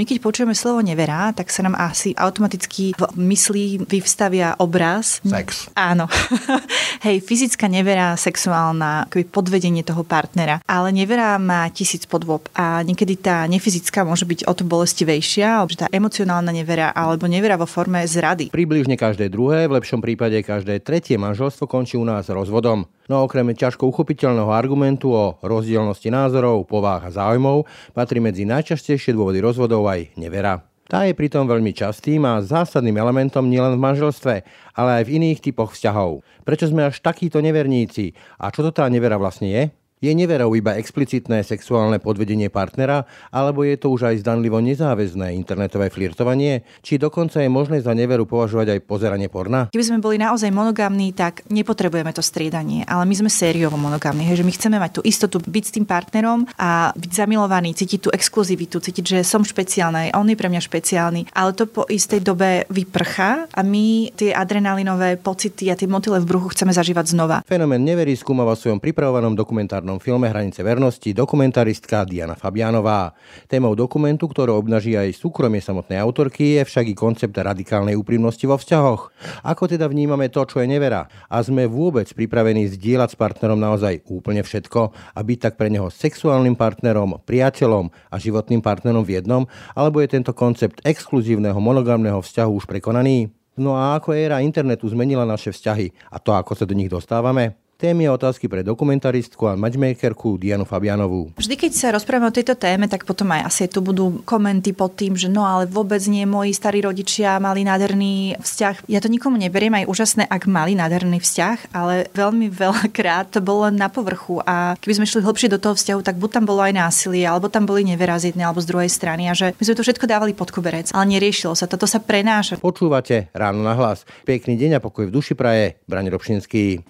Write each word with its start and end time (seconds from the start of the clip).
My 0.00 0.08
keď 0.08 0.24
počujeme 0.24 0.56
slovo 0.56 0.80
nevera, 0.80 1.28
tak 1.36 1.52
sa 1.52 1.60
nám 1.60 1.76
asi 1.76 2.16
automaticky 2.16 2.96
v 2.96 3.04
mysli 3.20 3.76
vyvstavia 3.84 4.56
obraz. 4.56 5.20
Sex. 5.20 5.68
Áno. 5.76 6.08
Hej, 7.04 7.20
fyzická 7.20 7.68
nevera, 7.68 8.16
sexuálna, 8.16 9.12
akoby 9.12 9.28
podvedenie 9.28 9.84
toho 9.84 10.00
partnera. 10.00 10.64
Ale 10.64 10.88
nevera 10.88 11.36
má 11.36 11.68
tisíc 11.68 12.08
podôb 12.08 12.48
a 12.56 12.80
niekedy 12.80 13.20
tá 13.20 13.44
nefyzická 13.44 14.00
môže 14.00 14.24
byť 14.24 14.48
o 14.48 14.56
to 14.56 14.64
bolestivejšia, 14.64 15.60
alebo 15.60 15.76
tá 15.76 15.84
emocionálna 15.92 16.48
nevera 16.48 16.96
alebo 16.96 17.28
nevera 17.28 17.60
vo 17.60 17.68
forme 17.68 18.00
zrady. 18.00 18.48
Približne 18.48 18.96
každé 18.96 19.28
druhé, 19.28 19.68
v 19.68 19.84
lepšom 19.84 20.00
prípade 20.00 20.40
každé 20.40 20.80
tretie 20.80 21.20
manželstvo 21.20 21.68
končí 21.68 22.00
u 22.00 22.08
nás 22.08 22.24
rozvodom. 22.32 22.88
No 23.10 23.26
okrem 23.26 23.50
ťažko 23.50 23.90
uchopiteľného 23.90 24.54
argumentu 24.54 25.10
o 25.10 25.34
rozdielnosti 25.42 26.14
názorov, 26.14 26.62
povách 26.70 27.10
a 27.10 27.14
záujmov 27.18 27.66
patrí 27.90 28.22
medzi 28.22 28.46
najčastejšie 28.46 29.10
dôvody 29.10 29.42
rozvodov 29.42 29.89
aj 29.90 30.14
nevera. 30.14 30.62
Tá 30.90 31.06
je 31.06 31.14
pritom 31.14 31.46
veľmi 31.46 31.70
častým 31.70 32.26
a 32.26 32.42
zásadným 32.42 32.98
elementom 32.98 33.46
nielen 33.46 33.78
v 33.78 33.84
manželstve, 33.86 34.42
ale 34.74 34.90
aj 34.98 35.02
v 35.06 35.22
iných 35.22 35.38
typoch 35.38 35.70
vzťahov. 35.70 36.26
Prečo 36.42 36.66
sme 36.66 36.90
až 36.90 36.98
takíto 36.98 37.38
neverníci? 37.38 38.10
A 38.42 38.50
čo 38.50 38.66
to 38.66 38.74
tá 38.74 38.90
nevera 38.90 39.14
vlastne 39.14 39.46
je? 39.54 39.62
Je 40.00 40.16
neverou 40.16 40.56
iba 40.56 40.80
explicitné 40.80 41.44
sexuálne 41.44 42.00
podvedenie 42.00 42.48
partnera, 42.48 43.04
alebo 43.28 43.68
je 43.68 43.76
to 43.76 43.92
už 43.92 44.08
aj 44.08 44.24
zdanlivo 44.24 44.56
nezáväzné 44.56 45.36
internetové 45.36 45.92
flirtovanie? 45.92 46.64
Či 46.80 46.96
dokonca 46.96 47.44
je 47.44 47.52
možné 47.52 47.84
za 47.84 47.92
neveru 47.92 48.24
považovať 48.24 48.72
aj 48.72 48.88
pozeranie 48.88 49.28
porna? 49.28 49.68
Keby 49.68 49.84
sme 49.84 50.00
boli 50.00 50.16
naozaj 50.16 50.48
monogamní, 50.56 51.12
tak 51.12 51.44
nepotrebujeme 51.52 52.16
to 52.16 52.24
striedanie, 52.24 52.80
ale 52.88 53.04
my 53.04 53.12
sme 53.12 53.28
sériovo 53.28 53.76
monogamní, 53.76 54.24
že 54.32 54.40
my 54.40 54.48
chceme 54.56 54.80
mať 54.80 54.90
tú 54.96 55.00
istotu 55.04 55.36
byť 55.36 55.64
s 55.68 55.74
tým 55.76 55.84
partnerom 55.84 56.48
a 56.56 56.96
byť 56.96 57.12
zamilovaný, 57.20 57.76
cítiť 57.76 58.00
tú 58.00 58.08
exkluzivitu, 58.08 58.80
cítiť, 58.80 59.04
že 59.04 59.18
som 59.20 59.44
špeciálna, 59.44 60.16
on 60.16 60.32
je 60.32 60.40
pre 60.40 60.48
mňa 60.48 60.64
špeciálny, 60.64 61.28
ale 61.36 61.52
to 61.52 61.68
po 61.68 61.84
istej 61.84 62.24
dobe 62.24 62.64
vyprchá 62.72 63.52
a 63.52 63.60
my 63.60 64.16
tie 64.16 64.32
adrenalinové 64.32 65.20
pocity 65.20 65.68
a 65.68 65.76
tie 65.76 65.84
motyle 65.84 66.16
v 66.24 66.24
bruchu 66.24 66.56
chceme 66.56 66.72
zažívať 66.72 67.12
znova. 67.12 67.44
Fenomén 67.44 67.84
neverí 67.84 68.16
skúma 68.16 68.48
vo 68.48 68.56
svojom 68.56 68.80
pripravovanom 68.80 69.36
dokumentárnom 69.36 69.89
dokumentárnom 69.90 69.98
filme 69.98 70.30
Hranice 70.30 70.62
vernosti 70.62 71.10
dokumentaristka 71.10 72.06
Diana 72.06 72.38
Fabianová. 72.38 73.10
Témou 73.50 73.74
dokumentu, 73.74 74.30
ktorú 74.30 74.54
obnaží 74.54 74.94
aj 74.94 75.18
súkromie 75.18 75.58
samotnej 75.58 75.98
autorky, 75.98 76.60
je 76.60 76.62
však 76.62 76.86
i 76.86 76.94
koncept 76.94 77.34
radikálnej 77.34 77.98
úprimnosti 77.98 78.46
vo 78.46 78.54
vzťahoch. 78.54 79.10
Ako 79.42 79.66
teda 79.66 79.90
vnímame 79.90 80.30
to, 80.30 80.46
čo 80.46 80.62
je 80.62 80.70
nevera? 80.70 81.10
A 81.26 81.42
sme 81.42 81.66
vôbec 81.66 82.06
pripravení 82.14 82.70
zdieľať 82.70 83.08
s 83.14 83.18
partnerom 83.18 83.58
naozaj 83.58 84.06
úplne 84.06 84.46
všetko 84.46 84.80
a 84.94 85.18
byť 85.18 85.38
tak 85.42 85.54
pre 85.58 85.66
neho 85.66 85.90
sexuálnym 85.90 86.54
partnerom, 86.54 87.18
priateľom 87.26 87.90
a 87.90 88.14
životným 88.14 88.62
partnerom 88.62 89.02
v 89.02 89.18
jednom? 89.18 89.42
Alebo 89.74 89.98
je 89.98 90.14
tento 90.14 90.30
koncept 90.30 90.78
exkluzívneho 90.86 91.58
monogamného 91.58 92.22
vzťahu 92.22 92.50
už 92.54 92.64
prekonaný? 92.70 93.34
No 93.58 93.74
a 93.74 93.98
ako 93.98 94.14
éra 94.14 94.38
internetu 94.40 94.86
zmenila 94.86 95.26
naše 95.26 95.50
vzťahy 95.50 96.14
a 96.14 96.22
to, 96.22 96.30
ako 96.30 96.54
sa 96.54 96.64
do 96.64 96.78
nich 96.78 96.88
dostávame? 96.88 97.69
Témy 97.80 98.12
a 98.12 98.12
otázky 98.12 98.44
pre 98.44 98.60
dokumentaristku 98.60 99.48
a 99.48 99.56
matchmakerku 99.56 100.36
Dianu 100.36 100.68
Fabianovú. 100.68 101.32
Vždy, 101.40 101.56
keď 101.56 101.72
sa 101.72 101.88
rozprávame 101.96 102.28
o 102.28 102.36
tejto 102.36 102.52
téme, 102.52 102.84
tak 102.92 103.08
potom 103.08 103.32
aj 103.32 103.48
asi 103.48 103.72
tu 103.72 103.80
budú 103.80 104.20
komenty 104.28 104.76
pod 104.76 104.92
tým, 105.00 105.16
že 105.16 105.32
no 105.32 105.48
ale 105.48 105.64
vôbec 105.64 106.04
nie, 106.04 106.28
moji 106.28 106.52
starí 106.52 106.84
rodičia 106.84 107.40
mali 107.40 107.64
nádherný 107.64 108.36
vzťah. 108.36 108.84
Ja 108.84 109.00
to 109.00 109.08
nikomu 109.08 109.40
neberiem, 109.40 109.72
aj 109.80 109.88
úžasné, 109.88 110.28
ak 110.28 110.44
mali 110.44 110.76
nádherný 110.76 111.24
vzťah, 111.24 111.72
ale 111.72 112.12
veľmi 112.12 112.52
veľakrát 112.52 113.32
to 113.32 113.40
bolo 113.40 113.64
len 113.64 113.80
na 113.80 113.88
povrchu 113.88 114.44
a 114.44 114.76
keby 114.76 115.00
sme 115.00 115.08
šli 115.08 115.24
hlbšie 115.24 115.48
do 115.48 115.56
toho 115.56 115.72
vzťahu, 115.72 116.04
tak 116.04 116.20
buď 116.20 116.36
tam 116.36 116.44
bolo 116.44 116.60
aj 116.60 116.76
násilie, 116.76 117.24
alebo 117.24 117.48
tam 117.48 117.64
boli 117.64 117.80
nevera 117.88 118.20
z 118.20 118.36
jednej 118.36 118.44
alebo 118.44 118.60
z 118.60 118.68
druhej 118.68 118.92
strany 118.92 119.24
a 119.24 119.32
že 119.32 119.56
my 119.56 119.62
sme 119.64 119.80
to 119.80 119.84
všetko 119.88 120.04
dávali 120.04 120.36
pod 120.36 120.52
koberec, 120.52 120.92
ale 120.92 121.16
neriešilo 121.16 121.56
sa. 121.56 121.64
Toto 121.64 121.88
sa 121.88 121.96
prenáša. 121.96 122.60
Počúvate 122.60 123.32
ráno 123.32 123.64
na 123.64 123.72
hlas. 123.72 124.04
Pekný 124.28 124.60
deň 124.60 124.76
a 124.76 124.84
pokoj 124.84 125.08
v 125.08 125.16
duši 125.16 125.32
praje. 125.32 125.80
Brani 125.88 126.12
Robšinský. 126.12 126.84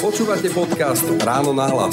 Počúvate 0.00 0.48
podcast 0.56 1.04
Ráno 1.20 1.52
na 1.52 1.68
hlas. 1.68 1.92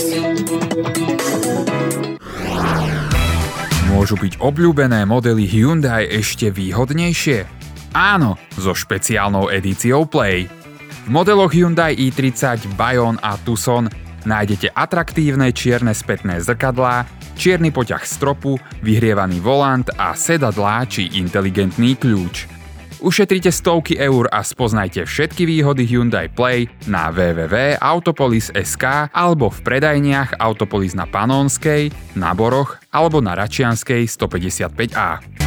Môžu 3.91 4.15
byť 4.15 4.39
obľúbené 4.39 5.03
modely 5.03 5.43
Hyundai 5.51 6.07
ešte 6.07 6.47
výhodnejšie? 6.47 7.43
Áno, 7.91 8.39
so 8.55 8.71
špeciálnou 8.71 9.51
edíciou 9.51 10.07
Play. 10.07 10.47
V 10.47 11.09
modeloch 11.11 11.51
Hyundai 11.51 11.91
i30, 11.91 12.79
Bayon 12.79 13.19
a 13.19 13.35
Tucson 13.35 13.91
nájdete 14.23 14.71
atraktívne 14.71 15.51
čierne 15.51 15.91
spätné 15.91 16.39
zrkadlá, 16.39 17.03
čierny 17.35 17.75
poťah 17.75 18.07
stropu, 18.07 18.55
vyhrievaný 18.79 19.43
volant 19.43 19.91
a 19.99 20.15
sedadlá 20.15 20.87
či 20.87 21.19
inteligentný 21.19 21.99
kľúč– 21.99 22.47
Ušetrite 22.97 23.53
stovky 23.53 23.93
eur 24.01 24.25
a 24.33 24.41
spoznajte 24.41 25.05
všetky 25.05 25.45
výhody 25.45 25.85
Hyundai 25.85 26.33
Play 26.33 26.65
na 26.89 27.13
www.autopolis.sk 27.13 29.13
alebo 29.13 29.53
v 29.53 29.59
predajniach 29.61 30.41
Autopolis 30.41 30.97
na 30.97 31.05
Panonskej, 31.05 31.93
na 32.17 32.33
Boroch 32.33 32.81
alebo 32.89 33.21
na 33.21 33.37
Račianskej 33.37 34.09
155A. 34.09 35.46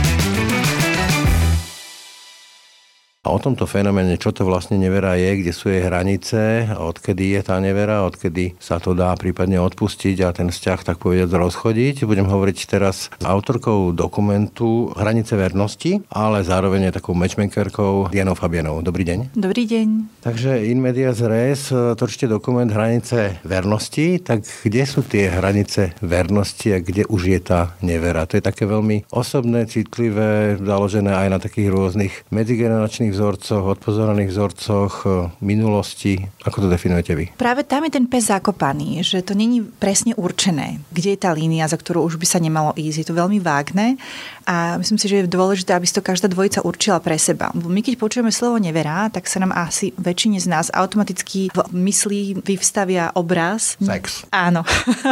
A 3.21 3.37
o 3.37 3.39
tomto 3.39 3.69
fenoméne, 3.69 4.17
čo 4.17 4.33
to 4.33 4.49
vlastne 4.49 4.81
nevera 4.81 5.13
je, 5.13 5.45
kde 5.45 5.53
sú 5.53 5.69
jej 5.69 5.85
hranice, 5.85 6.73
odkedy 6.73 7.37
je 7.37 7.41
tá 7.45 7.61
nevera, 7.61 8.01
odkedy 8.09 8.57
sa 8.57 8.81
to 8.81 8.97
dá 8.97 9.13
prípadne 9.13 9.61
odpustiť 9.61 10.25
a 10.25 10.33
ten 10.33 10.49
vzťah 10.49 10.81
tak 10.89 10.97
povedať 11.05 11.29
rozchodiť. 11.29 12.09
Budem 12.09 12.25
hovoriť 12.25 12.59
teraz 12.65 13.13
s 13.13 13.25
autorkou 13.29 13.93
dokumentu 13.93 14.89
Hranice 14.97 15.37
vernosti, 15.37 16.01
ale 16.09 16.41
zároveň 16.49 16.89
je 16.89 16.97
takou 16.97 17.13
matchmakerkou 17.13 18.09
Dianou 18.09 18.33
Fabianou. 18.33 18.81
Dobrý 18.81 19.05
deň. 19.05 19.37
Dobrý 19.37 19.69
deň. 19.69 20.17
Takže 20.25 20.65
in 20.73 20.81
medias 20.81 21.21
res, 21.21 21.69
točte 22.01 22.25
dokument 22.25 22.73
Hranice 22.73 23.37
vernosti, 23.45 24.17
tak 24.25 24.49
kde 24.65 24.89
sú 24.89 25.05
tie 25.05 25.29
hranice 25.29 25.93
vernosti 26.01 26.73
a 26.73 26.81
kde 26.81 27.05
už 27.05 27.37
je 27.37 27.41
tá 27.45 27.77
nevera? 27.85 28.25
To 28.25 28.41
je 28.41 28.49
také 28.49 28.65
veľmi 28.65 29.13
osobné, 29.13 29.69
citlivé, 29.69 30.57
založené 30.57 31.13
aj 31.13 31.29
na 31.29 31.37
takých 31.37 31.69
rôznych 31.69 32.25
medzigeneračných 32.33 33.10
pozorných 33.11 33.43
vzorcoch, 33.43 33.65
odpozorných 33.75 34.31
vzorcoch 34.31 34.95
e, 35.03 35.09
minulosti. 35.43 36.23
Ako 36.47 36.63
to 36.63 36.69
definujete 36.71 37.13
vy? 37.19 37.25
Práve 37.35 37.67
tam 37.67 37.83
je 37.83 37.99
ten 37.99 38.07
pes 38.07 38.31
zakopaný, 38.31 39.03
že 39.03 39.27
to 39.27 39.35
není 39.35 39.67
presne 39.67 40.15
určené, 40.15 40.79
kde 40.95 41.19
je 41.19 41.19
tá 41.19 41.35
línia, 41.35 41.67
za 41.67 41.75
ktorú 41.75 42.07
už 42.07 42.23
by 42.23 42.27
sa 42.27 42.39
nemalo 42.39 42.71
ísť. 42.79 43.03
Je 43.03 43.07
to 43.11 43.19
veľmi 43.19 43.43
vágne 43.43 43.99
a 44.47 44.79
myslím 44.79 44.99
si, 44.99 45.07
že 45.11 45.23
je 45.23 45.31
dôležité, 45.31 45.75
aby 45.75 45.87
si 45.87 45.95
to 45.95 46.03
každá 46.03 46.31
dvojica 46.31 46.63
určila 46.63 46.99
pre 47.03 47.19
seba. 47.19 47.51
My 47.55 47.83
keď 47.83 47.99
počujeme 47.99 48.31
slovo 48.31 48.59
nevera, 48.59 49.11
tak 49.11 49.27
sa 49.27 49.43
nám 49.43 49.55
asi 49.55 49.91
väčšine 49.99 50.39
z 50.39 50.47
nás 50.47 50.67
automaticky 50.71 51.51
v 51.51 51.59
mysli 51.87 52.35
vyvstavia 52.39 53.15
obraz. 53.15 53.79
Sex. 53.79 54.27
Áno. 54.31 54.63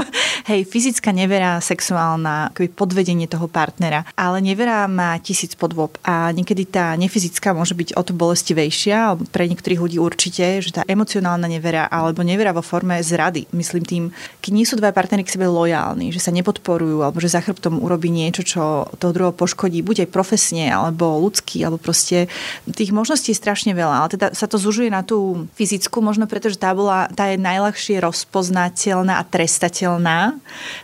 Hej, 0.50 0.66
fyzická 0.66 1.10
nevera, 1.15 1.62
sexuálna, 1.62 2.50
akoby 2.54 2.69
podvedenie 2.70 3.26
toho 3.30 3.47
partnera. 3.47 4.06
Ale 4.19 4.42
nevera 4.42 4.86
má 4.91 5.15
tisíc 5.22 5.54
podôb 5.59 5.94
a 6.03 6.30
niekedy 6.34 6.66
tá 6.66 6.98
nefyzická 6.98 7.54
môže 7.54 7.78
byť 7.78 7.88
byť 7.88 7.97
o 7.97 8.04
to 8.04 8.12
bolestivejšia, 8.12 9.16
pre 9.32 9.49
niektorých 9.49 9.81
ľudí 9.81 9.97
určite, 9.97 10.60
že 10.60 10.76
tá 10.76 10.84
emocionálna 10.84 11.49
nevera 11.49 11.88
alebo 11.88 12.21
nevera 12.21 12.53
vo 12.53 12.60
forme 12.60 13.00
zrady. 13.00 13.49
Myslím 13.56 13.84
tým, 13.88 14.04
keď 14.44 14.50
nie 14.53 14.69
sú 14.69 14.76
dva 14.76 14.93
partnery 14.93 15.25
k 15.25 15.32
sebe 15.32 15.49
lojálni, 15.49 16.12
že 16.12 16.21
sa 16.21 16.28
nepodporujú 16.28 17.00
alebo 17.00 17.16
že 17.16 17.32
za 17.32 17.41
chrbtom 17.41 17.81
urobí 17.81 18.12
niečo, 18.12 18.44
čo 18.44 18.62
toho 19.00 19.12
druhého 19.16 19.32
poškodí, 19.32 19.81
buď 19.81 20.04
aj 20.04 20.12
profesne 20.12 20.69
alebo 20.69 21.16
ľudský, 21.16 21.65
alebo 21.65 21.81
proste 21.81 22.28
tých 22.69 22.93
možností 22.93 23.32
je 23.32 23.41
strašne 23.41 23.72
veľa, 23.72 24.04
ale 24.04 24.09
teda 24.12 24.27
sa 24.37 24.44
to 24.44 24.60
zužuje 24.60 24.93
na 24.93 25.00
tú 25.00 25.48
fyzickú, 25.56 26.04
možno 26.04 26.28
preto, 26.28 26.53
že 26.53 26.60
tá, 26.60 26.77
bola, 26.77 27.09
tá 27.16 27.32
je 27.32 27.41
najľahšie 27.41 28.04
rozpoznateľná 28.04 29.16
a 29.16 29.24
trestateľná, 29.24 30.36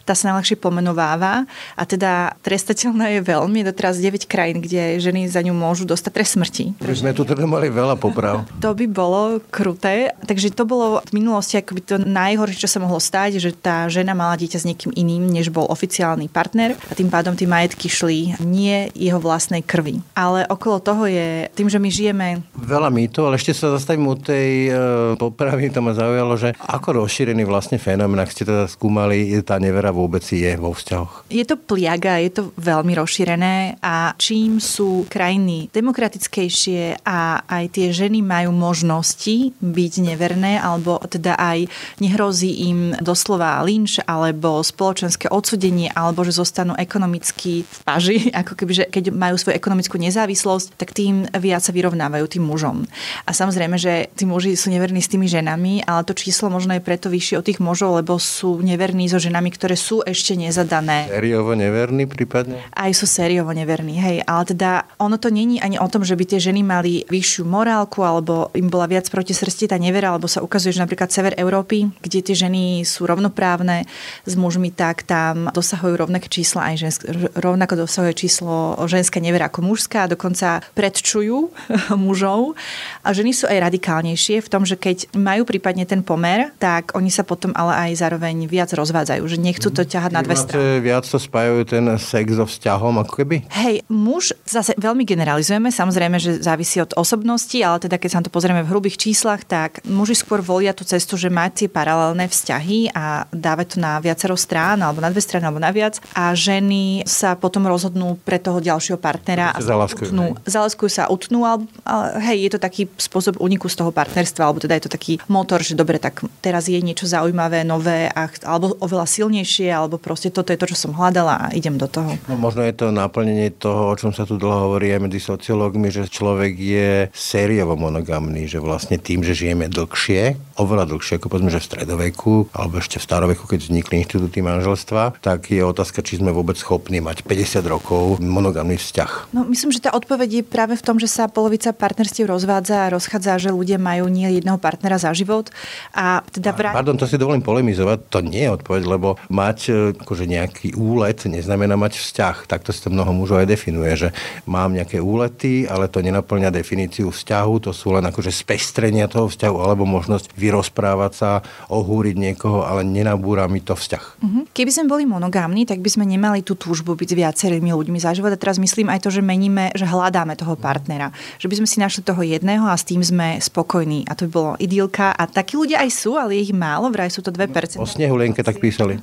tá 0.08 0.16
sa 0.16 0.32
najľahšie 0.32 0.56
pomenováva 0.56 1.44
a 1.76 1.82
teda 1.84 2.38
trestateľná 2.40 3.12
je 3.12 3.20
veľmi, 3.20 3.60
je 3.60 3.66
to 3.68 3.74
teraz 3.76 4.00
9 4.00 4.24
krajín, 4.24 4.64
kde 4.64 5.02
ženy 5.02 5.28
za 5.28 5.44
ňu 5.44 5.52
môžu 5.52 5.84
dostať 5.84 6.12
trest 6.14 6.38
smrti. 6.38 6.64
My 6.94 7.10
sme 7.10 7.18
tu 7.18 7.26
teda 7.26 7.42
mali 7.42 7.74
veľa 7.74 7.98
poprav. 7.98 8.46
To 8.62 8.70
by 8.70 8.86
bolo 8.86 9.42
kruté. 9.50 10.14
Takže 10.24 10.54
to 10.54 10.62
bolo 10.62 11.02
v 11.02 11.20
minulosti 11.20 11.58
akoby 11.58 11.82
to 11.82 11.98
najhoršie, 11.98 12.62
čo 12.64 12.70
sa 12.70 12.78
mohlo 12.78 13.02
stať, 13.02 13.42
že 13.42 13.50
tá 13.50 13.90
žena 13.90 14.14
mala 14.14 14.38
dieťa 14.38 14.62
s 14.62 14.68
niekým 14.70 14.94
iným, 14.94 15.26
než 15.26 15.50
bol 15.50 15.66
oficiálny 15.66 16.30
partner 16.30 16.78
a 16.86 16.94
tým 16.94 17.10
pádom 17.10 17.34
tie 17.34 17.50
majetky 17.50 17.90
šli 17.90 18.38
nie 18.40 18.94
jeho 18.94 19.18
vlastnej 19.18 19.66
krvi. 19.66 20.06
Ale 20.14 20.46
okolo 20.46 20.78
toho 20.78 21.10
je, 21.10 21.50
tým, 21.58 21.66
že 21.66 21.82
my 21.82 21.90
žijeme... 21.90 22.26
Veľa 22.54 22.94
mýtov, 22.94 23.26
ale 23.26 23.42
ešte 23.42 23.58
sa 23.58 23.74
zastavím 23.74 24.14
u 24.14 24.16
tej 24.16 24.70
e, 24.70 24.72
popravy, 25.18 25.74
to 25.74 25.82
ma 25.82 25.98
zaujalo, 25.98 26.38
že 26.38 26.54
ako 26.62 27.04
rozšírený 27.04 27.42
vlastne 27.42 27.76
fenomén, 27.82 28.22
ak 28.22 28.30
ste 28.30 28.46
teda 28.46 28.70
skúmali, 28.70 29.34
tá 29.42 29.58
nevera 29.58 29.90
vôbec 29.90 30.22
je 30.22 30.54
vo 30.54 30.70
vzťahoch. 30.70 31.26
Je 31.26 31.42
to 31.42 31.58
pliaga, 31.58 32.22
je 32.22 32.30
to 32.38 32.42
veľmi 32.54 32.94
rozšírené 32.96 33.82
a 33.82 34.14
čím 34.14 34.62
sú 34.62 35.10
krajiny 35.10 35.68
demokratickejšie, 35.74 36.83
a 37.06 37.40
aj 37.48 37.64
tie 37.78 37.88
ženy 37.94 38.20
majú 38.20 38.52
možnosti 38.52 39.56
byť 39.58 39.92
neverné, 40.04 40.60
alebo 40.60 41.00
teda 41.08 41.38
aj 41.38 41.70
nehrozí 42.02 42.68
im 42.68 42.92
doslova 42.98 43.62
lynč 43.64 44.02
alebo 44.04 44.60
spoločenské 44.60 45.30
odsudenie, 45.30 45.88
alebo 45.94 46.26
že 46.26 46.36
zostanú 46.36 46.74
ekonomicky 46.74 47.64
v 47.64 47.78
paži, 47.86 48.18
ako 48.40 48.52
keby, 48.58 48.72
že 48.72 48.84
keď 48.90 49.14
majú 49.14 49.38
svoju 49.38 49.54
ekonomickú 49.56 49.96
nezávislosť, 49.96 50.74
tak 50.74 50.90
tým 50.90 51.24
viac 51.38 51.62
sa 51.62 51.70
vyrovnávajú 51.70 52.26
tým 52.36 52.44
mužom. 52.44 52.84
A 53.24 53.30
samozrejme, 53.30 53.78
že 53.78 54.10
tí 54.18 54.26
muži 54.26 54.58
sú 54.58 54.74
neverní 54.74 54.98
s 54.98 55.08
tými 55.08 55.30
ženami, 55.30 55.86
ale 55.86 56.02
to 56.02 56.12
číslo 56.18 56.50
možno 56.50 56.74
je 56.74 56.82
preto 56.82 57.06
vyššie 57.08 57.38
od 57.38 57.46
tých 57.46 57.62
mužov, 57.62 58.02
lebo 58.02 58.18
sú 58.18 58.58
neverní 58.58 59.06
so 59.06 59.22
ženami, 59.22 59.54
ktoré 59.54 59.78
sú 59.78 60.02
ešte 60.02 60.34
nezadané. 60.34 61.06
Sériovo 61.06 61.54
neverní 61.54 62.10
prípadne? 62.10 62.58
Aj 62.74 62.90
sú 62.90 63.06
sériovo 63.06 63.54
neverní, 63.54 64.02
hej. 64.02 64.16
Ale 64.26 64.42
teda 64.50 64.90
ono 64.98 65.14
to 65.14 65.30
není 65.30 65.62
ani 65.62 65.78
o 65.78 65.86
tom, 65.86 66.02
že 66.02 66.18
by 66.18 66.24
tie 66.26 66.40
ženy 66.42 66.66
mali 66.66 66.73
vyššiu 66.82 67.44
morálku 67.44 68.00
alebo 68.00 68.48
im 68.56 68.70
bola 68.72 68.88
viac 68.88 69.06
proti 69.12 69.36
srsti 69.36 69.70
tá 69.70 69.76
nevera, 69.76 70.14
alebo 70.14 70.30
sa 70.30 70.40
ukazuje, 70.40 70.72
že 70.72 70.80
napríklad 70.80 71.12
sever 71.12 71.36
Európy, 71.36 71.90
kde 72.00 72.24
tie 72.24 72.36
ženy 72.38 72.86
sú 72.86 73.04
rovnoprávne 73.04 73.84
s 74.24 74.34
mužmi, 74.38 74.72
tak 74.72 75.04
tam 75.04 75.50
dosahujú 75.52 75.94
rovnaké 75.98 76.30
čísla 76.32 76.72
aj 76.72 76.74
žensk, 76.80 77.00
rovnako 77.36 77.84
dosahuje 77.84 78.14
číslo 78.16 78.78
ženská 78.88 79.20
nevera 79.20 79.52
ako 79.52 79.60
mužská, 79.60 80.08
dokonca 80.08 80.64
predčujú 80.72 81.52
mužov. 82.04 82.56
A 83.04 83.12
ženy 83.12 83.36
sú 83.36 83.44
aj 83.50 83.68
radikálnejšie 83.68 84.40
v 84.40 84.48
tom, 84.48 84.64
že 84.64 84.80
keď 84.80 85.12
majú 85.18 85.44
prípadne 85.44 85.84
ten 85.84 86.00
pomer, 86.00 86.54
tak 86.56 86.96
oni 86.96 87.12
sa 87.12 87.26
potom 87.26 87.52
ale 87.52 87.90
aj 87.90 88.00
zároveň 88.00 88.48
viac 88.48 88.72
rozvádzajú, 88.72 89.22
že 89.28 89.36
nechcú 89.36 89.68
to 89.68 89.84
ťahať 89.84 90.10
na 90.14 90.22
dve 90.24 90.36
strany. 90.38 90.80
Viac 90.80 91.04
to 91.04 91.18
spájajú 91.20 91.60
ten 91.68 91.84
sex 92.00 92.38
so 92.38 92.46
vzťahom, 92.48 93.04
ako 93.04 93.12
keby? 93.20 93.36
Hej, 93.52 93.84
muž 93.92 94.32
zase 94.48 94.72
veľmi 94.80 95.04
generalizujeme, 95.04 95.68
samozrejme, 95.68 96.16
že 96.16 96.40
závisí 96.40 96.63
od 96.64 96.96
osobnosti, 96.96 97.56
ale 97.60 97.78
teda 97.84 98.00
keď 98.00 98.08
sa 98.08 98.18
na 98.20 98.26
to 98.26 98.32
pozrieme 98.32 98.64
v 98.64 98.70
hrubých 98.72 98.96
číslach, 98.96 99.44
tak 99.44 99.84
muži 99.84 100.16
skôr 100.16 100.40
volia 100.40 100.72
tú 100.72 100.82
cestu, 100.82 101.20
že 101.20 101.28
má 101.28 101.52
tie 101.52 101.68
paralelné 101.68 102.26
vzťahy 102.26 102.96
a 102.96 103.28
dávať 103.28 103.76
to 103.76 103.76
na 103.84 104.00
viacero 104.00 104.34
strán, 104.34 104.80
alebo 104.80 105.04
na 105.04 105.12
dve 105.12 105.20
strany, 105.20 105.44
alebo 105.44 105.60
na 105.60 105.70
viac. 105.70 106.00
A 106.16 106.32
ženy 106.32 107.04
sa 107.04 107.36
potom 107.36 107.68
rozhodnú 107.68 108.16
pre 108.24 108.40
toho 108.40 108.58
ďalšieho 108.58 108.96
partnera. 108.96 109.52
A 109.52 109.60
zalaskujú. 109.60 110.10
Utnú, 110.10 110.38
zalaskujú 110.48 110.90
sa, 110.90 111.12
utnú, 111.12 111.44
ale, 111.44 111.68
ale 111.84 112.18
hej, 112.32 112.48
je 112.48 112.50
to 112.56 112.60
taký 112.60 112.82
spôsob 112.96 113.36
uniku 113.38 113.68
z 113.68 113.84
toho 113.84 113.90
partnerstva, 113.92 114.42
alebo 114.48 114.62
teda 114.62 114.80
je 114.80 114.84
to 114.88 114.94
taký 114.94 115.20
motor, 115.28 115.60
že 115.60 115.76
dobre, 115.76 116.00
tak 116.00 116.24
teraz 116.40 116.66
je 116.70 116.80
niečo 116.80 117.04
zaujímavé, 117.04 117.66
nové, 117.66 118.08
a, 118.08 118.30
alebo 118.48 118.78
oveľa 118.80 119.04
silnejšie, 119.04 119.68
alebo 119.68 120.00
proste 120.00 120.32
toto 120.32 120.50
je 120.54 120.58
to, 120.58 120.70
čo 120.72 120.88
som 120.88 120.96
hľadala 120.96 121.34
a 121.36 121.46
idem 121.52 121.76
do 121.76 121.90
toho. 121.90 122.16
No, 122.30 122.38
možno 122.38 122.64
je 122.64 122.72
to 122.72 122.94
naplnenie 122.94 123.50
toho, 123.52 123.92
o 123.92 123.98
čom 123.98 124.14
sa 124.14 124.24
tu 124.24 124.38
dlho 124.40 124.70
hovorí 124.70 124.94
aj 124.94 125.00
medzi 125.10 125.20
sociológmi, 125.20 125.90
že 125.90 126.06
človek 126.08 126.53
je 126.58 127.08
sériovo 127.10 127.74
monogamný, 127.74 128.46
že 128.46 128.62
vlastne 128.62 129.00
tým, 129.00 129.22
že 129.26 129.34
žijeme 129.34 129.66
dlhšie, 129.70 130.36
oveľa 130.58 130.90
dlhšie 130.90 131.18
ako 131.18 131.26
povedzme, 131.30 131.50
že 131.50 131.62
v 131.62 131.68
stredoveku 131.70 132.34
alebo 132.54 132.78
ešte 132.78 133.02
v 133.02 133.06
staroveku, 133.06 133.44
keď 133.46 133.70
vznikli 133.70 134.02
inštitúty 134.02 134.44
manželstva, 134.44 135.18
tak 135.18 135.50
je 135.50 135.62
otázka, 135.64 136.04
či 136.04 136.22
sme 136.22 136.30
vôbec 136.30 136.54
schopní 136.58 137.02
mať 137.02 137.26
50 137.26 137.64
rokov 137.66 138.22
monogamný 138.22 138.78
vzťah. 138.78 139.34
No 139.34 139.46
myslím, 139.48 139.74
že 139.74 139.82
tá 139.82 139.90
odpoveď 139.94 140.40
je 140.40 140.44
práve 140.44 140.74
v 140.78 140.82
tom, 140.84 140.96
že 141.00 141.10
sa 141.10 141.26
polovica 141.26 141.74
partnerstiev 141.74 142.30
rozvádza 142.30 142.86
a 142.86 142.92
rozchádza, 142.92 143.48
že 143.48 143.50
ľudia 143.50 143.80
majú 143.80 144.06
nie 144.06 144.26
jedného 144.38 144.58
partnera 144.60 145.00
za 145.00 145.10
život. 145.16 145.50
A 145.94 146.22
teda 146.30 146.54
vrát... 146.54 146.74
Pardon, 146.74 146.98
to 146.98 147.08
si 147.08 147.18
dovolím 147.18 147.42
polemizovať, 147.42 147.98
to 148.10 148.20
nie 148.22 148.46
je 148.46 148.54
odpoveď, 148.54 148.82
lebo 148.86 149.16
mať 149.30 149.58
e, 149.68 149.72
akože 149.96 150.24
nejaký 150.28 150.68
úlet 150.76 151.18
neznamená 151.24 151.74
mať 151.78 151.98
vzťah. 151.98 152.36
Takto 152.46 152.70
si 152.70 152.82
to 152.82 152.92
mnoho 152.92 153.10
mužov 153.14 153.42
aj 153.42 153.48
definuje, 153.50 153.92
že 153.96 154.08
mám 154.44 154.74
nejaké 154.74 155.00
úlety, 155.00 155.64
ale 155.64 155.88
to 155.88 156.04
nenaplňa 156.04 156.43
definíciu 156.50 157.12
vzťahu, 157.12 157.52
to 157.68 157.70
sú 157.70 157.94
len 157.94 158.04
akože 158.08 158.32
spestrenia 158.32 159.06
toho 159.06 159.28
vzťahu 159.28 159.56
alebo 159.60 159.84
možnosť 159.84 160.32
vyrozprávať 160.34 161.12
sa, 161.12 161.30
ohúriť 161.70 162.16
niekoho, 162.16 162.64
ale 162.64 162.82
nenabúra 162.82 163.46
mi 163.46 163.60
to 163.60 163.76
vzťah. 163.76 164.04
Uh-huh. 164.20 164.44
Keby 164.50 164.70
sme 164.72 164.84
boli 164.90 165.04
monogámni, 165.04 165.68
tak 165.68 165.80
by 165.80 165.90
sme 165.92 166.04
nemali 166.08 166.40
tú 166.40 166.56
túžbu 166.58 166.98
byť 166.98 167.08
s 167.12 167.18
viacerými 167.18 167.70
ľuďmi 167.70 167.98
za 168.00 168.16
život. 168.16 168.32
A 168.32 168.40
teraz 168.40 168.56
myslím 168.56 168.90
aj 168.90 169.04
to, 169.06 169.10
že 169.12 169.20
meníme, 169.20 169.70
že 169.76 169.84
hľadáme 169.84 170.34
toho 170.34 170.56
partnera. 170.56 171.12
Že 171.38 171.48
by 171.52 171.54
sme 171.60 171.68
si 171.68 171.76
našli 171.78 172.02
toho 172.02 172.20
jedného 172.24 172.64
a 172.64 172.74
s 172.74 172.88
tým 172.88 173.04
sme 173.04 173.38
spokojní. 173.38 174.08
A 174.08 174.16
to 174.16 174.26
by 174.26 174.30
bolo 174.32 174.50
idylka. 174.58 175.12
A 175.12 175.28
takí 175.28 175.60
ľudia 175.60 175.84
aj 175.84 175.90
sú, 175.92 176.16
ale 176.16 176.40
je 176.40 176.50
ich 176.50 176.54
málo, 176.56 176.88
vraj 176.88 177.12
sú 177.12 177.20
to 177.20 177.30
2%. 177.30 177.76
O 177.76 177.86
snehu 177.86 178.16
Lenke 178.16 178.40
tak 178.40 178.58
písali. 178.58 178.96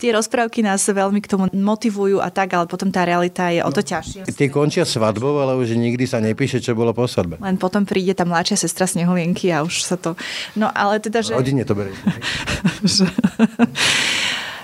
Tie 0.00 0.10
rozprávky 0.10 0.64
nás 0.64 0.82
veľmi 0.82 1.20
k 1.20 1.30
tomu 1.30 1.44
motivujú 1.52 2.18
a 2.18 2.32
tak, 2.32 2.56
ale 2.56 2.64
potom 2.64 2.88
tá 2.88 3.04
realita 3.04 3.52
je 3.52 3.60
o 3.60 3.70
to 3.70 3.84
ťažšia. 3.84 4.24
Tie 4.32 4.48
končia 4.48 4.88
svadbou, 4.88 5.38
ale 5.42 5.58
už 5.58 5.76
nikdy 5.76 6.04
sa 6.08 6.18
nepíše, 6.32 6.64
čo 6.64 6.72
bolo 6.72 6.96
po 6.96 7.04
svadbe. 7.04 7.36
Len 7.38 7.60
potom 7.60 7.84
príde 7.84 8.16
tá 8.16 8.24
mladšia 8.24 8.64
sestra 8.64 8.88
Snehulienky 8.88 9.52
a 9.52 9.62
už 9.62 9.84
sa 9.84 10.00
to... 10.00 10.16
No 10.56 10.72
ale 10.72 10.98
teda, 10.98 11.20
že... 11.20 11.36
Rodine 11.36 11.68
to 11.68 11.76
berie. 11.76 11.94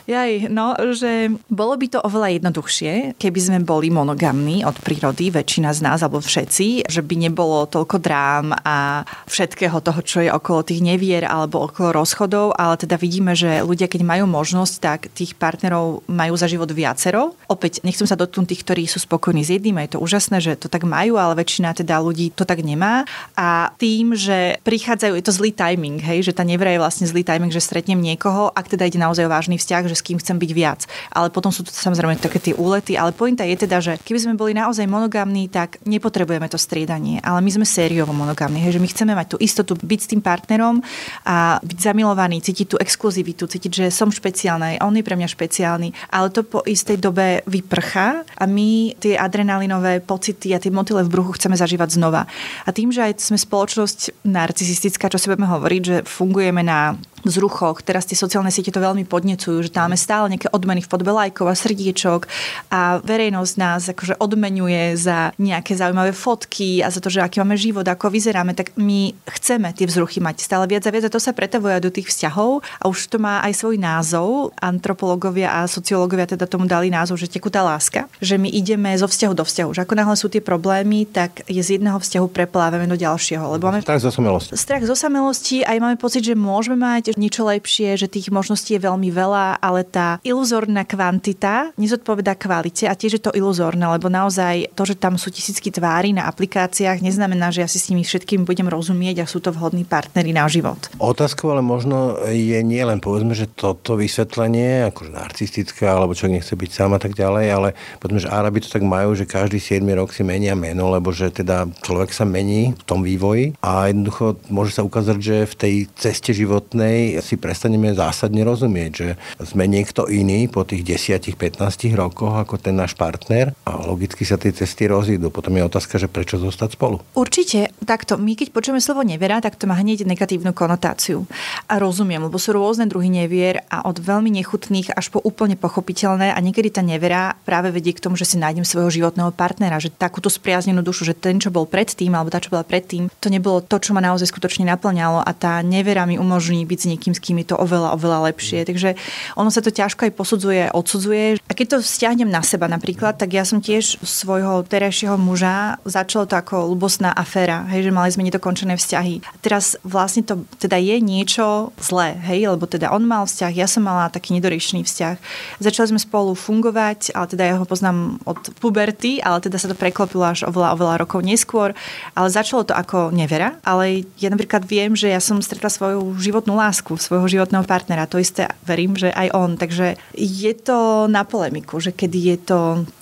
Jaj, 0.08 0.48
no, 0.48 0.72
že 0.96 1.28
bolo 1.52 1.76
by 1.76 1.86
to 1.92 2.00
oveľa 2.00 2.40
jednoduchšie, 2.40 3.20
keby 3.20 3.40
sme 3.44 3.58
boli 3.60 3.92
monogamní 3.92 4.64
od 4.64 4.72
prírody, 4.80 5.28
väčšina 5.28 5.68
z 5.76 5.84
nás, 5.84 6.00
alebo 6.00 6.24
všetci, 6.24 6.88
že 6.88 7.04
by 7.04 7.28
nebolo 7.28 7.68
toľko 7.68 8.00
drám 8.00 8.56
a 8.64 9.04
všetkého 9.28 9.84
toho, 9.84 10.00
čo 10.00 10.24
je 10.24 10.32
okolo 10.32 10.64
tých 10.64 10.80
nevier 10.80 11.28
alebo 11.28 11.68
okolo 11.68 11.92
rozchodov, 11.92 12.56
ale 12.56 12.80
teda 12.80 12.96
vidíme, 12.96 13.36
že 13.36 13.60
ľudia, 13.60 13.84
keď 13.84 14.00
majú 14.00 14.24
možnosť, 14.24 14.74
tak 14.80 15.12
tých 15.12 15.36
partnerov 15.36 16.00
majú 16.08 16.40
za 16.40 16.48
život 16.48 16.72
viacero. 16.72 17.36
Opäť 17.44 17.84
nechcem 17.84 18.08
sa 18.08 18.16
dotknúť 18.16 18.56
tých, 18.56 18.64
ktorí 18.64 18.88
sú 18.88 19.04
spokojní 19.04 19.44
s 19.44 19.52
jedným, 19.60 19.76
je 19.84 20.00
to 20.00 20.00
úžasné, 20.00 20.40
že 20.40 20.56
to 20.56 20.72
tak 20.72 20.88
majú, 20.88 21.20
ale 21.20 21.36
väčšina 21.36 21.76
teda 21.76 22.00
ľudí 22.00 22.32
to 22.32 22.48
tak 22.48 22.64
nemá. 22.64 23.04
A 23.36 23.76
tým, 23.76 24.16
že 24.16 24.56
prichádzajú, 24.64 25.20
je 25.20 25.24
to 25.28 25.36
zlý 25.36 25.52
timing, 25.52 26.00
hej, 26.00 26.24
že 26.24 26.32
tá 26.32 26.48
nevera 26.48 26.72
je 26.72 26.80
vlastne 26.80 27.04
zlý 27.04 27.28
timing, 27.28 27.52
že 27.52 27.60
stretnem 27.60 28.00
niekoho, 28.00 28.48
ak 28.56 28.72
teda 28.72 28.88
ide 28.88 28.96
naozaj 28.96 29.28
o 29.28 29.34
vážny 29.36 29.60
vzťah, 29.60 29.84
že 29.84 29.97
s 29.98 30.06
kým 30.06 30.22
chcem 30.22 30.38
byť 30.38 30.50
viac. 30.54 30.86
Ale 31.10 31.34
potom 31.34 31.50
sú 31.50 31.66
to 31.66 31.74
samozrejme 31.74 32.14
také 32.22 32.38
tie 32.38 32.54
úlety, 32.54 32.94
ale 32.94 33.10
pointa 33.10 33.42
je 33.42 33.58
teda, 33.58 33.82
že 33.82 33.98
keby 33.98 34.18
sme 34.22 34.34
boli 34.38 34.54
naozaj 34.54 34.86
monogamní, 34.86 35.50
tak 35.50 35.82
nepotrebujeme 35.82 36.46
to 36.46 36.54
striedanie, 36.54 37.18
ale 37.26 37.42
my 37.42 37.50
sme 37.50 37.66
sériovo 37.66 38.14
monogamní, 38.14 38.62
že 38.70 38.78
my 38.78 38.86
chceme 38.86 39.12
mať 39.18 39.34
tú 39.34 39.36
istotu 39.42 39.74
byť 39.74 40.00
s 40.00 40.10
tým 40.14 40.22
partnerom 40.22 40.78
a 41.26 41.58
byť 41.58 41.78
zamilovaný, 41.82 42.38
cítiť 42.38 42.66
tú 42.70 42.76
exkluzivitu, 42.78 43.50
cítiť, 43.50 43.72
že 43.74 43.86
som 43.90 44.14
špeciálna, 44.14 44.78
on 44.86 44.94
je 44.94 45.02
pre 45.02 45.18
mňa 45.18 45.28
špeciálny, 45.28 45.88
ale 46.14 46.30
to 46.30 46.46
po 46.46 46.62
istej 46.62 47.02
dobe 47.02 47.42
vyprchá 47.48 48.22
a 48.38 48.44
my 48.46 48.94
tie 49.00 49.18
adrenalinové 49.18 50.04
pocity 50.04 50.54
a 50.54 50.62
tie 50.62 50.70
motyle 50.70 51.02
v 51.02 51.12
bruchu 51.12 51.34
chceme 51.40 51.56
zažívať 51.56 51.98
znova. 51.98 52.28
A 52.64 52.70
tým, 52.70 52.92
že 52.92 53.02
aj 53.08 53.24
sme 53.24 53.40
spoločnosť 53.40 54.28
narcisistická, 54.28 55.08
čo 55.08 55.18
si 55.18 55.26
budeme 55.32 55.48
hovoriť, 55.48 55.82
že 55.82 55.96
fungujeme 56.04 56.62
na 56.62 56.94
vzruchoch. 57.24 57.82
Teraz 57.82 58.06
tie 58.06 58.18
sociálne 58.18 58.52
siete 58.52 58.74
to 58.74 58.82
veľmi 58.82 59.06
podnecujú, 59.06 59.64
že 59.64 59.70
máme 59.74 59.98
stále 59.98 60.30
nejaké 60.34 60.50
odmeny 60.50 60.82
v 60.84 60.90
podobe 60.90 61.12
lajkov 61.14 61.46
a 61.48 61.54
srdiečok 61.54 62.26
a 62.70 63.00
verejnosť 63.02 63.54
nás 63.58 63.82
akože 63.90 64.18
odmenuje 64.20 64.98
za 64.98 65.32
nejaké 65.38 65.74
zaujímavé 65.74 66.12
fotky 66.12 66.82
a 66.82 66.92
za 66.92 67.02
to, 67.02 67.08
že 67.08 67.22
aký 67.22 67.40
máme 67.40 67.58
život, 67.58 67.86
ako 67.86 68.10
vyzeráme, 68.12 68.52
tak 68.54 68.74
my 68.78 69.14
chceme 69.38 69.70
tie 69.74 69.86
vzruchy 69.88 70.18
mať 70.22 70.42
stále 70.44 70.66
viac 70.68 70.84
a 70.86 70.92
viac 70.92 71.06
a 71.06 71.14
to 71.14 71.20
sa 71.22 71.32
pretavuje 71.32 71.78
do 71.82 71.90
tých 71.90 72.10
vzťahov 72.10 72.62
a 72.82 72.84
už 72.90 73.10
to 73.10 73.16
má 73.22 73.40
aj 73.46 73.52
svoj 73.54 73.76
názov. 73.80 74.52
Antropológovia 74.58 75.62
a 75.62 75.70
sociológovia 75.70 76.28
teda 76.28 76.44
tomu 76.44 76.66
dali 76.66 76.90
názov, 76.92 77.16
že 77.16 77.30
tekutá 77.30 77.62
láska, 77.62 78.10
že 78.18 78.36
my 78.36 78.50
ideme 78.50 78.92
zo 78.98 79.06
vzťahu 79.06 79.32
do 79.34 79.44
vzťahu, 79.46 79.70
že 79.76 79.80
ako 79.84 79.94
náhle 79.96 80.16
sú 80.18 80.26
tie 80.28 80.42
problémy, 80.42 81.06
tak 81.08 81.46
je 81.46 81.60
z 81.60 81.78
jedného 81.78 81.98
vzťahu 82.00 82.26
preplávame 82.28 82.86
do 82.88 82.98
ďalšieho. 82.98 83.56
Lebo 83.56 83.70
máme 83.70 83.82
strach 83.84 84.02
zo 84.02 84.10
samelosti. 84.12 84.52
Strach 84.56 84.84
zo 84.84 84.96
samelosti 84.96 85.64
aj 85.64 85.76
máme 85.78 85.96
pocit, 85.96 86.24
že 86.24 86.34
môžeme 86.36 86.78
mať 86.78 87.07
niečo 87.16 87.48
lepšie, 87.48 87.96
že 87.96 88.10
tých 88.10 88.28
možností 88.28 88.76
je 88.76 88.84
veľmi 88.84 89.08
veľa, 89.08 89.62
ale 89.64 89.86
tá 89.86 90.20
iluzórna 90.26 90.84
kvantita 90.84 91.72
nezodpoveda 91.80 92.36
kvalite 92.36 92.84
a 92.84 92.98
tiež 92.98 93.16
je 93.16 93.22
to 93.22 93.32
iluzórne, 93.32 93.80
lebo 93.88 94.12
naozaj 94.12 94.74
to, 94.76 94.82
že 94.84 94.98
tam 94.98 95.16
sú 95.16 95.32
tisícky 95.32 95.72
tvári 95.72 96.12
na 96.12 96.26
aplikáciách, 96.26 97.00
neznamená, 97.00 97.54
že 97.54 97.64
ja 97.64 97.68
si 97.70 97.78
s 97.78 97.88
nimi 97.88 98.02
všetkým 98.02 98.42
budem 98.42 98.66
rozumieť 98.66 99.24
a 99.24 99.30
sú 99.30 99.38
to 99.38 99.54
vhodní 99.54 99.86
partnery 99.86 100.34
na 100.34 100.44
život. 100.50 100.90
Otázkou 100.98 101.54
ale 101.54 101.62
možno 101.62 102.18
je 102.28 102.58
nie 102.60 102.82
len 102.82 102.98
povedzme, 102.98 103.32
že 103.32 103.46
toto 103.46 103.94
vysvetlenie, 103.94 104.90
akože 104.90 105.14
narcistické, 105.14 105.86
alebo 105.86 106.18
čo 106.18 106.26
nechce 106.26 106.52
byť 106.52 106.70
sám 106.74 106.98
a 106.98 107.00
tak 107.00 107.14
ďalej, 107.14 107.46
ale 107.48 107.68
povedzme, 108.02 108.26
že 108.26 108.32
Arabi 108.32 108.58
to 108.60 108.74
tak 108.74 108.82
majú, 108.82 109.14
že 109.14 109.24
každý 109.24 109.62
7 109.62 109.86
rok 109.94 110.10
si 110.10 110.26
menia 110.26 110.58
meno, 110.58 110.90
lebo 110.90 111.14
že 111.14 111.30
teda 111.30 111.70
človek 111.86 112.10
sa 112.10 112.26
mení 112.26 112.74
v 112.74 112.84
tom 112.84 113.06
vývoji 113.06 113.54
a 113.62 113.86
jednoducho 113.86 114.40
môže 114.50 114.74
sa 114.74 114.82
ukázať, 114.82 115.16
že 115.22 115.36
v 115.46 115.54
tej 115.54 115.74
ceste 115.94 116.34
životnej 116.34 116.97
menej 116.98 117.22
si 117.22 117.38
prestaneme 117.38 117.94
zásadne 117.94 118.42
rozumieť, 118.42 118.90
že 118.90 119.08
sme 119.46 119.70
niekto 119.70 120.10
iný 120.10 120.50
po 120.50 120.66
tých 120.66 120.82
10-15 120.82 121.94
rokoch 121.94 122.34
ako 122.34 122.58
ten 122.58 122.74
náš 122.74 122.98
partner 122.98 123.54
a 123.62 123.78
logicky 123.78 124.26
sa 124.26 124.34
tie 124.34 124.50
cesty 124.50 124.90
rozídu. 124.90 125.30
Potom 125.30 125.54
je 125.54 125.62
otázka, 125.62 126.02
že 126.02 126.10
prečo 126.10 126.42
zostať 126.42 126.74
spolu. 126.74 126.98
Určite. 127.14 127.70
Takto, 127.86 128.18
my 128.18 128.34
keď 128.34 128.50
počujeme 128.50 128.82
slovo 128.82 129.06
nevera, 129.06 129.38
tak 129.38 129.54
to 129.54 129.70
má 129.70 129.78
hneď 129.78 130.02
negatívnu 130.04 130.50
konotáciu. 130.50 131.24
A 131.70 131.78
rozumiem, 131.78 132.26
lebo 132.26 132.36
sú 132.36 132.52
rôzne 132.52 132.90
druhy 132.90 133.08
nevier 133.08 133.62
a 133.70 133.86
od 133.86 134.02
veľmi 134.02 134.28
nechutných 134.42 134.92
až 134.98 135.14
po 135.14 135.22
úplne 135.22 135.54
pochopiteľné 135.54 136.34
a 136.34 136.38
niekedy 136.42 136.74
tá 136.74 136.82
nevera 136.82 137.38
práve 137.46 137.70
vedie 137.70 137.94
k 137.94 138.02
tomu, 138.02 138.18
že 138.18 138.26
si 138.26 138.36
nájdem 138.36 138.66
svojho 138.66 138.90
životného 138.90 139.30
partnera, 139.32 139.80
že 139.80 139.94
takúto 139.94 140.28
spriaznenú 140.28 140.82
dušu, 140.82 141.06
že 141.06 141.14
ten, 141.16 141.38
čo 141.38 141.54
bol 141.54 141.64
predtým, 141.68 142.12
alebo 142.12 142.32
tá, 142.32 142.42
čo 142.42 142.52
bola 142.52 142.66
predtým, 142.66 143.08
to 143.22 143.28
nebolo 143.30 143.62
to, 143.62 143.76
čo 143.78 143.94
ma 143.94 144.02
naozaj 144.02 144.28
skutočne 144.28 144.68
naplňalo 144.68 145.22
a 145.22 145.30
tá 145.32 145.60
nevera 145.64 146.04
mi 146.08 146.20
umožní 146.20 146.64
byť 146.64 146.78
s 146.78 146.87
niekým, 146.88 147.12
s 147.12 147.20
kým 147.20 147.40
je 147.44 147.52
to 147.52 147.56
oveľa, 147.60 147.92
oveľa 147.94 148.32
lepšie. 148.32 148.64
Takže 148.64 148.96
ono 149.36 149.52
sa 149.52 149.60
to 149.60 149.68
ťažko 149.68 150.08
aj 150.08 150.12
posudzuje, 150.16 150.62
odsudzuje. 150.72 151.38
A 151.44 151.52
keď 151.52 151.66
to 151.68 151.76
vzťahnem 151.84 152.30
na 152.32 152.40
seba 152.40 152.66
napríklad, 152.70 153.20
tak 153.20 153.36
ja 153.36 153.44
som 153.44 153.60
tiež 153.60 154.00
svojho 154.00 154.64
terajšieho 154.64 155.20
muža 155.20 155.80
začalo 155.84 156.24
to 156.24 156.38
ako 156.38 156.70
ľubostná 156.72 157.10
aféra, 157.12 157.66
hej, 157.68 157.88
že 157.88 157.92
mali 157.92 158.08
sme 158.12 158.26
nedokončené 158.28 158.78
vzťahy. 158.78 159.24
A 159.24 159.36
teraz 159.42 159.74
vlastne 159.82 160.22
to 160.22 160.46
teda 160.62 160.78
je 160.78 160.96
niečo 161.02 161.74
zlé, 161.82 162.14
hej, 162.30 162.48
lebo 162.52 162.64
teda 162.70 162.94
on 162.94 163.02
mal 163.04 163.26
vzťah, 163.26 163.52
ja 163.52 163.66
som 163.66 163.84
mala 163.84 164.12
taký 164.12 164.36
nedoriešený 164.38 164.86
vzťah. 164.86 165.16
Začali 165.58 165.90
sme 165.90 166.00
spolu 166.00 166.38
fungovať, 166.38 167.12
ale 167.18 167.26
teda 167.26 167.44
ja 167.44 167.54
ho 167.58 167.66
poznám 167.66 168.22
od 168.22 168.38
puberty, 168.62 169.18
ale 169.18 169.42
teda 169.42 169.58
sa 169.58 169.66
to 169.66 169.74
preklopilo 169.74 170.22
až 170.22 170.46
oveľa, 170.46 170.78
oveľa 170.78 170.94
rokov 171.02 171.26
neskôr. 171.26 171.74
Ale 172.14 172.28
začalo 172.30 172.62
to 172.62 172.74
ako 172.76 173.10
nevera, 173.10 173.58
ale 173.66 174.06
ja 174.22 174.30
napríklad 174.30 174.62
viem, 174.62 174.94
že 174.94 175.10
ja 175.10 175.18
som 175.18 175.42
stretla 175.42 175.72
svoju 175.72 176.14
životnú 176.22 176.54
lásku, 176.54 176.77
svojho 176.84 177.26
životného 177.26 177.64
partnera. 177.66 178.06
To 178.06 178.22
isté 178.22 178.46
verím, 178.62 178.94
že 178.94 179.10
aj 179.10 179.28
on. 179.34 179.50
Takže 179.58 179.98
je 180.14 180.52
to 180.54 181.10
na 181.10 181.26
polemiku, 181.26 181.80
že 181.82 181.90
kedy 181.90 182.18
je 182.34 182.36
to 182.38 182.58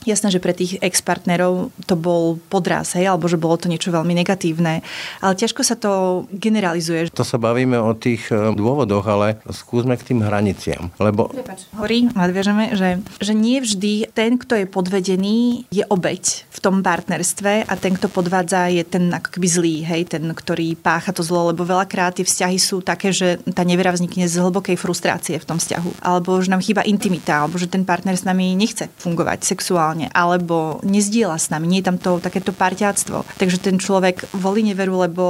jasné, 0.07 0.31
že 0.31 0.41
pre 0.41 0.55
tých 0.55 0.79
ex-partnerov 0.81 1.75
to 1.85 1.95
bol 1.99 2.39
podraz, 2.49 2.95
hej, 2.95 3.11
alebo 3.11 3.27
že 3.27 3.37
bolo 3.37 3.59
to 3.59 3.67
niečo 3.67 3.91
veľmi 3.91 4.15
negatívne. 4.15 4.81
Ale 5.21 5.33
ťažko 5.35 5.61
sa 5.67 5.75
to 5.75 6.25
generalizuje. 6.31 7.11
To 7.13 7.27
sa 7.27 7.37
bavíme 7.37 7.75
o 7.77 7.93
tých 7.93 8.31
e, 8.31 8.55
dôvodoch, 8.55 9.05
ale 9.11 9.43
skúsme 9.51 9.99
k 9.99 10.15
tým 10.15 10.23
hraniciam. 10.23 10.95
Lebo... 11.03 11.27
Prepač, 11.29 11.67
horí, 11.75 12.07
nadviažeme, 12.15 12.79
že, 12.79 13.03
že 13.19 13.33
nie 13.35 13.59
vždy 13.59 14.15
ten, 14.15 14.39
kto 14.39 14.63
je 14.63 14.67
podvedený, 14.71 15.67
je 15.75 15.83
obeď 15.91 16.47
v 16.47 16.59
tom 16.63 16.87
partnerstve 16.87 17.67
a 17.67 17.75
ten, 17.75 17.99
kto 17.99 18.07
podvádza, 18.07 18.71
je 18.71 18.87
ten 18.87 19.11
ako 19.11 19.29
keby 19.35 19.49
zlý, 19.51 19.77
hej, 19.83 20.07
ten, 20.07 20.23
ktorý 20.31 20.79
pácha 20.79 21.11
to 21.11 21.27
zlo, 21.27 21.51
lebo 21.51 21.67
veľakrát 21.67 22.15
tie 22.17 22.27
vzťahy 22.27 22.59
sú 22.63 22.79
také, 22.81 23.11
že 23.11 23.43
tá 23.51 23.66
nevera 23.67 23.91
vznikne 23.91 24.31
z 24.31 24.39
hlbokej 24.39 24.79
frustrácie 24.79 25.43
v 25.43 25.49
tom 25.49 25.59
vzťahu. 25.59 26.07
Alebo 26.07 26.39
že 26.39 26.55
nám 26.55 26.63
chýba 26.63 26.87
intimita, 26.87 27.43
alebo 27.43 27.59
že 27.59 27.67
ten 27.67 27.83
partner 27.83 28.15
s 28.15 28.23
nami 28.23 28.55
nechce 28.55 28.87
fungovať 29.03 29.43
sexuálne, 29.43 30.07
alebo 30.15 30.79
nezdiela 30.87 31.35
s 31.35 31.51
nami, 31.51 31.67
nie 31.67 31.83
je 31.83 31.89
tam 31.91 31.99
to 31.99 32.23
takéto 32.23 32.55
parťáctvo. 32.55 33.27
Takže 33.37 33.59
ten 33.59 33.83
človek 33.83 34.31
volí 34.31 34.63
neveru, 34.63 35.03
lebo 35.03 35.25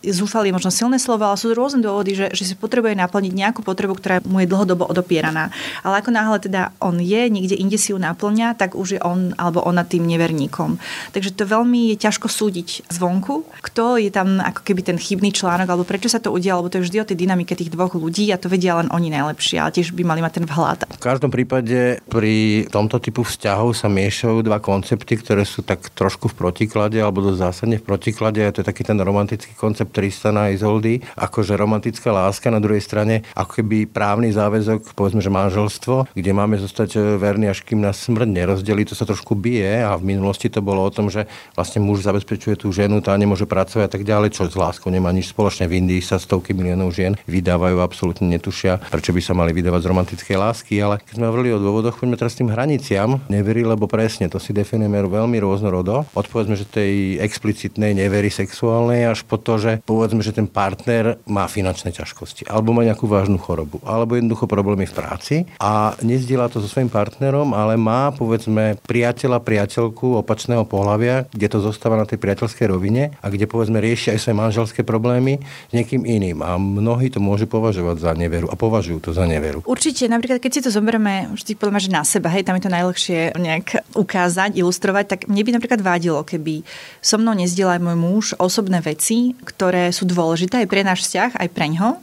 zúfal 0.00 0.48
je 0.48 0.56
možno 0.56 0.72
silné 0.72 0.96
slovo, 0.96 1.28
ale 1.28 1.36
sú 1.36 1.52
rôzne 1.52 1.84
dôvody, 1.84 2.16
že, 2.16 2.26
že 2.32 2.48
si 2.48 2.54
potrebuje 2.56 2.96
naplniť 2.96 3.32
nejakú 3.34 3.60
potrebu, 3.66 3.98
ktorá 3.98 4.22
mu 4.22 4.40
je 4.40 4.48
dlhodobo 4.48 4.86
odopieraná. 4.88 5.50
Ale 5.82 5.98
ako 5.98 6.10
náhle 6.14 6.38
teda 6.38 6.70
on 6.78 7.02
je, 7.02 7.28
niekde 7.28 7.58
inde 7.58 7.76
si 7.76 7.90
ju 7.90 7.98
naplňa, 7.98 8.54
tak 8.54 8.78
už 8.78 8.96
je 8.96 9.00
on 9.02 9.34
alebo 9.34 9.58
ona 9.66 9.82
tým 9.82 10.06
neverníkom. 10.06 10.78
Takže 11.10 11.34
to 11.34 11.42
veľmi 11.42 11.90
je 11.94 11.96
ťažko 11.98 12.30
súdiť 12.30 12.86
zvonku, 12.86 13.42
kto 13.58 13.98
je 13.98 14.14
tam 14.14 14.38
ako 14.38 14.62
keby 14.62 14.86
ten 14.86 14.98
chybný 15.02 15.34
článok, 15.34 15.66
alebo 15.66 15.82
prečo 15.82 16.06
sa 16.06 16.22
to 16.22 16.30
udialo, 16.30 16.62
lebo 16.62 16.70
to 16.70 16.78
je 16.78 16.86
vždy 16.86 16.98
o 17.02 17.08
tej 17.08 17.16
dynamike 17.18 17.58
tých 17.58 17.74
dvoch 17.74 17.81
ľudí 17.90 18.30
a 18.30 18.38
to 18.38 18.46
vedia 18.46 18.78
len 18.78 18.86
oni 18.94 19.10
najlepšie, 19.10 19.58
ale 19.58 19.74
tiež 19.74 19.90
by 19.96 20.06
mali 20.06 20.22
mať 20.22 20.38
ten 20.38 20.46
vhľad. 20.46 20.86
V 20.86 21.00
každom 21.02 21.34
prípade 21.34 21.98
pri 22.06 22.66
tomto 22.70 23.02
typu 23.02 23.26
vzťahov 23.26 23.74
sa 23.74 23.90
miešajú 23.90 24.46
dva 24.46 24.62
koncepty, 24.62 25.18
ktoré 25.18 25.42
sú 25.42 25.66
tak 25.66 25.90
trošku 25.90 26.30
v 26.30 26.38
protiklade 26.38 27.02
alebo 27.02 27.24
dosť 27.24 27.38
zásadne 27.38 27.76
v 27.82 27.86
protiklade 27.86 28.44
a 28.44 28.52
to 28.52 28.62
je 28.62 28.68
taký 28.68 28.86
ten 28.86 29.00
romantický 29.00 29.56
koncept 29.58 29.90
Tristana 29.90 30.46
a 30.46 30.52
Izoldy, 30.54 31.02
akože 31.18 31.58
romantická 31.58 32.12
láska 32.12 32.52
na 32.52 32.62
druhej 32.62 32.84
strane 32.84 33.26
ako 33.34 33.62
keby 33.62 33.88
právny 33.88 34.30
záväzok, 34.30 34.92
povedzme, 34.92 35.24
že 35.24 35.32
manželstvo, 35.32 36.12
kde 36.12 36.30
máme 36.36 36.60
zostať 36.60 37.18
verní 37.18 37.48
až 37.48 37.64
kým 37.64 37.80
nás 37.80 37.98
smrť 37.98 38.28
nerozdelí, 38.28 38.84
to 38.84 38.98
sa 38.98 39.08
trošku 39.08 39.32
bije 39.38 39.80
a 39.80 39.96
v 39.96 40.12
minulosti 40.14 40.52
to 40.52 40.60
bolo 40.60 40.84
o 40.84 40.90
tom, 40.92 41.08
že 41.08 41.24
vlastne 41.56 41.80
muž 41.80 42.04
zabezpečuje 42.04 42.60
tú 42.60 42.68
ženu, 42.74 43.00
tá 43.00 43.16
nemôže 43.16 43.48
pracovať 43.48 43.84
a 43.86 43.90
tak 43.90 44.02
ďalej, 44.04 44.34
čo 44.36 44.50
s 44.50 44.58
láskou 44.58 44.90
nemá 44.92 45.08
nič 45.14 45.32
spoločné. 45.32 45.70
V 45.70 45.78
Indii 45.80 46.02
sa 46.04 46.18
stovky 46.20 46.52
miliónov 46.52 46.92
žien 46.92 47.16
vydávajú, 47.24 47.71
absolútne 47.80 48.28
netušia, 48.28 48.82
prečo 48.92 49.16
by 49.16 49.22
sa 49.24 49.32
mali 49.32 49.56
vydávať 49.56 49.80
z 49.80 49.88
romantickej 49.88 50.36
lásky, 50.36 50.74
ale 50.82 51.00
keď 51.00 51.14
sme 51.16 51.30
hovorili 51.32 51.56
o 51.56 51.62
dôvodoch, 51.62 51.96
poďme 51.96 52.20
teraz 52.20 52.36
tým 52.36 52.52
hraniciam. 52.52 53.22
Neverí, 53.32 53.64
lebo 53.64 53.88
presne 53.88 54.28
to 54.28 54.36
si 54.36 54.52
definujeme 54.52 55.00
veľmi 55.08 55.38
rôznorodo. 55.40 56.04
Od 56.12 56.26
povedzme, 56.28 56.58
že 56.58 56.68
tej 56.68 57.22
explicitnej 57.22 57.96
nevery 57.96 58.28
sexuálnej 58.28 59.08
až 59.08 59.22
po 59.24 59.38
to, 59.38 59.56
že 59.56 59.72
povedzme, 59.86 60.20
že 60.20 60.34
ten 60.34 60.50
partner 60.50 61.16
má 61.24 61.46
finančné 61.46 61.94
ťažkosti, 61.94 62.50
alebo 62.50 62.74
má 62.74 62.82
nejakú 62.82 63.06
vážnu 63.06 63.38
chorobu, 63.38 63.78
alebo 63.86 64.18
jednoducho 64.18 64.50
problémy 64.50 64.90
v 64.90 64.96
práci 64.96 65.36
a 65.62 65.94
nezdiela 66.02 66.50
to 66.50 66.58
so 66.58 66.66
svojím 66.66 66.90
partnerom, 66.90 67.54
ale 67.54 67.78
má 67.78 68.10
povedzme 68.10 68.80
priateľa, 68.82 69.44
priateľku 69.44 70.18
opačného 70.24 70.64
pohľavia, 70.66 71.28
kde 71.30 71.46
to 71.52 71.58
zostáva 71.62 72.00
na 72.00 72.08
tej 72.08 72.18
priateľskej 72.18 72.66
rovine 72.72 73.14
a 73.20 73.26
kde 73.28 73.44
povedzme 73.46 73.78
rieši 73.78 74.16
aj 74.16 74.18
svoje 74.18 74.36
manželské 74.40 74.80
problémy 74.82 75.38
s 75.42 75.72
niekým 75.72 76.02
iným. 76.08 76.40
A 76.40 76.56
mnohí 76.56 77.12
to 77.12 77.20
môžu 77.22 77.44
považovať 77.62 78.02
za 78.02 78.12
neveru 78.18 78.50
a 78.50 78.58
považujú 78.58 78.98
to 78.98 79.10
za 79.14 79.22
neveru. 79.22 79.62
Určite, 79.62 80.10
napríklad 80.10 80.42
keď 80.42 80.50
si 80.50 80.64
to 80.66 80.74
zoberieme 80.74 81.30
vždy 81.30 81.54
poďme, 81.54 81.78
že 81.78 81.94
na 81.94 82.02
seba, 82.02 82.26
hej, 82.34 82.42
tam 82.42 82.58
je 82.58 82.66
to 82.66 82.74
najlepšie 82.74 83.18
nejak 83.38 83.86
ukázať, 83.94 84.58
ilustrovať, 84.58 85.04
tak 85.06 85.20
mne 85.30 85.46
by 85.46 85.50
napríklad 85.54 85.78
vádilo, 85.78 86.26
keby 86.26 86.66
so 86.98 87.22
mnou 87.22 87.38
nezdielal 87.38 87.78
môj 87.78 87.94
muž 87.94 88.24
osobné 88.42 88.82
veci, 88.82 89.38
ktoré 89.46 89.94
sú 89.94 90.10
dôležité 90.10 90.66
aj 90.66 90.68
pre 90.68 90.82
náš 90.82 91.06
vzťah, 91.06 91.38
aj 91.38 91.48
pre 91.54 91.70
ňo 91.70 92.02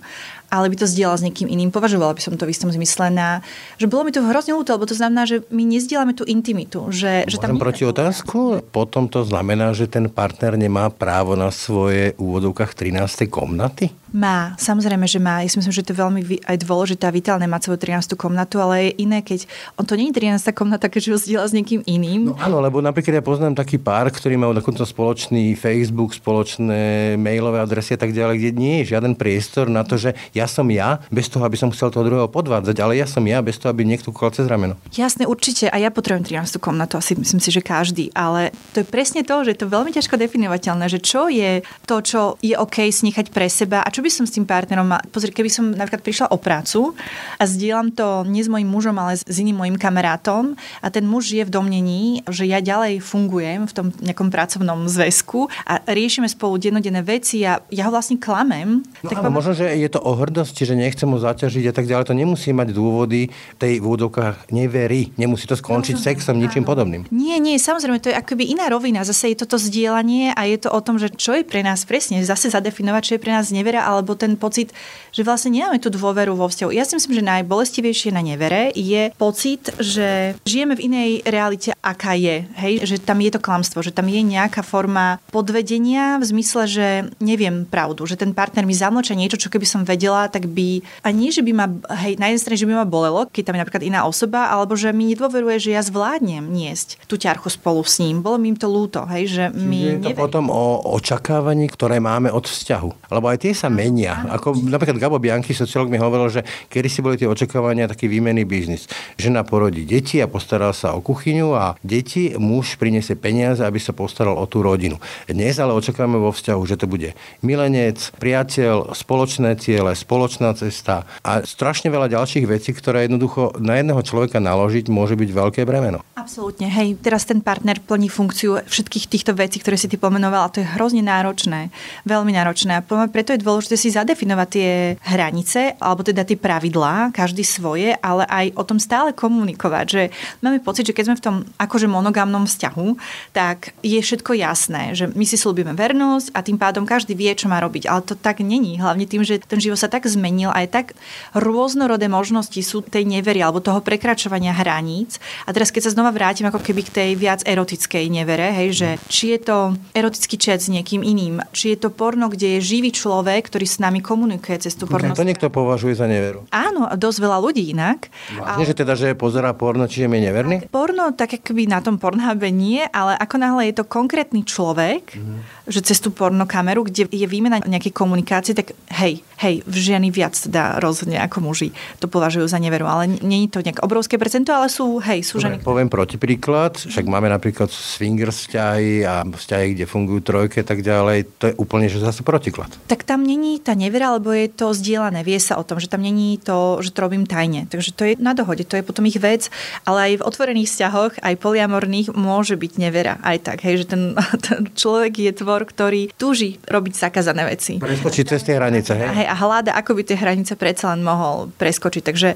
ale 0.50 0.66
by 0.74 0.76
to 0.82 0.90
zdieľal 0.90 1.18
s 1.22 1.26
niekým 1.26 1.46
iným. 1.46 1.70
Považovala 1.70 2.18
by 2.18 2.22
som 2.26 2.34
to 2.34 2.50
v 2.50 2.54
istom 2.54 2.74
zmysle 2.74 3.14
na, 3.14 3.46
že 3.78 3.86
bolo 3.86 4.10
mi 4.10 4.12
to 4.12 4.26
hrozne 4.26 4.58
ľúto, 4.58 4.74
lebo 4.74 4.90
to 4.90 4.98
znamená, 4.98 5.30
že 5.30 5.46
my 5.54 5.64
nezdielame 5.64 6.18
tú 6.18 6.26
intimitu. 6.26 6.90
Že, 6.90 7.30
že 7.30 7.38
tam 7.38 7.62
proti 7.62 7.86
otázku? 7.86 8.66
Potom 8.74 9.06
to 9.06 9.22
znamená, 9.22 9.72
že 9.78 9.86
ten 9.86 10.10
partner 10.10 10.58
nemá 10.58 10.90
právo 10.90 11.38
na 11.38 11.54
svoje 11.54 12.18
úvodovkách 12.18 12.74
13. 12.74 13.30
komnaty? 13.30 13.94
Má, 14.10 14.58
samozrejme, 14.58 15.06
že 15.06 15.22
má. 15.22 15.46
Ja 15.46 15.50
si 15.50 15.62
myslím, 15.62 15.76
že 15.76 15.86
to 15.86 15.94
je 15.94 16.02
veľmi 16.02 16.22
aj 16.46 16.58
dôležité 16.66 17.06
a 17.06 17.14
vitálne 17.14 17.46
mať 17.46 17.70
svoju 17.70 17.80
13. 17.86 18.18
komnatu, 18.18 18.58
ale 18.58 18.90
je 18.90 19.06
iné, 19.06 19.22
keď 19.22 19.46
on 19.78 19.86
to 19.86 19.94
nie 19.94 20.10
je 20.10 20.18
13. 20.18 20.50
komnata, 20.58 20.90
keď 20.90 21.14
ho 21.14 21.18
zdieľa 21.22 21.46
s 21.50 21.54
niekým 21.54 21.82
iným. 21.86 22.34
No 22.34 22.40
áno, 22.42 22.58
lebo 22.58 22.82
napríklad 22.82 23.22
ja 23.22 23.24
poznám 23.24 23.54
taký 23.54 23.78
pár, 23.78 24.10
ktorý 24.10 24.42
má 24.42 24.50
dokonca 24.50 24.82
spoločný 24.82 25.54
Facebook, 25.54 26.18
spoločné 26.18 27.14
mailové 27.22 27.62
adresy 27.62 27.94
a 27.94 28.00
tak 28.02 28.12
ďalej, 28.12 28.36
kde 28.42 28.52
nie 28.58 28.76
je 28.82 28.98
žiaden 28.98 29.14
priestor 29.14 29.70
na 29.70 29.86
to, 29.86 30.02
že 30.02 30.18
ja 30.34 30.50
som 30.50 30.66
ja, 30.74 31.00
bez 31.14 31.30
toho, 31.30 31.46
aby 31.46 31.56
som 31.56 31.70
chcel 31.70 31.94
toho 31.94 32.06
druhého 32.06 32.30
podvádzať, 32.32 32.76
ale 32.82 32.98
ja 32.98 33.06
som 33.06 33.22
ja, 33.30 33.46
bez 33.46 33.62
toho, 33.62 33.70
aby 33.70 33.86
niekto 33.86 34.10
kúkal 34.10 34.34
cez 34.34 34.50
rameno. 34.50 34.74
Jasne, 34.90 35.30
určite. 35.30 35.70
A 35.70 35.78
ja 35.78 35.94
potrebujem 35.94 36.26
13. 36.26 36.58
komnatu, 36.58 36.98
asi 36.98 37.14
myslím 37.14 37.38
si, 37.38 37.54
že 37.54 37.62
každý. 37.62 38.10
Ale 38.18 38.50
to 38.74 38.82
je 38.82 38.88
presne 38.88 39.22
to, 39.22 39.46
že 39.46 39.54
je 39.54 39.60
to 39.62 39.68
veľmi 39.70 39.94
ťažko 39.94 40.18
definovateľné, 40.18 40.86
že 40.90 41.00
čo 41.04 41.30
je 41.30 41.62
to, 41.86 42.02
čo 42.02 42.22
je 42.42 42.58
OK 42.58 42.90
snechať 42.90 43.30
pre 43.30 43.46
seba 43.52 43.86
a 43.86 43.90
čo 43.92 43.99
by 44.00 44.12
som 44.12 44.26
s 44.28 44.36
tým 44.36 44.46
partnerom 44.48 44.88
mal? 44.88 45.02
Pozri, 45.12 45.32
keby 45.34 45.50
som 45.52 45.72
napríklad 45.76 46.02
prišla 46.02 46.28
o 46.32 46.38
prácu 46.40 46.94
a 47.38 47.44
zdieľam 47.44 47.92
to 47.92 48.24
nie 48.28 48.46
s 48.46 48.50
mojim 48.52 48.70
mužom, 48.70 48.96
ale 49.00 49.20
s 49.20 49.38
iným 49.40 49.60
mojim 49.60 49.76
kamarátom 49.76 50.56
a 50.84 50.88
ten 50.94 51.04
muž 51.04 51.34
je 51.34 51.44
v 51.44 51.52
domnení, 51.52 52.22
že 52.30 52.48
ja 52.48 52.64
ďalej 52.64 53.02
fungujem 53.04 53.66
v 53.68 53.74
tom 53.74 53.88
nejakom 54.00 54.30
pracovnom 54.30 54.88
zväzku 54.88 55.52
a 55.66 55.84
riešime 55.90 56.30
spolu 56.30 56.62
dennodenné 56.62 57.02
veci 57.04 57.44
a 57.44 57.60
ja 57.74 57.88
ho 57.88 57.92
vlastne 57.92 58.22
klamem. 58.22 58.86
No 59.04 59.08
tak 59.10 59.24
áno, 59.24 59.34
možno, 59.34 59.58
že 59.58 59.66
je 59.76 59.90
to 59.90 60.00
o 60.00 60.16
hrdosti, 60.16 60.64
že 60.64 60.78
nechcem 60.78 61.10
ho 61.10 61.20
zaťažiť 61.20 61.70
a 61.70 61.74
tak 61.74 61.86
ďalej. 61.90 62.08
To 62.10 62.16
nemusí 62.16 62.54
mať 62.54 62.72
dôvody 62.72 63.32
tej 63.58 63.80
v 63.80 63.86
úvodovkách 63.86 64.52
neverí. 64.52 65.16
Nemusí 65.16 65.48
to 65.48 65.56
skončiť 65.56 65.96
no, 65.98 66.04
sexom, 66.04 66.36
ničím 66.38 66.68
podobným. 66.68 67.08
Nie, 67.10 67.40
nie, 67.40 67.58
samozrejme, 67.58 68.04
to 68.04 68.12
je 68.12 68.20
akoby 68.20 68.52
iná 68.52 68.68
rovina. 68.70 69.08
Zase 69.08 69.34
je 69.34 69.42
toto 69.42 69.56
zdieľanie 69.58 70.36
a 70.36 70.46
je 70.46 70.58
to 70.60 70.70
o 70.70 70.80
tom, 70.84 71.00
že 71.00 71.10
čo 71.16 71.34
je 71.34 71.44
pre 71.48 71.64
nás 71.64 71.88
presne, 71.88 72.22
zase 72.22 72.52
zadefinovať, 72.52 73.02
čo 73.02 73.14
je 73.16 73.24
pre 73.24 73.32
nás 73.34 73.50
nevera 73.50 73.89
alebo 73.90 74.14
ten 74.14 74.38
pocit, 74.38 74.70
že 75.10 75.26
vlastne 75.26 75.50
nemáme 75.50 75.82
tú 75.82 75.90
dôveru 75.90 76.38
vo 76.38 76.46
vzťahu. 76.46 76.70
Ja 76.70 76.86
si 76.86 76.94
myslím, 76.94 77.18
že 77.18 77.26
najbolestivejšie 77.26 78.14
na 78.14 78.22
nevere 78.22 78.70
je 78.78 79.10
pocit, 79.18 79.74
že 79.82 80.38
žijeme 80.46 80.78
v 80.78 80.86
inej 80.86 81.10
realite, 81.26 81.74
aká 81.82 82.14
je. 82.14 82.46
Hej? 82.62 82.86
Že 82.86 82.96
tam 83.02 83.18
je 83.18 83.32
to 83.34 83.42
klamstvo, 83.42 83.82
že 83.82 83.90
tam 83.90 84.06
je 84.06 84.22
nejaká 84.22 84.62
forma 84.62 85.18
podvedenia 85.34 86.22
v 86.22 86.30
zmysle, 86.30 86.70
že 86.70 86.88
neviem 87.18 87.66
pravdu, 87.66 88.06
že 88.06 88.20
ten 88.20 88.38
partner 88.38 88.70
mi 88.70 88.78
zamlča 88.78 89.18
niečo, 89.18 89.42
čo 89.42 89.50
keby 89.50 89.66
som 89.66 89.82
vedela, 89.82 90.30
tak 90.30 90.46
by... 90.46 90.86
A 91.02 91.10
nie, 91.10 91.34
že 91.34 91.42
by 91.42 91.52
ma, 91.56 91.66
hej, 92.06 92.22
na 92.22 92.30
jednej 92.30 92.42
strane, 92.46 92.62
že 92.62 92.68
by 92.70 92.74
ma 92.78 92.86
bolelo, 92.86 93.26
keď 93.26 93.50
tam 93.50 93.56
je 93.58 93.62
napríklad 93.66 93.84
iná 93.88 94.06
osoba, 94.06 94.54
alebo 94.54 94.78
že 94.78 94.94
mi 94.94 95.10
nedôveruje, 95.10 95.58
že 95.58 95.74
ja 95.74 95.82
zvládnem 95.82 96.46
niesť 96.46 97.02
tú 97.10 97.18
ťarchu 97.18 97.50
spolu 97.50 97.82
s 97.82 97.98
ním. 97.98 98.22
Bolo 98.22 98.38
mi 98.38 98.54
im 98.54 98.58
to 98.60 98.70
lúto, 98.70 99.02
hej, 99.10 99.26
že 99.32 99.44
my... 99.50 100.04
Je 100.06 100.14
to 100.14 100.20
potom 100.20 100.52
o 100.54 100.84
očakávaní, 100.94 101.72
ktoré 101.72 101.98
máme 101.98 102.30
od 102.30 102.46
vzťahu. 102.46 103.10
Lebo 103.10 103.26
aj 103.32 103.38
tie 103.42 103.54
sa 103.56 103.72
menia. 103.80 104.28
Ako 104.28 104.60
napríklad 104.60 105.00
Gabo 105.00 105.16
Bianchi, 105.24 105.56
sociológ, 105.56 105.88
mi 105.88 105.96
hovoril, 105.96 106.28
že 106.28 106.42
kedy 106.68 106.88
si 106.92 107.00
boli 107.00 107.16
tie 107.16 107.32
očakávania 107.32 107.88
taký 107.88 108.12
výmenný 108.12 108.44
biznis. 108.44 108.92
Žena 109.16 109.48
porodí 109.48 109.88
deti 109.88 110.20
a 110.20 110.28
postará 110.28 110.76
sa 110.76 110.92
o 110.92 111.00
kuchyňu 111.00 111.56
a 111.56 111.80
deti, 111.80 112.36
muž 112.36 112.76
priniesie 112.76 113.16
peniaze, 113.16 113.64
aby 113.64 113.80
sa 113.80 113.96
postaral 113.96 114.36
o 114.36 114.44
tú 114.44 114.60
rodinu. 114.60 115.00
Dnes 115.32 115.56
ale 115.64 115.72
očakávame 115.72 116.20
vo 116.20 116.36
vzťahu, 116.36 116.62
že 116.68 116.76
to 116.76 116.86
bude 116.92 117.16
milenec, 117.40 118.12
priateľ, 118.20 118.92
spoločné 118.92 119.56
ciele, 119.62 119.96
spoločná 119.96 120.52
cesta 120.58 121.06
a 121.22 121.46
strašne 121.46 121.94
veľa 121.94 122.12
ďalších 122.12 122.46
vecí, 122.50 122.74
ktoré 122.74 123.06
jednoducho 123.06 123.56
na 123.62 123.78
jedného 123.78 124.02
človeka 124.02 124.42
naložiť 124.42 124.90
môže 124.90 125.14
byť 125.14 125.30
veľké 125.30 125.62
bremeno. 125.64 126.02
Absolútne. 126.18 126.66
Hej, 126.68 126.98
teraz 127.00 127.30
ten 127.30 127.40
partner 127.40 127.78
plní 127.78 128.10
funkciu 128.10 128.66
všetkých 128.66 129.06
týchto 129.06 129.32
vecí, 129.38 129.62
ktoré 129.62 129.78
si 129.78 129.86
ty 129.86 129.96
pomenovala. 130.02 130.52
To 130.52 130.62
je 130.62 130.68
hrozne 130.74 131.06
náročné. 131.06 131.70
Veľmi 132.10 132.34
náročné. 132.34 132.80
A 132.80 132.82
preto 133.08 133.36
je 133.38 133.44
dôležité 133.44 133.69
si 133.76 133.94
zadefinovať 133.94 134.48
tie 134.50 134.70
hranice, 135.02 135.76
alebo 135.78 136.06
teda 136.06 136.24
tie 136.26 136.40
pravidlá, 136.40 137.12
každý 137.12 137.44
svoje, 137.44 137.94
ale 138.00 138.24
aj 138.30 138.46
o 138.56 138.64
tom 138.64 138.80
stále 138.80 139.14
komunikovať. 139.14 139.86
Že 139.90 140.04
máme 140.46 140.64
pocit, 140.64 140.88
že 140.88 140.96
keď 140.96 141.06
sme 141.12 141.20
v 141.20 141.26
tom 141.26 141.36
akože 141.58 141.90
monogamnom 141.90 142.46
vzťahu, 142.46 142.88
tak 143.36 143.74
je 143.84 144.00
všetko 144.00 144.38
jasné, 144.38 144.96
že 144.96 145.12
my 145.12 145.26
si 145.28 145.36
slúbime 145.36 145.76
vernosť 145.76 146.32
a 146.34 146.40
tým 146.46 146.58
pádom 146.62 146.88
každý 146.88 147.18
vie, 147.18 147.34
čo 147.36 147.52
má 147.52 147.60
robiť. 147.60 147.90
Ale 147.90 148.06
to 148.06 148.16
tak 148.16 148.40
není. 148.40 148.80
Hlavne 148.80 149.10
tým, 149.10 149.26
že 149.26 149.42
ten 149.42 149.60
život 149.60 149.78
sa 149.78 149.92
tak 149.92 150.06
zmenil 150.06 150.54
a 150.54 150.64
je 150.64 150.70
tak 150.70 150.96
rôznorodé 151.34 152.08
možnosti 152.08 152.60
sú 152.62 152.86
tej 152.86 153.04
nevery 153.04 153.42
alebo 153.42 153.60
toho 153.60 153.82
prekračovania 153.84 154.54
hraníc. 154.54 155.18
A 155.46 155.54
teraz 155.54 155.74
keď 155.74 155.90
sa 155.90 155.96
znova 155.98 156.14
vrátim 156.14 156.48
ako 156.48 156.62
keby 156.62 156.82
k 156.88 156.94
tej 156.94 157.10
viac 157.18 157.42
erotickej 157.44 158.06
nevere, 158.12 158.54
hej, 158.54 158.70
že 158.76 158.90
či 159.10 159.36
je 159.36 159.40
to 159.42 159.58
erotický 159.98 160.38
chat 160.38 160.62
s 160.62 160.70
niekým 160.70 161.02
iným, 161.02 161.42
či 161.52 161.74
je 161.74 161.78
to 161.82 161.90
porno, 161.90 162.30
kde 162.30 162.60
je 162.60 162.66
živý 162.76 162.94
človek, 162.94 163.50
ktorý 163.50 163.59
s 163.66 163.82
nami 163.82 164.00
komunikuje 164.04 164.60
cez 164.62 164.76
tú 164.76 164.86
porno. 164.86 165.16
To 165.16 165.26
niekto 165.28 165.48
považuje 165.50 165.96
za 165.98 166.06
neveru. 166.06 166.46
Áno, 166.54 166.88
dosť 166.94 167.18
veľa 167.20 167.38
ľudí 167.40 167.72
inak. 167.72 168.12
Vlastne, 168.36 168.64
ale... 168.64 168.70
že 168.70 168.76
teda, 168.76 168.94
že 168.94 169.18
pozerá 169.18 169.52
porno, 169.56 169.88
čiže 169.88 170.08
je 170.08 170.22
neverný? 170.22 170.56
Porno, 170.70 171.12
tak 171.16 171.40
akoby 171.40 171.66
na 171.66 171.80
tom 171.80 171.98
pornhube 171.98 172.52
nie, 172.54 172.84
ale 172.94 173.16
ako 173.18 173.36
náhle 173.40 173.72
je 173.72 173.82
to 173.82 173.86
konkrétny 173.88 174.44
človek, 174.46 175.16
mm-hmm. 175.16 175.68
že 175.72 175.80
cez 175.84 175.98
tú 176.04 176.12
pornokameru, 176.14 176.88
kde 176.88 177.10
je 177.10 177.28
výmena 177.28 177.64
nejakej 177.64 177.94
komunikácie, 177.96 178.54
tak 178.54 178.76
hej, 179.00 179.24
hej, 179.40 179.64
ženy 179.66 180.12
viac 180.12 180.36
teda 180.36 180.84
rozhodne 180.84 181.20
ako 181.20 181.40
muži 181.40 181.72
to 181.98 182.12
považujú 182.12 182.46
za 182.48 182.60
neveru, 182.60 182.86
ale 182.86 183.08
nie 183.24 183.48
je 183.48 183.56
to 183.56 183.64
nejak 183.64 183.82
obrovské 183.82 184.20
percento, 184.20 184.52
ale 184.52 184.68
sú, 184.68 185.00
hej, 185.00 185.24
sú 185.24 185.40
ženy. 185.40 185.64
Poviem 185.64 185.88
protipríklad, 185.88 186.76
však 186.76 187.06
máme 187.08 187.32
napríklad 187.32 187.72
swingers 187.72 188.46
vzťahy 188.46 189.04
a 189.08 189.24
vzťahy, 189.24 189.76
kde 189.76 189.86
fungujú 189.88 190.22
trojky 190.24 190.62
a 190.62 190.66
tak 190.68 190.84
ďalej, 190.84 191.28
to 191.40 191.52
je 191.52 191.54
úplne, 191.56 191.88
že 191.88 192.04
zase 192.04 192.22
protiklad. 192.24 192.72
Tak 192.92 193.08
tam 193.08 193.24
není 193.24 193.60
tá 193.64 193.76
nevera, 193.76 194.12
alebo 194.12 194.36
je 194.36 194.52
to 194.52 194.76
zdieľané, 194.76 195.24
vie 195.24 195.40
sa 195.40 195.56
o 195.56 195.64
tom, 195.64 195.80
že 195.80 195.88
tam 195.88 196.04
není 196.04 196.40
to, 196.40 196.84
že 196.84 196.92
to 196.92 197.00
robím 197.04 197.24
tajne. 197.24 197.68
Takže 197.68 197.92
to 197.96 198.04
je 198.06 198.14
na 198.20 198.36
dohode, 198.36 198.68
to 198.68 198.76
je 198.76 198.84
potom 198.84 199.08
ich 199.08 199.20
vec, 199.20 199.48
ale 199.88 200.14
aj 200.14 200.14
v 200.20 200.26
otvorených 200.26 200.70
vzťahoch, 200.72 201.14
aj 201.24 201.36
poliamorných 201.40 202.12
môže 202.16 202.60
byť 202.60 202.72
nevera. 202.80 203.20
Aj 203.24 203.40
tak, 203.40 203.64
hej, 203.64 203.84
že 203.84 203.96
ten, 203.96 204.16
ten 204.46 204.68
človek 204.72 205.16
je 205.20 205.32
tvor, 205.32 205.64
ktorý 205.64 206.12
túži 206.16 206.60
robiť 206.68 206.94
zakázané 206.96 207.48
veci. 207.48 207.80
Preskočiť 207.80 208.26
cez 208.36 208.42
tie 208.44 208.60
hranice, 208.60 208.96
hej? 208.98 209.10
hej? 209.14 209.28
A 209.30 209.38
hľada, 209.38 209.78
ako 209.78 209.94
by 209.94 210.02
tie 210.02 210.18
hranice 210.18 210.58
predsa 210.58 210.90
len 210.92 211.06
mohol 211.06 211.54
preskočiť. 211.62 212.02
Takže 212.02 212.30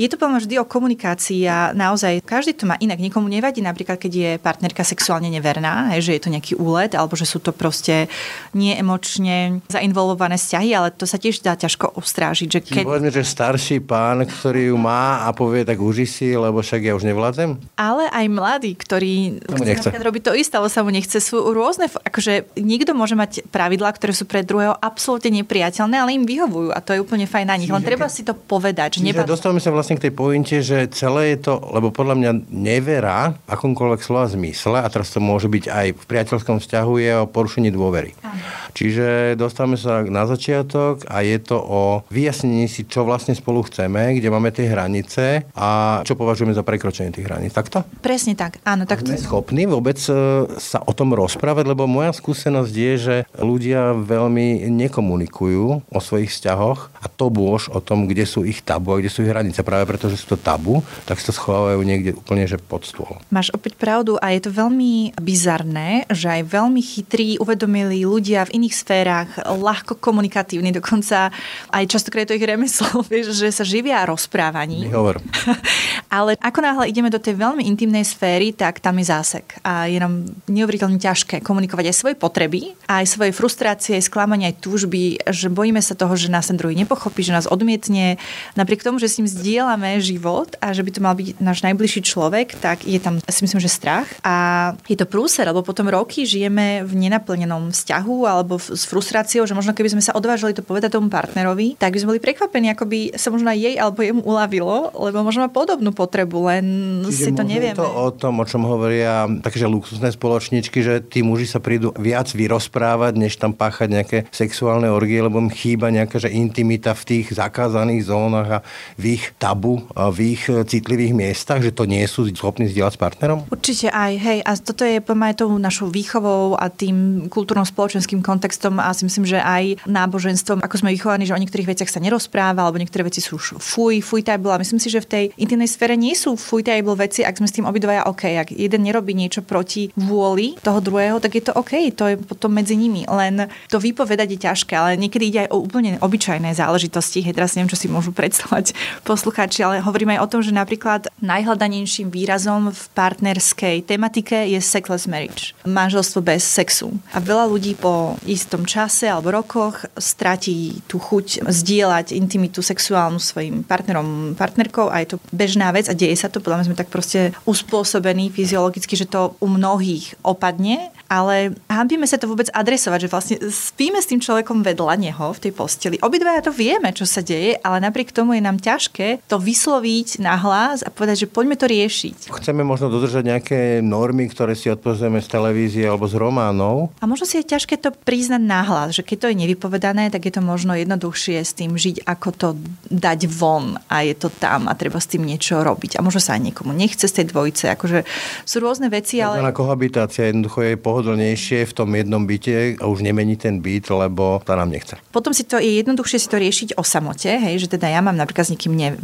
je 0.00 0.08
to 0.08 0.16
poviem 0.16 0.40
vždy 0.40 0.56
o 0.56 0.64
komunikácii 0.64 1.44
a 1.44 1.76
naozaj 1.76 2.24
každý 2.24 2.56
to 2.56 2.64
má 2.64 2.80
inak. 2.80 2.96
Nikomu 2.96 3.28
nevadí 3.28 3.60
napríklad, 3.60 4.00
keď 4.00 4.12
je 4.12 4.30
partnerka 4.40 4.80
sexuálne 4.82 5.28
neverná, 5.28 5.92
hej, 5.92 6.08
že 6.08 6.12
je 6.16 6.22
to 6.24 6.32
nejaký 6.32 6.56
úlet, 6.56 6.96
alebo 6.96 7.12
že 7.12 7.28
sú 7.28 7.38
to 7.44 7.52
proste 7.52 8.08
neemočne 8.56 9.60
zainvolvované 9.68 10.40
vzťahy, 10.40 10.72
ale 10.72 10.88
to 10.96 11.04
sa 11.04 11.20
tiež 11.20 11.44
dá 11.44 11.52
ťažko 11.52 11.92
obstrážiť. 12.00 12.48
Že 12.48 12.60
keď... 12.64 12.84
Povedzme, 12.88 13.12
že 13.12 13.22
starší 13.26 13.84
pán, 13.84 14.24
ktorý 14.24 14.72
ju 14.72 14.76
má 14.80 15.28
a 15.28 15.36
povie, 15.36 15.68
tak 15.68 15.76
uži 15.82 16.08
si, 16.08 16.32
lebo 16.32 16.64
však 16.64 16.80
ja 16.88 16.96
už 16.96 17.04
nevládzem. 17.04 17.60
Ale 17.76 18.08
aj 18.08 18.26
mladý, 18.32 18.72
ktorý 18.72 19.42
chce 19.52 19.92
robiť 19.92 20.22
to 20.24 20.32
isté, 20.32 20.54
ale 20.56 20.72
sa 20.72 20.80
mu 20.80 20.88
nechce. 20.88 21.20
Sú 21.20 21.42
rôzne, 21.52 21.90
akože 21.90 22.56
nikto 22.56 22.94
môže 22.94 23.18
mať 23.18 23.44
pravidlá, 23.50 23.92
ktoré 23.92 24.14
sú 24.14 24.24
pre 24.24 24.46
druhého 24.46 24.78
absolútne 24.78 25.42
nepriateľné, 25.42 25.96
ale 25.98 26.14
im 26.14 26.24
vyhovujú 26.38 26.70
a 26.70 26.78
to 26.78 26.94
je 26.94 27.02
úplne 27.02 27.26
fajn 27.26 27.46
na 27.50 27.56
nich. 27.58 27.66
Len 27.66 27.82
treba 27.82 28.06
si 28.06 28.22
to 28.22 28.38
povedať. 28.38 29.02
Že 29.02 29.10
nepad... 29.10 29.26
dostávame 29.26 29.58
sa 29.58 29.74
vlastne 29.74 29.98
k 29.98 30.06
tej 30.06 30.12
pointe, 30.14 30.56
že 30.62 30.86
celé 30.94 31.34
je 31.34 31.50
to, 31.50 31.58
lebo 31.74 31.90
podľa 31.90 32.14
mňa 32.14 32.30
nevera 32.54 33.34
akomkoľvek 33.50 34.00
slova 34.06 34.30
zmysle, 34.30 34.78
a 34.78 34.86
teraz 34.86 35.10
to 35.10 35.18
môže 35.18 35.50
byť 35.50 35.64
aj 35.66 35.86
v 35.98 36.04
priateľskom 36.06 36.62
vzťahu, 36.62 36.92
je 37.02 37.12
o 37.18 37.26
porušení 37.26 37.74
dôvery. 37.74 38.14
Aha. 38.22 38.68
Čiže 38.78 39.34
dostávame 39.34 39.74
sa 39.74 40.06
na 40.06 40.22
začiatok 40.28 41.02
a 41.10 41.26
je 41.26 41.34
to 41.42 41.58
o 41.58 42.06
vyjasnení 42.14 42.70
si, 42.70 42.86
čo 42.86 43.02
vlastne 43.02 43.34
spolu 43.34 43.66
chceme, 43.66 44.14
kde 44.14 44.30
máme 44.30 44.54
tie 44.54 44.70
hranice 44.70 45.50
a 45.58 46.00
čo 46.06 46.14
považujeme 46.14 46.54
za 46.54 46.62
prekročenie 46.62 47.10
tých 47.10 47.26
hraníc. 47.26 47.50
Takto? 47.50 47.82
Presne 47.98 48.38
tak, 48.38 48.62
áno. 48.62 48.86
Tak 48.86 49.02
Sme 49.02 49.18
schopní 49.18 49.66
vôbec 49.66 49.98
e, 50.06 50.14
sa 50.62 50.78
o 50.84 50.92
tom 50.94 51.10
rozprávať, 51.10 51.74
lebo 51.74 51.90
moja 51.90 52.14
skúsenosť 52.14 52.72
je, 52.72 52.92
že 52.94 53.16
ľudia 53.34 53.98
veľmi 53.98 54.70
nekomunikujú 54.70 55.90
o 55.90 55.98
svojich 55.98 56.27
vzťahoch 56.28 56.92
a 57.00 57.06
to 57.08 57.32
bôž 57.32 57.72
o 57.72 57.80
tom, 57.80 58.06
kde 58.06 58.24
sú 58.28 58.44
ich 58.44 58.60
tabu 58.60 58.94
a 58.94 59.00
kde 59.00 59.10
sú 59.10 59.24
ich 59.24 59.32
hranice. 59.32 59.64
Práve 59.64 59.88
preto, 59.88 60.08
že 60.12 60.20
sú 60.20 60.36
to 60.36 60.38
tabu, 60.38 60.80
tak 61.08 61.18
sa 61.18 61.32
schovávajú 61.32 61.80
niekde 61.82 62.16
úplne 62.16 62.44
že 62.48 62.56
pod 62.60 62.84
stôl. 62.84 63.20
Máš 63.28 63.52
opäť 63.52 63.76
pravdu 63.76 64.16
a 64.20 64.32
je 64.32 64.44
to 64.44 64.50
veľmi 64.52 65.16
bizarné, 65.20 66.08
že 66.08 66.28
aj 66.28 66.42
veľmi 66.48 66.80
chytrí, 66.80 67.36
uvedomili 67.40 68.04
ľudia 68.04 68.48
v 68.48 68.62
iných 68.62 68.74
sférach, 68.74 69.28
ľahko 69.44 70.00
komunikatívni, 70.00 70.72
dokonca 70.72 71.32
aj 71.72 71.84
častokrát 71.88 72.24
je 72.24 72.30
to 72.34 72.38
ich 72.40 72.48
remeslo, 72.48 73.02
vieš, 73.12 73.36
že 73.36 73.52
sa 73.52 73.64
živia 73.64 74.04
rozprávaní. 74.04 74.88
Nehovor. 74.88 75.20
Ale 76.08 76.40
ako 76.40 76.58
náhle 76.64 76.84
ideme 76.88 77.12
do 77.12 77.20
tej 77.20 77.36
veľmi 77.36 77.62
intimnej 77.68 78.04
sféry, 78.04 78.56
tak 78.56 78.80
tam 78.80 78.96
je 78.96 79.06
zásek. 79.12 79.60
A 79.60 79.86
je 79.86 80.00
nám 80.00 80.24
neuveriteľne 80.48 80.96
ťažké 80.96 81.44
komunikovať 81.44 81.92
aj 81.92 81.96
svoje 81.96 82.16
potreby, 82.16 82.72
aj 82.88 83.04
svoje 83.04 83.30
frustrácie, 83.36 84.00
sklamania, 84.00 84.50
aj 84.50 84.60
túžby, 84.64 85.20
že 85.28 85.52
bojíme 85.52 85.78
sa 85.84 85.92
toho, 85.94 86.16
že 86.18 86.28
nás 86.28 86.50
ten 86.50 86.58
druhý 86.58 86.74
nepochopí, 86.74 87.22
že 87.22 87.32
nás 87.32 87.46
odmietne. 87.46 88.18
Napriek 88.58 88.82
tomu, 88.82 88.98
že 88.98 89.06
s 89.06 89.22
ním 89.22 89.30
zdieľame 89.30 90.02
život 90.02 90.58
a 90.58 90.74
že 90.74 90.82
by 90.82 90.90
to 90.90 91.00
mal 91.00 91.14
byť 91.14 91.38
náš 91.38 91.62
najbližší 91.62 92.02
človek, 92.02 92.58
tak 92.58 92.82
je 92.82 92.98
tam, 92.98 93.22
si 93.22 93.40
myslím, 93.46 93.62
že 93.62 93.70
strach. 93.70 94.08
A 94.26 94.74
je 94.90 94.96
to 94.98 95.06
prúser, 95.06 95.46
lebo 95.46 95.62
potom 95.62 95.86
roky 95.86 96.26
žijeme 96.26 96.82
v 96.82 96.92
nenaplnenom 97.06 97.70
vzťahu 97.70 98.16
alebo 98.24 98.56
v, 98.56 98.74
s 98.74 98.82
frustráciou, 98.88 99.44
že 99.44 99.54
možno 99.54 99.76
keby 99.76 99.94
sme 99.94 100.02
sa 100.02 100.16
odvážili 100.16 100.56
to 100.56 100.64
povedať 100.64 100.96
tomu 100.96 101.12
partnerovi, 101.12 101.76
tak 101.76 101.94
by 101.94 101.98
sme 102.00 102.10
boli 102.16 102.20
prekvapení, 102.24 102.72
ako 102.72 102.84
by 102.88 102.98
sa 103.14 103.28
možno 103.28 103.52
jej 103.52 103.76
alebo 103.76 104.00
jemu 104.00 104.24
uľavilo, 104.24 104.96
lebo 104.96 105.20
možno 105.20 105.44
má 105.44 105.50
podobnú 105.52 105.92
potrebu, 105.92 106.38
len 106.48 106.64
Čiže 107.04 107.20
si 107.20 107.30
to 107.36 107.44
nevieme. 107.44 107.76
to 107.76 107.84
o 107.84 108.08
tom, 108.08 108.40
o 108.40 108.48
čom 108.48 108.64
hovoria 108.64 109.28
takže 109.44 109.68
luxusné 109.68 110.08
spoločničky, 110.16 110.80
že 110.80 111.04
tí 111.04 111.20
muži 111.20 111.44
sa 111.44 111.60
prídu 111.60 111.92
viac 112.00 112.32
vyrozprávať, 112.32 113.12
než 113.20 113.36
tam 113.36 113.52
páchať 113.52 113.88
nejaké 113.92 114.18
sexuálne 114.32 114.88
orgie, 114.88 115.20
lebo 115.20 115.36
im 115.36 115.52
chýba 115.52 115.92
nejaká 115.92 116.07
že 116.16 116.32
intimita 116.32 116.96
v 116.96 117.04
tých 117.04 117.36
zakázaných 117.36 118.08
zónach 118.08 118.48
a 118.48 118.64
v 118.96 119.20
ich 119.20 119.36
tabu, 119.36 119.84
a 119.92 120.08
v 120.08 120.38
ich 120.38 120.48
citlivých 120.48 121.12
miestach, 121.12 121.60
že 121.60 121.76
to 121.76 121.84
nie 121.84 122.00
sú 122.08 122.24
schopní 122.32 122.72
zdieľať 122.72 122.96
s 122.96 123.00
partnerom? 123.00 123.38
Určite 123.52 123.92
aj, 123.92 124.12
hej. 124.16 124.38
A 124.46 124.56
toto 124.56 124.88
je 124.88 125.02
aj 125.04 125.34
tou 125.36 125.52
našou 125.60 125.92
výchovou 125.92 126.56
a 126.56 126.72
tým 126.72 127.28
kultúrno-spoločenským 127.28 128.24
kontextom 128.24 128.80
a 128.80 128.94
si 128.94 129.04
myslím, 129.04 129.26
že 129.28 129.42
aj 129.42 129.84
náboženstvom, 129.84 130.64
ako 130.64 130.74
sme 130.80 130.94
vychovaní, 130.94 131.26
že 131.26 131.34
o 131.34 131.42
niektorých 131.42 131.74
veciach 131.74 131.90
sa 131.90 132.00
nerozpráva, 132.00 132.64
alebo 132.64 132.78
niektoré 132.78 133.04
veci 133.04 133.18
sú 133.18 133.36
už 133.36 133.58
fuj, 133.58 134.00
fuj 134.00 134.22
table. 134.22 134.54
A 134.54 134.62
myslím 134.62 134.78
si, 134.78 134.88
že 134.88 135.02
v 135.02 135.10
tej 135.10 135.24
intimnej 135.36 135.68
sfére 135.68 135.98
nie 135.98 136.14
sú 136.14 136.38
fuj 136.38 136.62
table 136.64 136.94
veci, 136.94 137.26
ak 137.26 137.36
sme 137.42 137.50
s 137.50 137.56
tým 137.56 137.66
obidvaja 137.66 138.06
OK. 138.06 138.24
Ak 138.38 138.48
jeden 138.54 138.86
nerobí 138.86 139.12
niečo 139.12 139.42
proti 139.42 139.90
vôli 139.98 140.54
toho 140.62 140.78
druhého, 140.78 141.18
tak 141.18 141.34
je 141.34 141.42
to 141.42 141.52
OK, 141.58 141.72
to 141.92 142.04
je 142.06 142.16
potom 142.16 142.54
medzi 142.54 142.78
nimi. 142.78 143.02
Len 143.08 143.50
to 143.66 143.82
vypovedať 143.82 144.28
je 144.36 144.38
ťažké, 144.46 144.72
ale 144.78 145.00
niekedy 145.00 145.24
ide 145.28 145.40
aj 145.48 145.50
o 145.50 145.58
úplne 145.58 145.87
obyčajné 145.96 146.52
záležitosti. 146.52 147.24
Hej, 147.24 147.40
teraz 147.40 147.56
neviem, 147.56 147.72
čo 147.72 147.80
si 147.80 147.88
môžu 147.88 148.12
predstavať 148.12 148.76
poslucháči, 149.08 149.64
ale 149.64 149.80
hovoríme 149.80 150.20
aj 150.20 150.22
o 150.28 150.30
tom, 150.36 150.40
že 150.44 150.52
napríklad 150.52 151.08
najhľadanejším 151.24 152.12
výrazom 152.12 152.68
v 152.68 152.82
partnerskej 152.92 153.88
tematike 153.88 154.52
je 154.52 154.60
sexless 154.60 155.08
marriage. 155.08 155.56
Manželstvo 155.64 156.20
bez 156.20 156.44
sexu. 156.44 156.92
A 157.16 157.22
veľa 157.24 157.48
ľudí 157.48 157.72
po 157.78 158.20
istom 158.28 158.68
čase 158.68 159.08
alebo 159.08 159.32
rokoch 159.32 159.88
stratí 159.96 160.84
tú 160.84 161.00
chuť 161.00 161.48
zdieľať 161.48 162.12
intimitu 162.12 162.60
sexuálnu 162.60 163.22
svojim 163.22 163.62
partnerom, 163.64 164.34
partnerkou 164.34 164.92
a 164.92 165.00
je 165.00 165.14
to 165.14 165.16
bežná 165.30 165.70
vec 165.70 165.86
a 165.86 165.94
deje 165.94 166.18
sa 166.18 166.28
to, 166.28 166.42
podľa 166.42 166.60
mňa 166.60 166.66
sme 166.68 166.80
tak 166.80 166.90
proste 166.90 167.32
uspôsobení 167.46 168.28
fyziologicky, 168.34 168.98
že 168.98 169.06
to 169.06 169.38
u 169.38 169.46
mnohých 169.46 170.18
opadne, 170.26 170.90
ale 171.08 171.56
hábime 171.70 172.04
sa 172.04 172.20
to 172.20 172.28
vôbec 172.28 172.50
adresovať, 172.52 172.98
že 173.06 173.12
vlastne 173.12 173.36
spíme 173.48 174.02
s 174.02 174.10
tým 174.10 174.20
človekom 174.20 174.60
vedľa 174.60 174.94
neho 174.98 175.26
v 175.32 175.38
tej 175.38 175.52
posteli 175.54 175.77
posteli. 175.78 176.02
Obidvaja 176.02 176.42
to 176.42 176.50
vieme, 176.50 176.90
čo 176.90 177.06
sa 177.06 177.22
deje, 177.22 177.54
ale 177.62 177.78
napriek 177.78 178.10
tomu 178.10 178.34
je 178.34 178.42
nám 178.42 178.58
ťažké 178.58 179.22
to 179.30 179.38
vysloviť 179.38 180.18
na 180.18 180.34
hlas 180.34 180.82
a 180.82 180.90
povedať, 180.90 181.22
že 181.22 181.30
poďme 181.30 181.54
to 181.54 181.70
riešiť. 181.70 182.34
Chceme 182.34 182.66
možno 182.66 182.90
dodržať 182.90 183.22
nejaké 183.22 183.78
normy, 183.78 184.26
ktoré 184.26 184.58
si 184.58 184.66
odpozrieme 184.66 185.22
z 185.22 185.30
televízie 185.30 185.86
alebo 185.86 186.10
z 186.10 186.18
románov. 186.18 186.90
A 186.98 187.06
možno 187.06 187.30
si 187.30 187.38
je 187.38 187.46
ťažké 187.46 187.78
to 187.78 187.94
priznať 187.94 188.42
nahlas, 188.42 188.98
že 188.98 189.06
keď 189.06 189.16
to 189.22 189.26
je 189.30 189.40
nevypovedané, 189.46 190.10
tak 190.10 190.26
je 190.26 190.34
to 190.34 190.42
možno 190.42 190.74
jednoduchšie 190.74 191.46
s 191.46 191.54
tým 191.54 191.78
žiť, 191.78 192.02
ako 192.10 192.28
to 192.34 192.48
dať 192.90 193.30
von 193.30 193.78
a 193.86 194.02
je 194.02 194.18
to 194.18 194.34
tam 194.34 194.66
a 194.66 194.74
treba 194.74 194.98
s 194.98 195.06
tým 195.06 195.22
niečo 195.22 195.62
robiť. 195.62 196.02
A 196.02 196.02
možno 196.02 196.18
sa 196.18 196.34
aj 196.34 196.42
niekomu 196.42 196.74
nechce 196.74 197.06
z 197.06 197.22
tej 197.22 197.30
dvojice. 197.30 197.70
Akože 197.78 198.02
sú 198.42 198.58
rôzne 198.58 198.90
veci, 198.90 199.22
ale... 199.22 199.38
Na 199.38 199.54
kohabitácia 199.54 200.26
jednoducho 200.26 200.66
je 200.66 200.74
pohodlnejšie 200.74 201.70
v 201.70 201.72
tom 201.72 201.94
jednom 201.94 202.26
byte 202.26 202.82
a 202.82 202.84
už 202.90 203.06
nemení 203.06 203.38
ten 203.38 203.62
byt, 203.62 203.86
lebo 203.94 204.42
to 204.42 204.50
nám 204.58 204.74
nechce. 204.74 204.98
Potom 205.14 205.30
si 205.30 205.46
to 205.46 205.60
je 205.68 205.84
jednoduchšie 205.84 206.18
si 206.18 206.28
to 206.32 206.40
riešiť 206.40 206.68
o 206.80 206.82
samote, 206.82 207.28
hej, 207.28 207.60
že 207.60 207.68
teda 207.76 207.92
ja 207.92 208.00
mám 208.00 208.16
napríklad 208.16 208.48
s 208.48 208.52
nikým, 208.56 208.72
ne, 208.72 208.96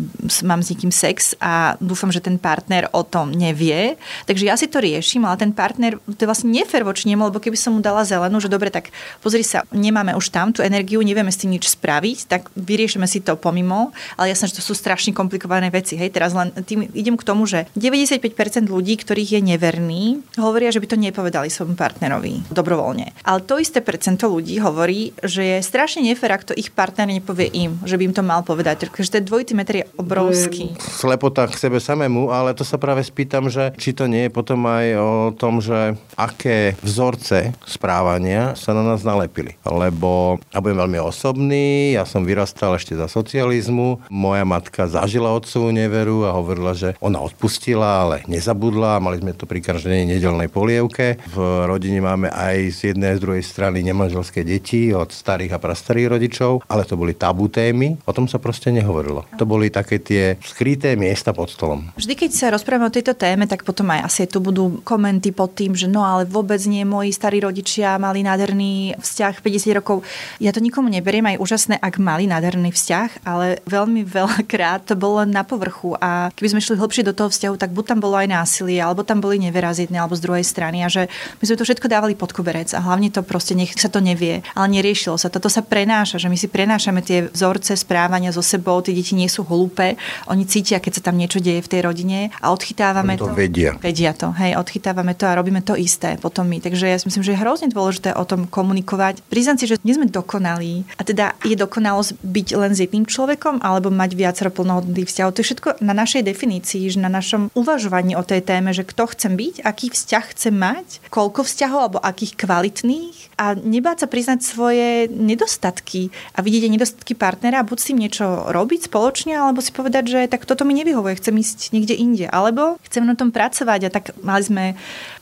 mám 0.42 0.64
s 0.64 0.72
nikým 0.72 0.88
sex 0.88 1.36
a 1.38 1.76
dúfam, 1.84 2.08
že 2.08 2.24
ten 2.24 2.40
partner 2.40 2.88
o 2.96 3.04
tom 3.04 3.28
nevie. 3.28 4.00
Takže 4.24 4.44
ja 4.48 4.56
si 4.56 4.66
to 4.72 4.80
riešim, 4.80 5.28
ale 5.28 5.36
ten 5.36 5.52
partner, 5.52 6.00
to 6.08 6.24
je 6.24 6.28
vlastne 6.28 6.48
nefér 6.48 6.88
voči 6.88 7.12
nemu, 7.12 7.28
lebo 7.28 7.38
keby 7.38 7.60
som 7.60 7.76
mu 7.76 7.84
dala 7.84 8.08
zelenú, 8.08 8.40
že 8.40 8.48
dobre, 8.48 8.72
tak 8.72 8.88
pozri 9.20 9.44
sa, 9.44 9.68
nemáme 9.68 10.16
už 10.16 10.32
tam 10.32 10.50
tú 10.56 10.64
energiu, 10.64 11.04
nevieme 11.04 11.28
s 11.28 11.40
tým 11.44 11.52
nič 11.52 11.68
spraviť, 11.76 12.18
tak 12.24 12.48
vyriešime 12.56 13.04
si 13.04 13.20
to 13.20 13.36
pomimo, 13.36 13.92
ale 14.16 14.32
jasné, 14.32 14.48
že 14.48 14.62
to 14.62 14.64
sú 14.64 14.72
strašne 14.72 15.12
komplikované 15.12 15.68
veci. 15.68 16.00
Hej, 16.00 16.16
teraz 16.16 16.32
len 16.32 16.54
tým 16.64 16.88
idem 16.96 17.20
k 17.20 17.26
tomu, 17.26 17.44
že 17.44 17.68
95% 17.76 18.70
ľudí, 18.72 18.96
ktorých 18.96 19.36
je 19.36 19.40
neverný, 19.44 20.24
hovoria, 20.40 20.72
že 20.72 20.80
by 20.80 20.86
to 20.88 20.96
nepovedali 20.96 21.52
svojmu 21.52 21.76
partnerovi 21.76 22.48
dobrovoľne. 22.54 23.12
Ale 23.26 23.44
to 23.44 23.60
isté 23.60 23.84
percento 23.84 24.30
ľudí 24.30 24.56
hovorí, 24.62 25.12
že 25.20 25.58
je 25.58 25.66
strašne 25.66 26.06
nefér, 26.06 26.38
ak 26.38 26.48
to 26.48 26.53
ich 26.54 26.70
partner 26.70 27.10
nepovie 27.10 27.50
im, 27.52 27.76
že 27.82 27.98
by 27.98 28.02
im 28.10 28.14
to 28.14 28.22
mal 28.22 28.40
povedať. 28.46 28.86
Takže 28.86 29.20
ten 29.20 29.24
dvojitý 29.26 29.52
meter 29.52 29.82
je 29.82 29.86
obrovský. 29.98 30.74
Slepota 30.78 31.46
k 31.50 31.58
sebe 31.58 31.78
samému, 31.82 32.30
ale 32.30 32.54
to 32.54 32.62
sa 32.62 32.78
práve 32.78 33.02
spýtam, 33.02 33.50
že 33.50 33.74
či 33.76 33.92
to 33.92 34.06
nie 34.06 34.26
je 34.26 34.34
potom 34.34 34.64
aj 34.64 34.86
o 34.98 35.12
tom, 35.34 35.58
že 35.58 35.98
aké 36.14 36.78
vzorce 36.80 37.52
správania 37.66 38.54
sa 38.54 38.72
na 38.72 38.82
nás 38.86 39.02
nalepili. 39.02 39.58
Lebo, 39.66 40.38
ja 40.54 40.62
budem 40.62 40.80
veľmi 40.80 40.98
osobný, 41.02 41.98
ja 41.98 42.06
som 42.06 42.22
vyrastal 42.22 42.78
ešte 42.78 42.94
za 42.94 43.10
socializmu, 43.10 44.06
moja 44.08 44.46
matka 44.46 44.86
zažila 44.86 45.34
otcovú 45.34 45.74
neveru 45.74 46.24
a 46.24 46.36
hovorila, 46.36 46.72
že 46.72 46.94
ona 47.02 47.18
odpustila, 47.20 48.06
ale 48.06 48.16
nezabudla, 48.30 49.02
mali 49.02 49.20
sme 49.20 49.34
to 49.34 49.44
pri 49.44 49.60
každej 49.60 50.06
nedelnej 50.06 50.48
polievke. 50.48 51.18
V 51.30 51.38
rodine 51.66 51.98
máme 51.98 52.30
aj 52.30 52.56
z 52.70 52.78
jednej 52.94 53.14
a 53.14 53.18
z 53.18 53.24
druhej 53.24 53.44
strany 53.44 53.82
nemanželské 53.82 54.46
deti 54.46 54.94
od 54.94 55.10
starých 55.10 55.56
a 55.56 55.62
prastarých 55.62 56.12
rodičov, 56.44 56.68
ale 56.68 56.84
to 56.84 56.94
boli 56.96 57.12
tabu 57.16 57.48
témy, 57.48 57.96
o 58.04 58.12
tom 58.12 58.28
sa 58.28 58.36
proste 58.38 58.68
nehovorilo. 58.70 59.24
To 59.40 59.44
boli 59.48 59.72
také 59.72 59.98
tie 60.00 60.36
skryté 60.44 60.96
miesta 60.96 61.32
pod 61.32 61.48
stolom. 61.48 61.90
Vždy, 61.96 62.14
keď 62.14 62.30
sa 62.32 62.46
rozprávame 62.52 62.92
o 62.92 62.94
tejto 62.94 63.16
téme, 63.16 63.48
tak 63.48 63.64
potom 63.64 63.88
aj 63.90 64.04
asi 64.04 64.28
tu 64.28 64.44
budú 64.44 64.84
komenty 64.84 65.32
pod 65.32 65.56
tým, 65.56 65.72
že 65.72 65.88
no 65.88 66.04
ale 66.04 66.28
vôbec 66.28 66.60
nie, 66.68 66.84
moji 66.84 67.10
starí 67.14 67.40
rodičia 67.40 67.96
mali 67.96 68.20
nádherný 68.24 69.00
vzťah 69.00 69.40
50 69.40 69.78
rokov. 69.80 70.04
Ja 70.40 70.52
to 70.52 70.60
nikomu 70.60 70.92
neberiem, 70.92 71.24
aj 71.34 71.40
úžasné, 71.40 71.74
ak 71.80 71.96
mali 72.00 72.28
nádherný 72.28 72.70
vzťah, 72.74 73.24
ale 73.24 73.64
veľmi 73.64 74.04
veľakrát 74.04 74.84
to 74.84 74.94
bolo 74.98 75.24
len 75.24 75.32
na 75.32 75.46
povrchu 75.46 75.96
a 75.98 76.28
keby 76.34 76.56
sme 76.56 76.64
šli 76.64 76.76
hlbšie 76.76 77.06
do 77.06 77.16
toho 77.16 77.30
vzťahu, 77.30 77.54
tak 77.56 77.70
buď 77.72 77.94
tam 77.94 77.98
bolo 78.02 78.18
aj 78.18 78.28
násilie, 78.28 78.80
alebo 78.82 79.06
tam 79.06 79.22
boli 79.22 79.40
nevera 79.40 79.70
z 79.72 79.86
alebo 79.94 80.16
z 80.16 80.24
druhej 80.24 80.44
strany 80.44 80.80
a 80.80 80.88
že 80.88 81.06
my 81.38 81.44
sme 81.44 81.60
to 81.60 81.66
všetko 81.66 81.86
dávali 81.86 82.16
pod 82.16 82.32
koberec 82.32 82.72
a 82.72 82.80
hlavne 82.80 83.12
to 83.12 83.20
proste 83.20 83.52
nech 83.52 83.76
sa 83.76 83.92
to 83.92 84.00
nevie, 84.00 84.42
ale 84.56 84.66
neriešilo 84.72 85.20
sa. 85.20 85.30
Toto 85.30 85.46
sa 85.52 85.62
prenáša, 85.62 86.18
že 86.18 86.32
my 86.32 86.33
si 86.36 86.50
prenášame 86.50 87.00
tie 87.00 87.30
vzorce 87.30 87.76
správania 87.78 88.34
so 88.34 88.42
sebou, 88.42 88.80
tie 88.82 88.96
deti 88.96 89.14
nie 89.14 89.30
sú 89.30 89.46
hlúpe, 89.46 89.96
oni 90.28 90.44
cítia, 90.44 90.82
keď 90.82 91.00
sa 91.00 91.02
tam 91.10 91.16
niečo 91.18 91.38
deje 91.38 91.62
v 91.62 91.70
tej 91.70 91.80
rodine 91.86 92.34
a 92.42 92.50
odchytávame 92.50 93.16
to. 93.16 93.30
to 93.30 93.36
vedia. 93.36 93.76
Vedia 93.78 94.12
to, 94.12 94.34
hej, 94.36 94.58
odchytávame 94.58 95.14
to 95.14 95.24
a 95.28 95.36
robíme 95.36 95.62
to 95.62 95.78
isté 95.78 96.16
potom 96.18 96.48
my. 96.48 96.58
Takže 96.60 96.88
ja 96.88 96.96
si 96.96 97.06
myslím, 97.08 97.24
že 97.24 97.32
je 97.36 97.42
hrozne 97.42 97.68
dôležité 97.68 98.16
o 98.16 98.24
tom 98.24 98.48
komunikovať. 98.48 99.20
Priznám 99.28 99.60
si, 99.60 99.68
že 99.68 99.80
nie 99.84 99.92
sme 99.92 100.08
dokonalí. 100.08 100.88
A 100.96 101.02
teda 101.04 101.36
je 101.44 101.52
dokonalosť 101.58 102.16
byť 102.22 102.48
len 102.56 102.72
s 102.72 102.82
jedným 102.82 103.04
človekom 103.04 103.60
alebo 103.60 103.92
mať 103.92 104.16
viacero 104.16 104.48
plnohodnotných 104.48 105.08
vzťahov. 105.08 105.34
To 105.36 105.40
je 105.44 105.48
všetko 105.52 105.68
na 105.84 105.92
našej 105.92 106.24
definícii, 106.24 106.88
že 106.88 106.98
na 107.02 107.12
našom 107.12 107.52
uvažovaní 107.52 108.16
o 108.16 108.24
tej 108.24 108.40
téme, 108.40 108.72
že 108.72 108.86
kto 108.86 109.12
chcem 109.12 109.36
byť, 109.36 109.54
aký 109.62 109.92
vzťah 109.92 110.24
chcem 110.32 110.54
mať, 110.54 110.86
koľko 111.12 111.44
vzťahov 111.44 111.80
alebo 111.80 111.98
akých 112.00 112.32
kvalitných 112.38 113.33
a 113.34 113.54
nebáť 113.58 114.04
sa 114.04 114.08
priznať 114.10 114.40
svoje 114.42 115.10
nedostatky 115.10 116.10
a 116.34 116.42
vidieť 116.42 116.70
nedostatky 116.70 117.14
partnera 117.18 117.62
a 117.62 117.66
buď 117.66 117.78
s 117.78 117.88
tým 117.90 117.98
niečo 117.98 118.26
robiť 118.50 118.90
spoločne, 118.90 119.34
alebo 119.34 119.62
si 119.62 119.74
povedať, 119.74 120.04
že 120.10 120.20
tak 120.30 120.46
toto 120.46 120.62
mi 120.62 120.74
nevyhovuje, 120.78 121.18
chcem 121.18 121.34
ísť 121.34 121.58
niekde 121.74 121.94
inde. 121.94 122.26
Alebo 122.30 122.78
chcem 122.86 123.02
na 123.02 123.18
tom 123.18 123.34
pracovať 123.34 123.80
a 123.86 123.90
tak 123.90 124.04
mali 124.22 124.42
sme, 124.42 124.64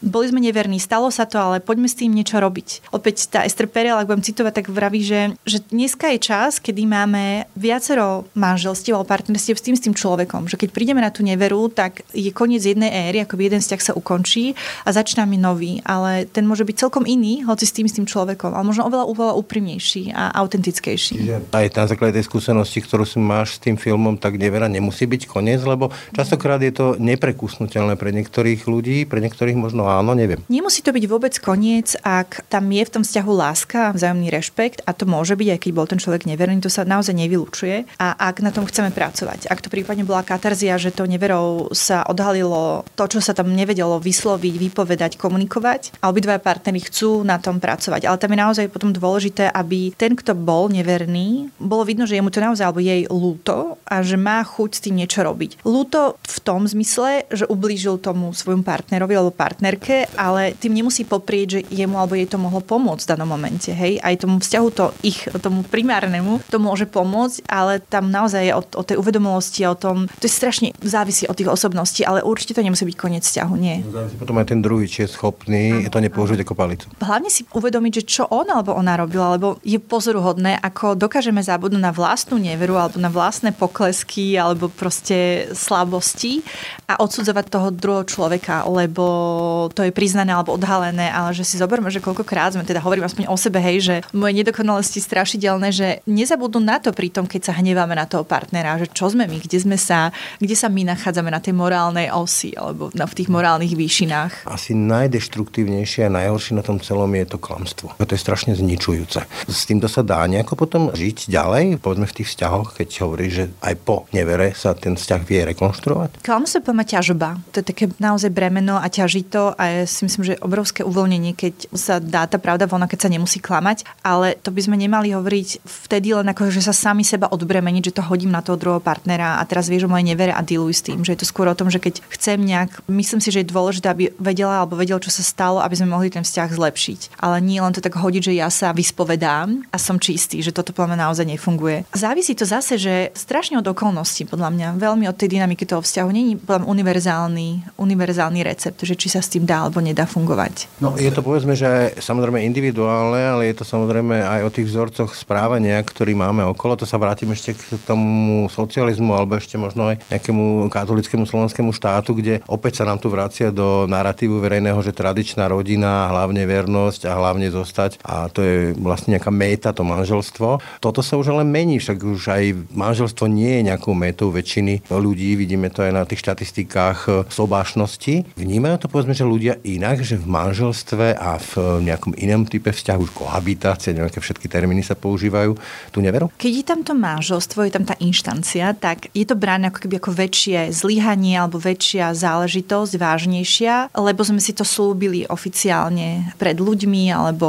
boli 0.05 0.27
sme 0.29 0.41
neverní, 0.41 0.77
stalo 0.79 1.09
sa 1.09 1.25
to, 1.25 1.41
ale 1.41 1.65
poďme 1.65 1.89
s 1.89 1.99
tým 1.99 2.13
niečo 2.13 2.39
robiť. 2.39 2.93
Opäť 2.93 3.29
tá 3.33 3.45
Esther 3.45 3.69
Perel, 3.69 3.97
ak 3.97 4.09
budem 4.09 4.25
citovať, 4.25 4.53
tak 4.63 4.67
vraví, 4.69 5.01
že, 5.05 5.35
že 5.49 5.65
dneska 5.73 6.13
je 6.13 6.19
čas, 6.21 6.61
kedy 6.61 6.85
máme 6.85 7.49
viacero 7.57 8.29
manželstiev 8.37 8.97
alebo 8.97 9.09
partnerstiev 9.09 9.57
s 9.57 9.65
tým, 9.65 9.77
s 9.77 9.85
tým 9.85 9.95
človekom. 9.97 10.47
Že 10.49 10.67
keď 10.67 10.69
prídeme 10.71 11.01
na 11.01 11.11
tú 11.11 11.25
neveru, 11.25 11.69
tak 11.73 12.05
je 12.13 12.31
koniec 12.35 12.63
jednej 12.63 12.93
éry, 13.11 13.25
ako 13.25 13.41
jeden 13.41 13.61
vzťah 13.61 13.81
sa 13.81 13.93
ukončí 13.97 14.55
a 14.85 14.91
začína 14.93 15.25
nový. 15.25 15.81
Ale 15.83 16.29
ten 16.29 16.45
môže 16.45 16.67
byť 16.67 16.77
celkom 16.77 17.05
iný, 17.09 17.43
hoci 17.47 17.65
s 17.65 17.75
tým, 17.75 17.87
s 17.89 17.97
tým 17.97 18.02
človekom. 18.05 18.53
Ale 18.53 18.65
možno 18.65 18.89
oveľa, 18.89 19.05
oveľa 19.09 19.35
úprimnejší 19.39 20.13
a 20.13 20.33
autentickejší. 20.43 21.15
Čiže 21.19 21.37
aj 21.53 21.67
na 21.77 21.85
základe 21.89 22.13
tej 22.19 22.27
skúsenosti, 22.27 22.79
ktorú 22.83 23.05
si 23.07 23.19
máš 23.19 23.59
s 23.59 23.63
tým 23.63 23.77
filmom, 23.77 24.19
tak 24.19 24.39
nevera 24.39 24.67
nemusí 24.67 25.05
byť 25.05 25.23
koniec, 25.29 25.61
lebo 25.63 25.93
častokrát 26.17 26.59
je 26.63 26.73
to 26.73 26.87
neprekusnutelné 26.97 27.99
pre 28.01 28.15
niektorých 28.15 28.65
ľudí, 28.65 29.05
pre 29.05 29.21
niektorých 29.21 29.59
možno 29.59 29.87
áno, 29.87 30.17
neviem. 30.17 30.41
Nemusí 30.49 30.81
to 30.81 30.95
byť 30.95 31.05
vôbec 31.07 31.35
koniec, 31.39 31.93
ak 32.01 32.49
tam 32.49 32.71
je 32.73 32.83
v 32.83 32.93
tom 32.93 33.03
vzťahu 33.05 33.33
láska, 33.33 33.93
vzájomný 33.93 34.33
rešpekt 34.33 34.87
a 34.89 34.97
to 34.97 35.05
môže 35.05 35.37
byť, 35.37 35.49
aj 35.53 35.61
keď 35.61 35.71
bol 35.77 35.87
ten 35.87 36.01
človek 36.01 36.25
neverný, 36.25 36.65
to 36.65 36.73
sa 36.73 36.89
naozaj 36.89 37.13
nevylučuje. 37.13 38.01
A 38.01 38.17
ak 38.17 38.41
na 38.41 38.49
tom 38.49 38.65
chceme 38.65 38.89
pracovať, 38.89 39.53
ak 39.53 39.61
to 39.61 39.69
prípadne 39.69 40.09
bola 40.09 40.25
katarzia, 40.25 40.81
že 40.81 40.95
to 40.95 41.05
neverou 41.05 41.69
sa 41.77 42.07
odhalilo 42.09 42.89
to, 42.97 43.05
čo 43.05 43.21
sa 43.21 43.37
tam 43.37 43.53
nevedelo 43.53 44.01
vysloviť, 44.01 44.55
vypovedať, 44.57 45.21
komunikovať 45.21 46.01
a 46.01 46.09
obidva 46.09 46.41
partnery 46.41 46.81
chcú 46.81 47.21
na 47.21 47.37
tom 47.37 47.61
pracovať. 47.61 47.92
Ale 48.01 48.17
tam 48.17 48.33
je 48.33 48.41
naozaj 48.41 48.67
potom 48.73 48.91
dôležité, 48.97 49.53
aby 49.53 49.93
ten, 49.93 50.17
kto 50.17 50.33
bol 50.33 50.73
neverný, 50.73 51.53
bolo 51.61 51.85
vidno, 51.85 52.09
že 52.09 52.17
je 52.17 52.25
mu 52.25 52.33
to 52.33 52.41
naozaj 52.41 52.65
alebo 52.65 52.81
jej 52.81 53.05
lúto 53.13 53.77
a 53.85 54.01
že 54.01 54.17
má 54.17 54.41
chuť 54.41 54.71
s 54.73 54.83
tým 54.89 54.97
niečo 54.97 55.21
robiť. 55.21 55.61
Lúto 55.69 56.17
v 56.25 56.39
tom 56.41 56.65
zmysle, 56.65 57.29
že 57.29 57.45
ublížil 57.45 58.01
tomu 58.01 58.33
svojmu 58.33 58.65
partnerovi 58.65 59.13
alebo 59.13 59.35
partnerke, 59.35 60.09
ale 60.17 60.57
tým 60.57 60.73
nemusí 60.73 61.05
poprieť, 61.05 61.47
že 61.59 61.61
jemu 61.69 62.01
alebo 62.01 62.17
jej 62.17 62.29
to 62.29 62.39
mohlo 62.41 62.65
pomôcť 62.65 63.05
v 63.05 63.11
danom 63.13 63.29
momente. 63.29 63.71
Hej? 63.71 64.01
Aj 64.01 64.15
tomu 64.17 64.41
vzťahu 64.41 64.69
to 64.73 64.85
ich, 65.05 65.29
tomu 65.43 65.67
primárnemu, 65.67 66.41
to 66.49 66.57
môže 66.63 66.89
pomôcť, 66.89 67.45
ale 67.51 67.83
tam 67.83 68.09
naozaj 68.09 68.43
je 68.49 68.53
o, 68.55 68.63
o 68.63 68.83
tej 68.87 68.97
uvedomosti, 68.97 69.67
o 69.67 69.77
tom, 69.77 70.07
to 70.21 70.25
je 70.25 70.33
strašne 70.33 70.69
závisí 70.81 71.27
od 71.27 71.37
tých 71.37 71.51
osobností, 71.51 72.07
ale 72.07 72.23
určite 72.23 72.57
to 72.57 72.65
nemusí 72.65 72.87
byť 72.87 72.97
koniec 72.97 73.25
vzťahu, 73.27 73.55
nie. 73.59 73.83
Závisí 73.91 74.17
potom 74.17 74.37
aj 74.39 74.47
ten 74.49 74.61
druhý, 74.63 74.87
či 74.87 75.05
je 75.05 75.13
schopný 75.13 75.87
ano. 75.87 75.91
to 75.91 75.99
nepoužiť 75.99 76.39
ako 76.45 76.55
palicu. 76.55 76.87
Hlavne 77.03 77.29
si 77.29 77.43
uvedomiť, 77.83 77.99
že 77.99 78.07
čo 78.07 78.25
on 78.31 78.47
alebo 78.47 78.79
ona 78.79 78.95
robila, 78.95 79.35
lebo 79.35 79.59
je 79.67 79.83
pozoruhodné, 79.83 80.63
ako 80.63 80.95
dokážeme 80.95 81.43
zabudnúť 81.43 81.83
na 81.83 81.91
vlastnú 81.91 82.39
neveru 82.39 82.79
alebo 82.79 83.03
na 83.03 83.11
vlastné 83.11 83.51
poklesky 83.51 84.39
alebo 84.39 84.71
proste 84.71 85.51
slabosti 85.51 86.47
a 86.87 87.03
odsudzovať 87.03 87.45
toho 87.51 87.69
druhého 87.75 88.07
človeka, 88.07 88.63
lebo 88.71 89.67
to 89.75 89.83
je 89.83 89.91
priznané 89.91 90.31
alebo 90.31 90.55
odhalené, 90.55 91.11
ale 91.11 91.35
že 91.35 91.43
si 91.43 91.59
zoberme, 91.59 91.91
že 91.91 91.99
koľkokrát 91.99 92.55
sme, 92.55 92.63
teda 92.63 92.79
hovorím 92.79 93.11
aspoň 93.11 93.27
o 93.27 93.35
sebe, 93.35 93.59
hej, 93.59 93.83
že 93.83 93.95
moje 94.15 94.39
nedokonalosti 94.39 95.03
strašidelné, 95.03 95.75
že 95.75 95.89
nezabudnú 96.07 96.63
na 96.63 96.79
to 96.79 96.95
pri 96.95 97.11
tom, 97.11 97.27
keď 97.27 97.51
sa 97.51 97.59
hneváme 97.59 97.99
na 97.99 98.07
toho 98.07 98.23
partnera, 98.23 98.79
že 98.79 98.87
čo 98.95 99.11
sme 99.11 99.27
my, 99.27 99.43
kde 99.43 99.59
sme 99.59 99.75
sa, 99.75 100.15
kde 100.39 100.55
sa 100.55 100.71
my 100.71 100.87
nachádzame 100.95 101.35
na 101.35 101.43
tej 101.43 101.59
morálnej 101.59 102.15
osi 102.15 102.55
alebo 102.55 102.95
na, 102.95 103.11
v 103.11 103.17
tých 103.19 103.29
morálnych 103.33 103.75
výšinách. 103.75 104.47
Asi 104.47 104.77
najdeštruktívnejšie 104.77 106.07
a 106.07 106.11
najhoršie 106.13 106.55
na 106.55 106.63
tom 106.63 106.79
celom 106.79 107.09
je 107.17 107.27
to 107.33 107.39
klamstvo. 107.41 107.72
To 107.81 108.13
je 108.13 108.21
strašne 108.21 108.53
zničujúce. 108.53 109.25
S 109.49 109.65
týmto 109.65 109.89
sa 109.89 110.05
dá 110.05 110.21
nejako 110.29 110.55
potom 110.55 110.93
žiť 110.93 111.33
ďalej, 111.33 111.81
povedzme 111.81 112.05
v 112.05 112.17
tých 112.23 112.29
vzťahoch, 112.35 112.77
keď 112.77 112.89
hovorí, 113.03 113.27
že 113.33 113.45
aj 113.65 113.75
po 113.83 114.05
nevere 114.13 114.53
sa 114.53 114.77
ten 114.77 114.99
vzťah 114.99 115.23
vie 115.25 115.41
rekonštruovať? 115.55 116.21
Klamstvo 116.21 116.61
má 116.73 116.85
ťažba. 116.85 117.41
To 117.55 117.63
je 117.63 117.67
také 117.67 117.89
naozaj 117.97 118.29
bremeno 118.29 118.77
a 118.77 118.87
ťažito 118.93 119.57
a 119.57 119.63
ja 119.83 119.85
si 119.89 120.05
myslím, 120.05 120.35
že 120.35 120.41
obrovské 120.45 120.85
uvoľnenie, 120.85 121.33
keď 121.33 121.55
sa 121.73 122.03
dá 122.03 122.29
tá 122.29 122.37
pravda 122.37 122.69
von, 122.69 122.85
keď 122.85 123.07
sa 123.07 123.13
nemusí 123.13 123.39
klamať, 123.39 123.87
ale 124.03 124.37
to 124.43 124.51
by 124.51 124.61
sme 124.61 124.77
nemali 124.77 125.15
hovoriť 125.15 125.63
vtedy 125.65 126.13
len 126.13 126.27
ako, 126.29 126.51
že 126.51 126.67
sa 126.67 126.75
sami 126.75 127.07
seba 127.07 127.31
odbremeniť, 127.31 127.93
že 127.93 127.97
to 127.97 128.03
hodím 128.03 128.35
na 128.35 128.43
toho 128.43 128.59
druhého 128.59 128.83
partnera 128.83 129.39
a 129.39 129.43
teraz 129.47 129.71
vieš 129.71 129.87
o 129.87 129.93
mojej 129.93 130.05
nevere 130.05 130.35
a 130.35 130.43
dealuj 130.43 130.83
s 130.83 130.85
tým, 130.85 131.07
že 131.07 131.15
je 131.15 131.21
to 131.23 131.31
skôr 131.31 131.47
o 131.47 131.55
tom, 131.55 131.71
že 131.71 131.79
keď 131.79 132.03
chcem 132.11 132.43
nejak, 132.43 132.83
myslím 132.91 133.23
si, 133.23 133.31
že 133.31 133.47
je 133.47 133.53
dôležité, 133.55 133.87
aby 133.87 134.11
vedela 134.19 134.59
alebo 134.59 134.75
vedel, 134.75 134.99
čo 134.99 135.15
sa 135.15 135.23
stalo, 135.23 135.63
aby 135.63 135.79
sme 135.79 135.95
mohli 135.95 136.11
ten 136.11 136.27
vzťah 136.27 136.51
zlepšiť. 136.51 137.01
Ale 137.23 137.39
nie 137.39 137.62
len 137.63 137.75
to 137.75 137.85
tak 137.85 137.95
hodiť, 137.95 138.23
že 138.29 138.35
ja 138.35 138.51
sa 138.51 138.75
vyspovedám 138.75 139.71
a 139.71 139.77
som 139.79 139.97
čistý, 140.03 140.43
že 140.43 140.51
toto 140.51 140.75
podľa 140.75 140.95
mňa 140.95 141.03
naozaj 141.07 141.27
nefunguje. 141.27 141.77
Závisí 141.95 142.35
to 142.35 142.43
zase, 142.43 142.77
že 142.77 142.95
strašne 143.15 143.63
od 143.63 143.67
okolností, 143.67 144.27
podľa 144.27 144.51
mňa, 144.51 144.69
veľmi 144.83 145.07
od 145.07 145.17
tej 145.17 145.39
dynamiky 145.39 145.63
toho 145.63 145.81
vzťahu. 145.81 146.09
Není 146.11 146.33
podľa 146.43 146.67
mňa 146.67 146.69
univerzálny, 146.69 147.49
univerzálny 147.79 148.41
recept, 148.43 148.83
že 148.83 148.99
či 148.99 149.07
sa 149.07 149.23
s 149.23 149.31
tým 149.31 149.47
dá 149.47 149.63
alebo 149.63 149.79
nedá 149.79 150.05
fungovať. 150.09 150.83
No 150.83 150.99
je 150.99 151.11
to 151.15 151.23
povedzme, 151.23 151.55
že 151.55 151.95
samozrejme 152.03 152.43
individuálne, 152.43 153.23
ale 153.23 153.53
je 153.53 153.63
to 153.63 153.65
samozrejme 153.65 154.19
aj 154.19 154.41
o 154.43 154.51
tých 154.51 154.67
vzorcoch 154.67 155.15
správania, 155.15 155.79
ktorý 155.79 156.19
máme 156.19 156.43
okolo. 156.51 156.75
To 156.83 156.87
sa 156.89 156.99
vrátim 156.99 157.31
ešte 157.31 157.55
k 157.55 157.79
tomu 157.87 158.51
socializmu 158.51 159.15
alebo 159.15 159.39
ešte 159.39 159.55
možno 159.61 159.95
aj 159.95 160.03
nejakému 160.11 160.67
katolickému 160.73 161.29
slovenskému 161.29 161.71
štátu, 161.71 162.17
kde 162.17 162.41
opäť 162.49 162.83
sa 162.83 162.89
nám 162.89 162.99
tu 162.99 163.13
vracia 163.13 163.53
do 163.53 163.85
narratívu 163.87 164.41
verejného, 164.41 164.81
že 164.81 164.97
tradičná 164.97 165.47
rodina, 165.47 166.09
hlavne 166.09 166.43
vernosť 166.49 167.07
a 167.07 167.13
hlavne 167.15 167.52
zostať 167.53 168.01
a 168.01 168.33
to 168.33 168.41
je 168.41 168.57
vlastne 168.81 169.13
nejaká 169.15 169.29
méta, 169.29 169.77
to 169.77 169.85
manželstvo. 169.85 170.59
Toto 170.81 171.01
sa 171.05 171.21
už 171.21 171.37
ale 171.37 171.45
mení, 171.45 171.77
však 171.77 171.99
už 172.01 172.23
aj 172.33 172.45
manželstvo 172.73 173.29
nie 173.29 173.61
je 173.61 173.69
nejakou 173.69 173.93
métou 173.93 174.33
väčšiny 174.33 174.89
ľudí, 174.89 175.37
vidíme 175.37 175.69
to 175.69 175.85
aj 175.85 175.93
na 175.93 176.03
tých 176.09 176.25
štatistikách 176.25 177.29
sobášnosti. 177.29 178.39
Vnímajú 178.41 178.77
to 178.81 178.87
povedzme, 178.89 179.13
že 179.13 179.29
ľudia 179.29 179.61
inak, 179.67 180.01
že 180.01 180.17
v 180.17 180.25
manželstve 180.25 181.19
a 181.21 181.37
v 181.37 181.85
nejakom 181.85 182.17
inom 182.17 182.49
type 182.49 182.73
vzťahu, 182.73 183.01
už 183.03 183.13
kohabitácie, 183.13 183.93
nejaké 183.93 184.23
všetky 184.23 184.47
termíny 184.47 184.87
sa 184.87 184.95
používajú, 184.95 185.59
tu 185.91 185.99
neveru? 185.99 186.31
Keď 186.39 186.53
je 186.55 186.65
tam 186.65 186.81
to 186.87 186.95
manželstvo, 186.95 187.67
je 187.67 187.75
tam 187.75 187.85
tá 187.85 187.99
inštancia, 187.99 188.71
tak 188.79 189.11
je 189.11 189.27
to 189.27 189.35
bráne 189.35 189.69
ako 189.69 189.85
keby 189.85 189.99
ako 189.99 190.11
väčšie 190.15 190.71
zlyhanie 190.71 191.35
alebo 191.35 191.59
väčšia 191.59 192.15
záležitosť, 192.15 192.93
vážnejšia, 192.95 193.75
lebo 193.99 194.23
sme 194.23 194.39
si 194.39 194.55
to 194.55 194.63
slúbili 194.63 195.27
oficiálne 195.27 196.31
pred 196.39 196.63
ľuďmi 196.63 197.11
alebo 197.11 197.42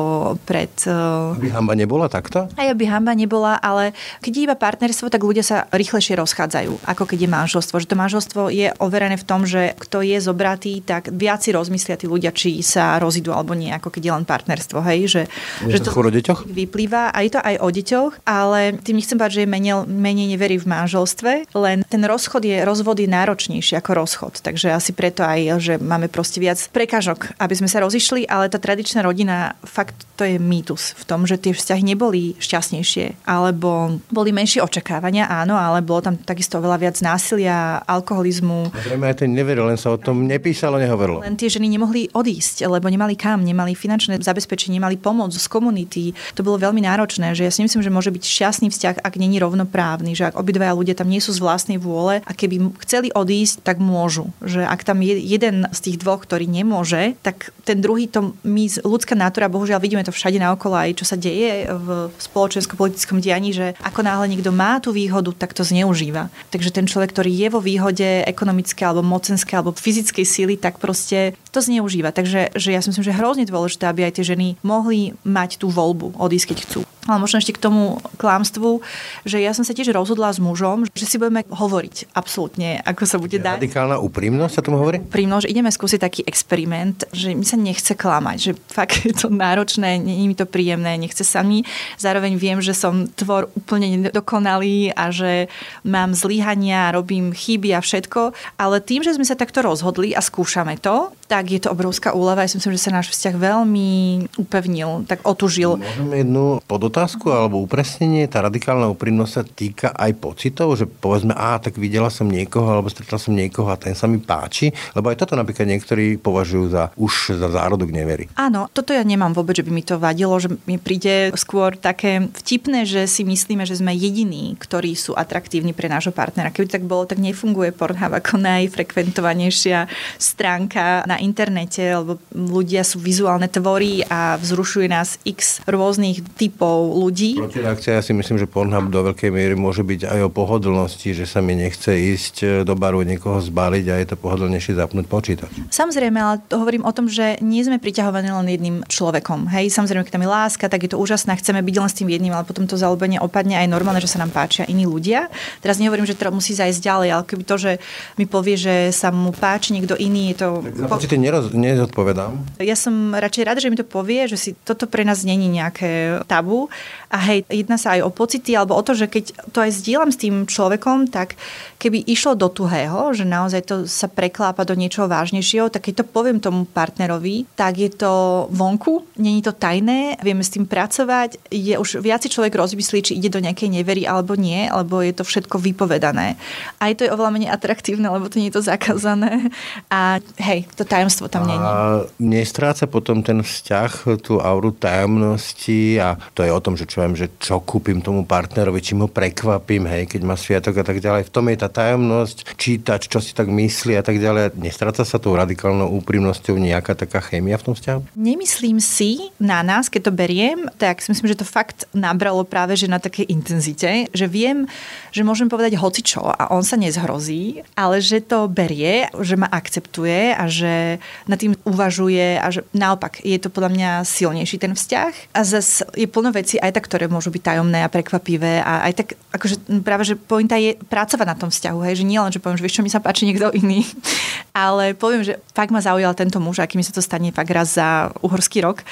pred... 0.47 0.71
Eh, 0.85 1.37
aby 1.37 1.49
hamba 1.51 1.73
nebola 1.77 2.07
takto? 2.09 2.49
Aj 2.53 2.67
aby 2.69 2.85
hamba 2.89 3.13
nebola, 3.13 3.57
ale 3.59 3.91
keď 4.23 4.31
je 4.31 4.45
iba 4.45 4.55
partnerstvo, 4.57 5.11
tak 5.11 5.21
ľudia 5.21 5.43
sa 5.45 5.65
rýchlejšie 5.69 6.17
rozchádzajú, 6.17 6.87
ako 6.87 7.03
keď 7.03 7.19
je 7.25 7.29
manželstvo. 7.29 7.75
Že 7.83 7.89
to 7.89 7.97
manželstvo 7.99 8.41
je 8.49 8.67
overené 8.79 9.19
v 9.19 9.25
tom, 9.27 9.43
že 9.43 9.75
kto 9.77 10.05
je 10.05 10.17
zobratý, 10.23 10.79
tak 10.79 11.11
viac 11.11 11.43
si 11.43 11.51
rozmyslia 11.51 11.99
tí 11.99 12.07
ľudia, 12.07 12.31
či 12.31 12.63
sa 12.63 12.97
rozídu 12.97 13.35
alebo 13.35 13.53
nie, 13.53 13.69
ako 13.73 13.91
keď 13.91 14.01
je 14.01 14.11
len 14.15 14.25
partnerstvo. 14.25 14.79
Hej? 14.87 14.99
Že, 15.09 15.21
je 15.67 15.75
že 15.75 15.83
to 15.83 15.91
o 15.91 16.07
deťoch? 16.07 16.47
vyplýva, 16.47 17.11
a 17.11 17.19
je 17.25 17.31
to 17.35 17.41
aj 17.43 17.55
o 17.59 17.67
deťoch, 17.67 18.13
ale 18.23 18.79
tým 18.79 18.97
nechcem 18.97 19.19
povedať, 19.19 19.41
že 19.41 19.43
je 19.43 19.49
menej, 19.49 19.75
menej 19.85 20.27
neverí 20.31 20.55
v 20.55 20.69
manželstve, 20.69 21.51
len 21.51 21.83
ten 21.91 22.01
rozchod 22.07 22.47
je, 22.47 22.63
rozvod 22.63 23.03
je 23.03 23.09
náročnejší 23.11 23.75
ako 23.83 23.91
rozchod. 23.99 24.33
Takže 24.39 24.71
asi 24.71 24.95
preto 24.95 25.27
aj, 25.27 25.59
že 25.59 25.73
máme 25.75 26.07
proste 26.07 26.39
viac 26.39 26.57
prekažok, 26.71 27.35
aby 27.35 27.53
sme 27.59 27.67
sa 27.67 27.83
rozišli, 27.83 28.23
ale 28.31 28.47
tá 28.47 28.55
tradičná 28.61 29.03
rodina, 29.03 29.59
fakt 29.67 29.82
to 30.13 30.23
je 30.29 30.37
mýtus 30.37 30.93
v 30.93 31.03
tom, 31.09 31.25
že 31.25 31.41
tie 31.41 31.57
vzťahy 31.57 31.81
neboli 31.81 32.37
šťastnejšie, 32.37 33.25
alebo 33.25 33.97
boli 34.13 34.29
menšie 34.29 34.61
očakávania, 34.61 35.25
áno, 35.25 35.57
ale 35.57 35.81
bolo 35.81 36.05
tam 36.05 36.15
takisto 36.21 36.61
veľa 36.61 36.77
viac 36.77 36.95
násilia, 37.01 37.81
alkoholizmu. 37.89 38.69
Zrejme 38.71 39.09
aj 39.09 39.25
ten 39.25 39.33
neveril, 39.33 39.65
len 39.65 39.79
sa 39.79 39.91
o 39.91 39.97
tom 39.97 40.29
nepísalo, 40.29 40.77
nehovorilo. 40.77 41.25
Len 41.25 41.33
tie 41.33 41.49
ženy 41.49 41.65
nemohli 41.65 42.13
odísť, 42.13 42.69
lebo 42.69 42.85
nemali 42.93 43.17
kam, 43.17 43.41
nemali 43.41 43.73
finančné 43.73 44.21
zabezpečenie, 44.21 44.77
nemali 44.77 45.01
pomoc 45.01 45.33
z 45.33 45.47
komunity. 45.49 46.13
To 46.37 46.45
bolo 46.45 46.61
veľmi 46.61 46.85
náročné, 46.85 47.33
že 47.33 47.49
ja 47.49 47.51
si 47.51 47.65
myslím, 47.65 47.81
že 47.81 47.89
môže 47.89 48.13
byť 48.13 48.23
šťastný 48.23 48.67
vzťah, 48.69 49.01
ak 49.01 49.13
není 49.17 49.41
rovnoprávny, 49.41 50.13
že 50.13 50.29
ak 50.29 50.37
obidvaja 50.37 50.77
ľudia 50.77 50.93
tam 50.93 51.09
nie 51.09 51.19
sú 51.19 51.33
z 51.33 51.41
vlastnej 51.41 51.81
vôle 51.81 52.21
a 52.21 52.31
keby 52.31 52.69
chceli 52.85 53.09
odísť, 53.09 53.65
tak 53.65 53.81
môžu. 53.81 54.29
Že 54.45 54.69
ak 54.69 54.85
tam 54.85 55.01
je 55.01 55.17
jeden 55.17 55.65
z 55.73 55.79
tých 55.81 55.97
dvoch, 55.97 56.21
ktorý 56.21 56.45
nemôže, 56.45 57.17
tak 57.25 57.49
ten 57.65 57.81
druhý 57.81 58.05
to 58.05 58.37
my, 58.45 58.69
ľudská 58.85 59.17
nátura, 59.17 59.49
bohužiaľ 59.63 59.79
vidíme 59.79 60.03
to 60.03 60.11
všade 60.11 60.43
naokolo 60.43 60.75
aj 60.75 60.99
čo 60.99 61.07
sa 61.07 61.15
deje 61.15 61.71
v 61.71 62.11
spoločensko-politickom 62.19 63.23
dianí, 63.23 63.55
že 63.55 63.79
ako 63.79 64.03
náhle 64.03 64.27
niekto 64.27 64.51
má 64.51 64.83
tú 64.83 64.91
výhodu, 64.91 65.31
tak 65.31 65.55
to 65.55 65.63
zneužíva. 65.63 66.27
Takže 66.51 66.75
ten 66.75 66.83
človek, 66.83 67.15
ktorý 67.15 67.31
je 67.31 67.47
vo 67.47 67.63
výhode 67.63 68.27
ekonomické 68.27 68.83
alebo 68.83 69.07
mocenské 69.07 69.55
alebo 69.55 69.71
fyzickej 69.71 70.25
síly, 70.27 70.59
tak 70.59 70.83
proste 70.83 71.39
to 71.53 71.61
zneužíva. 71.61 72.09
Takže 72.09 72.57
že 72.57 72.69
ja 72.73 72.81
si 72.81 72.89
myslím, 72.89 73.05
že 73.05 73.13
hrozne 73.13 73.45
dôležité, 73.45 73.85
aby 73.85 74.09
aj 74.09 74.17
tie 74.17 74.25
ženy 74.33 74.57
mohli 74.65 75.13
mať 75.21 75.61
tú 75.61 75.69
voľbu 75.69 76.17
odísť, 76.17 76.47
keď 76.49 76.57
chcú. 76.65 76.81
Ale 77.03 77.19
možno 77.19 77.43
ešte 77.43 77.51
k 77.51 77.59
tomu 77.59 77.99
klamstvu, 78.15 78.79
že 79.27 79.43
ja 79.43 79.51
som 79.51 79.67
sa 79.67 79.75
tiež 79.75 79.91
rozhodla 79.91 80.31
s 80.31 80.39
mužom, 80.39 80.87
že 80.95 81.03
si 81.03 81.19
budeme 81.19 81.43
hovoriť 81.51 82.15
absolútne, 82.15 82.79
ako 82.79 83.03
sa 83.03 83.19
bude 83.19 83.43
dať. 83.43 83.59
Radikálna 83.59 83.99
úprimnosť 83.99 84.53
sa 84.55 84.63
tomu 84.63 84.79
hovorí? 84.79 85.03
Úprimnosť, 85.03 85.43
že 85.43 85.51
ideme 85.51 85.67
skúsiť 85.67 85.99
taký 85.99 86.21
experiment, 86.23 87.03
že 87.11 87.35
mi 87.35 87.43
sa 87.43 87.59
nechce 87.59 87.91
klamať, 87.99 88.37
že 88.39 88.51
fakt 88.71 89.03
je 89.03 89.11
to 89.11 89.27
náročné, 89.27 89.99
nie 89.99 90.23
je 90.23 90.27
mi 90.31 90.35
to 90.39 90.47
príjemné, 90.47 90.95
nechce 90.95 91.27
sa 91.27 91.43
mi. 91.43 91.67
Zároveň 91.99 92.39
viem, 92.39 92.63
že 92.63 92.71
som 92.71 93.11
tvor 93.11 93.51
úplne 93.51 94.07
nedokonalý 94.07 94.95
a 94.95 95.11
že 95.11 95.51
mám 95.83 96.15
zlyhania, 96.15 96.95
robím 96.95 97.35
chyby 97.35 97.75
a 97.75 97.83
všetko, 97.83 98.31
ale 98.55 98.79
tým, 98.79 99.03
že 99.03 99.11
sme 99.19 99.27
sa 99.27 99.35
takto 99.35 99.59
rozhodli 99.59 100.15
a 100.15 100.23
skúšame 100.23 100.79
to, 100.79 101.11
tak 101.33 101.49
je 101.49 101.65
to 101.65 101.73
obrovská 101.73 102.13
úleva. 102.13 102.45
Ja 102.45 102.51
si 102.53 102.61
myslím, 102.61 102.77
že 102.77 102.85
sa 102.85 102.93
náš 102.93 103.09
vzťah 103.09 103.35
veľmi 103.41 103.89
upevnil, 104.37 105.09
tak 105.09 105.25
otužil. 105.25 105.81
Môžeme 105.81 106.21
jednu 106.21 106.61
podotázku 106.69 107.25
alebo 107.33 107.57
upresnenie. 107.57 108.29
Tá 108.29 108.45
radikálna 108.45 108.85
úprimnosť 108.93 109.33
sa 109.33 109.41
týka 109.41 109.89
aj 109.97 110.13
pocitov, 110.21 110.77
že 110.77 110.85
povedzme, 110.85 111.33
a 111.33 111.57
tak 111.57 111.81
videla 111.81 112.13
som 112.13 112.29
niekoho 112.29 112.69
alebo 112.69 112.85
stretla 112.85 113.17
som 113.17 113.33
niekoho 113.33 113.65
a 113.65 113.81
ten 113.81 113.97
sa 113.97 114.05
mi 114.05 114.21
páči, 114.21 114.69
lebo 114.93 115.09
aj 115.09 115.25
toto 115.25 115.33
napríklad 115.33 115.65
niektorí 115.73 116.21
považujú 116.21 116.69
za 116.69 116.93
už 117.01 117.33
za 117.41 117.49
zárodok 117.49 117.89
nevery. 117.89 118.29
Áno, 118.37 118.69
toto 118.69 118.93
ja 118.93 119.01
nemám 119.01 119.33
vôbec, 119.33 119.57
že 119.57 119.65
by 119.65 119.73
mi 119.73 119.81
to 119.81 119.97
vadilo, 119.97 120.37
že 120.37 120.53
mi 120.69 120.77
príde 120.77 121.33
skôr 121.33 121.73
také 121.73 122.29
vtipné, 122.29 122.85
že 122.85 123.09
si 123.09 123.25
myslíme, 123.25 123.65
že 123.65 123.81
sme 123.81 123.89
jediní, 123.97 124.53
ktorí 124.61 124.93
sú 124.93 125.17
atraktívni 125.17 125.73
pre 125.73 125.89
nášho 125.89 126.13
partnera. 126.13 126.53
Keby 126.53 126.69
tak 126.69 126.85
bolo, 126.85 127.09
tak 127.09 127.17
nefunguje 127.17 127.73
Pornhub 127.73 128.13
ako 128.21 128.37
najfrekventovanejšia 128.37 129.89
stránka 130.21 131.01
na 131.09 131.22
internete, 131.23 131.81
lebo 131.95 132.19
ľudia 132.35 132.83
sú 132.83 132.99
vizuálne 132.99 133.47
tvory 133.47 134.03
a 134.11 134.35
vzrušuje 134.37 134.87
nás 134.91 135.17
x 135.23 135.63
rôznych 135.63 136.21
typov 136.35 136.99
ľudí. 136.99 137.39
Protireakcia, 137.39 137.97
ja 137.97 138.03
si 138.03 138.11
myslím, 138.11 138.37
že 138.37 138.45
Pornhub 138.45 138.91
do 138.91 138.99
veľkej 139.11 139.31
miery 139.31 139.55
môže 139.55 139.81
byť 139.81 140.05
aj 140.05 140.19
o 140.27 140.29
pohodlnosti, 140.29 141.15
že 141.15 141.23
sa 141.23 141.39
mi 141.39 141.55
nechce 141.55 141.89
ísť 141.89 142.35
e, 142.43 142.47
do 142.67 142.75
baru 142.75 143.01
niekoho 143.07 143.39
zbaliť 143.39 143.85
a 143.89 143.95
je 144.03 144.07
to 144.11 144.15
pohodlnejšie 144.19 144.75
zapnúť 144.75 145.05
počítač. 145.07 145.51
Samozrejme, 145.71 146.19
ale 146.19 146.35
to 146.51 146.59
hovorím 146.59 146.83
o 146.83 146.91
tom, 146.91 147.07
že 147.07 147.39
nie 147.39 147.63
sme 147.63 147.79
priťahovaní 147.79 148.27
len 148.27 148.47
jedným 148.51 148.77
človekom. 148.85 149.47
Hej, 149.47 149.71
samozrejme, 149.71 150.03
keď 150.03 150.13
tam 150.19 150.25
je 150.25 150.31
láska, 150.31 150.65
tak 150.67 150.83
je 150.83 150.91
to 150.91 150.99
úžasné, 150.99 151.39
chceme 151.39 151.63
byť 151.63 151.75
len 151.79 151.89
s 151.89 151.97
tým 151.97 152.09
jedným, 152.11 152.33
ale 152.35 152.43
potom 152.43 152.67
to 152.67 152.75
zalúbenie 152.75 153.21
opadne 153.23 153.55
aj 153.55 153.71
normálne, 153.71 154.03
že 154.03 154.11
sa 154.11 154.19
nám 154.19 154.35
páčia 154.35 154.67
iní 154.67 154.83
ľudia. 154.83 155.31
Teraz 155.63 155.79
nehovorím, 155.79 156.03
že 156.09 156.17
to 156.19 156.33
musí 156.33 156.51
zajsť 156.57 156.79
ďalej, 156.83 157.09
ale 157.13 157.23
keby 157.23 157.43
to, 157.47 157.55
že 157.55 157.71
mi 158.19 158.25
povie, 158.27 158.59
že 158.59 158.75
sa 158.91 159.13
mu 159.13 159.31
páči 159.31 159.71
niekto 159.71 159.95
iný, 159.95 160.33
je 160.33 160.37
to... 160.43 160.47
Tak 160.89 161.12
určite 161.13 161.29
neroz, 161.29 161.45
nezodpovedám. 161.53 162.33
Ja 162.57 162.73
som 162.73 163.13
radšej 163.13 163.43
rada, 163.45 163.61
že 163.61 163.69
mi 163.69 163.77
to 163.77 163.85
povie, 163.85 164.25
že 164.25 164.37
si 164.37 164.49
toto 164.65 164.89
pre 164.89 165.05
nás 165.05 165.21
není 165.21 165.45
nejaké 165.45 166.21
tabu. 166.25 166.73
A 167.13 167.17
hej, 167.29 167.45
jedná 167.53 167.77
sa 167.77 167.93
aj 167.93 168.01
o 168.01 168.09
pocity, 168.09 168.57
alebo 168.57 168.73
o 168.73 168.81
to, 168.81 168.97
že 168.97 169.05
keď 169.05 169.53
to 169.53 169.61
aj 169.61 169.71
zdieľam 169.77 170.09
s 170.09 170.17
tým 170.17 170.49
človekom, 170.49 171.13
tak 171.13 171.37
keby 171.83 172.07
išlo 172.07 172.39
do 172.39 172.47
tuhého, 172.47 173.11
že 173.11 173.27
naozaj 173.27 173.61
to 173.67 173.75
sa 173.83 174.07
preklápa 174.07 174.63
do 174.63 174.71
niečoho 174.71 175.11
vážnejšieho, 175.11 175.67
tak 175.67 175.91
keď 175.91 175.99
to 175.99 176.05
poviem 176.07 176.39
tomu 176.39 176.63
partnerovi, 176.63 177.43
tak 177.59 177.75
je 177.75 177.91
to 177.91 178.47
vonku, 178.47 179.03
není 179.19 179.43
to 179.43 179.51
tajné, 179.51 180.15
vieme 180.23 180.39
s 180.39 180.55
tým 180.55 180.63
pracovať, 180.63 181.51
je 181.51 181.75
už 181.75 181.99
viac 181.99 182.23
človek 182.23 182.55
rozmyslí, 182.55 183.03
či 183.03 183.19
ide 183.19 183.27
do 183.27 183.43
nejakej 183.43 183.67
nevery 183.67 184.07
alebo 184.07 184.39
nie, 184.39 184.71
lebo 184.71 185.03
je 185.03 185.11
to 185.11 185.27
všetko 185.27 185.59
vypovedané. 185.59 186.39
Aj 186.79 186.95
to 186.95 187.03
je 187.03 187.11
oveľa 187.11 187.35
menej 187.35 187.51
atraktívne, 187.51 188.07
lebo 188.07 188.31
to 188.31 188.39
nie 188.39 188.47
je 188.47 188.55
to 188.55 188.63
zakázané. 188.63 189.51
A 189.91 190.23
hej, 190.39 190.63
to 190.79 190.87
tajomstvo 190.87 191.27
tam 191.27 191.43
není. 191.43 191.59
A 191.59 192.07
nestráca 192.21 192.87
potom 192.87 193.19
ten 193.19 193.43
vzťah, 193.43 194.21
tú 194.23 194.39
auru 194.39 194.71
tajomnosti 194.71 195.99
a 195.99 196.15
to 196.31 196.47
je 196.47 196.51
o 196.53 196.63
tom, 196.63 196.79
že 196.79 196.87
čo 196.87 197.03
viem, 197.03 197.17
že 197.17 197.27
čo 197.41 197.59
kúpim 197.59 197.99
tomu 197.99 198.23
partnerovi, 198.23 198.79
či 198.79 198.93
ho 198.95 199.09
prekvapím, 199.09 199.89
hej, 199.89 200.07
keď 200.07 200.21
má 200.23 200.39
sviatok 200.39 200.79
a 200.79 200.85
tak 200.85 201.01
ďalej. 201.01 201.27
V 201.27 201.33
tom 201.33 201.49
je 201.49 201.57
tá 201.57 201.72
tajomnosť, 201.73 202.53
čítať, 202.53 203.09
čo 203.09 203.17
si 203.17 203.33
tak 203.33 203.49
myslí 203.49 203.97
a 203.97 204.05
tak 204.05 204.21
ďalej. 204.21 204.53
Nestráca 204.61 205.01
sa 205.01 205.17
tou 205.17 205.33
radikálnou 205.33 205.89
úprimnosťou 205.97 206.61
nejaká 206.61 206.93
taká 206.93 207.17
chémia 207.25 207.57
v 207.57 207.65
tom 207.65 207.73
vzťahu? 207.73 208.13
Nemyslím 208.13 208.77
si 208.77 209.33
na 209.41 209.65
nás, 209.65 209.89
keď 209.89 210.07
to 210.07 210.13
beriem, 210.13 210.69
tak 210.77 211.01
si 211.01 211.09
myslím, 211.09 211.33
že 211.33 211.41
to 211.41 211.47
fakt 211.49 211.89
nabralo 211.91 212.45
práve 212.45 212.77
že 212.77 212.85
na 212.85 213.01
takej 213.01 213.25
intenzite, 213.33 214.11
že 214.13 214.25
viem, 214.29 214.69
že 215.09 215.25
môžem 215.25 215.49
povedať 215.49 215.73
hocičo 215.79 216.21
a 216.21 216.53
on 216.53 216.61
sa 216.61 216.77
nezhrozí, 216.77 217.65
ale 217.73 218.03
že 218.03 218.21
to 218.21 218.45
berie, 218.45 219.09
že 219.17 219.33
ma 219.33 219.49
akceptuje 219.49 220.37
a 220.37 220.45
že 220.45 221.01
nad 221.25 221.39
tým 221.39 221.57
uvažuje 221.65 222.37
a 222.37 222.47
že 222.53 222.61
naopak 222.75 223.23
je 223.23 223.37
to 223.39 223.49
podľa 223.49 223.71
mňa 223.73 223.89
silnejší 224.03 224.59
ten 224.59 224.75
vzťah 224.75 225.33
a 225.33 225.39
zase 225.41 225.87
je 225.95 226.05
plno 226.05 226.29
veci 226.35 226.59
aj 226.59 226.75
tak, 226.75 226.85
ktoré 226.91 227.07
môžu 227.07 227.31
byť 227.31 227.41
tajomné 227.41 227.81
a 227.81 227.89
prekvapivé 227.89 228.59
a 228.59 228.85
aj 228.91 228.93
tak, 228.93 229.07
akože 229.31 229.55
práve, 229.81 230.03
že 230.03 230.19
pointa 230.19 230.59
je 230.59 230.75
pracovať 230.75 231.27
na 231.27 231.37
tom 231.39 231.49
vzťahu, 231.49 231.62
hej, 231.71 232.01
že 232.01 232.05
nie 232.07 232.19
len, 232.19 232.33
že 232.33 232.43
poviem, 232.43 232.59
že 232.59 232.65
vieš 232.65 232.75
čo, 232.79 232.83
mi 232.83 232.91
sa 232.91 232.99
páči 232.99 233.23
niekto 233.23 233.53
iný, 233.55 233.87
ale 234.51 234.91
poviem, 234.97 235.23
že 235.23 235.39
fakt 235.55 235.71
ma 235.71 235.79
zaujal 235.79 236.11
tento 236.17 236.41
muž, 236.43 236.59
aký 236.59 236.75
mi 236.75 236.83
sa 236.83 236.91
to 236.91 236.99
stane 236.99 237.31
fakt 237.31 237.53
raz 237.53 237.79
za 237.79 238.11
uhorský 238.19 238.65
rok, 238.65 238.83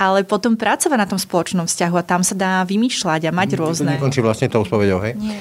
ale 0.00 0.26
potom 0.26 0.58
pracovať 0.58 0.98
na 0.98 1.06
tom 1.06 1.20
spoločnom 1.20 1.70
vzťahu 1.70 1.94
a 1.94 2.02
tam 2.02 2.26
sa 2.26 2.34
dá 2.34 2.52
vymýšľať 2.66 3.28
a 3.28 3.30
mať 3.30 3.50
rôzne. 3.54 3.94
To 3.94 3.98
nekončí 4.02 4.20
vlastne 4.24 4.50
tou 4.50 4.66
spovedou, 4.66 4.98
hej? 5.04 5.14
Nie. 5.14 5.38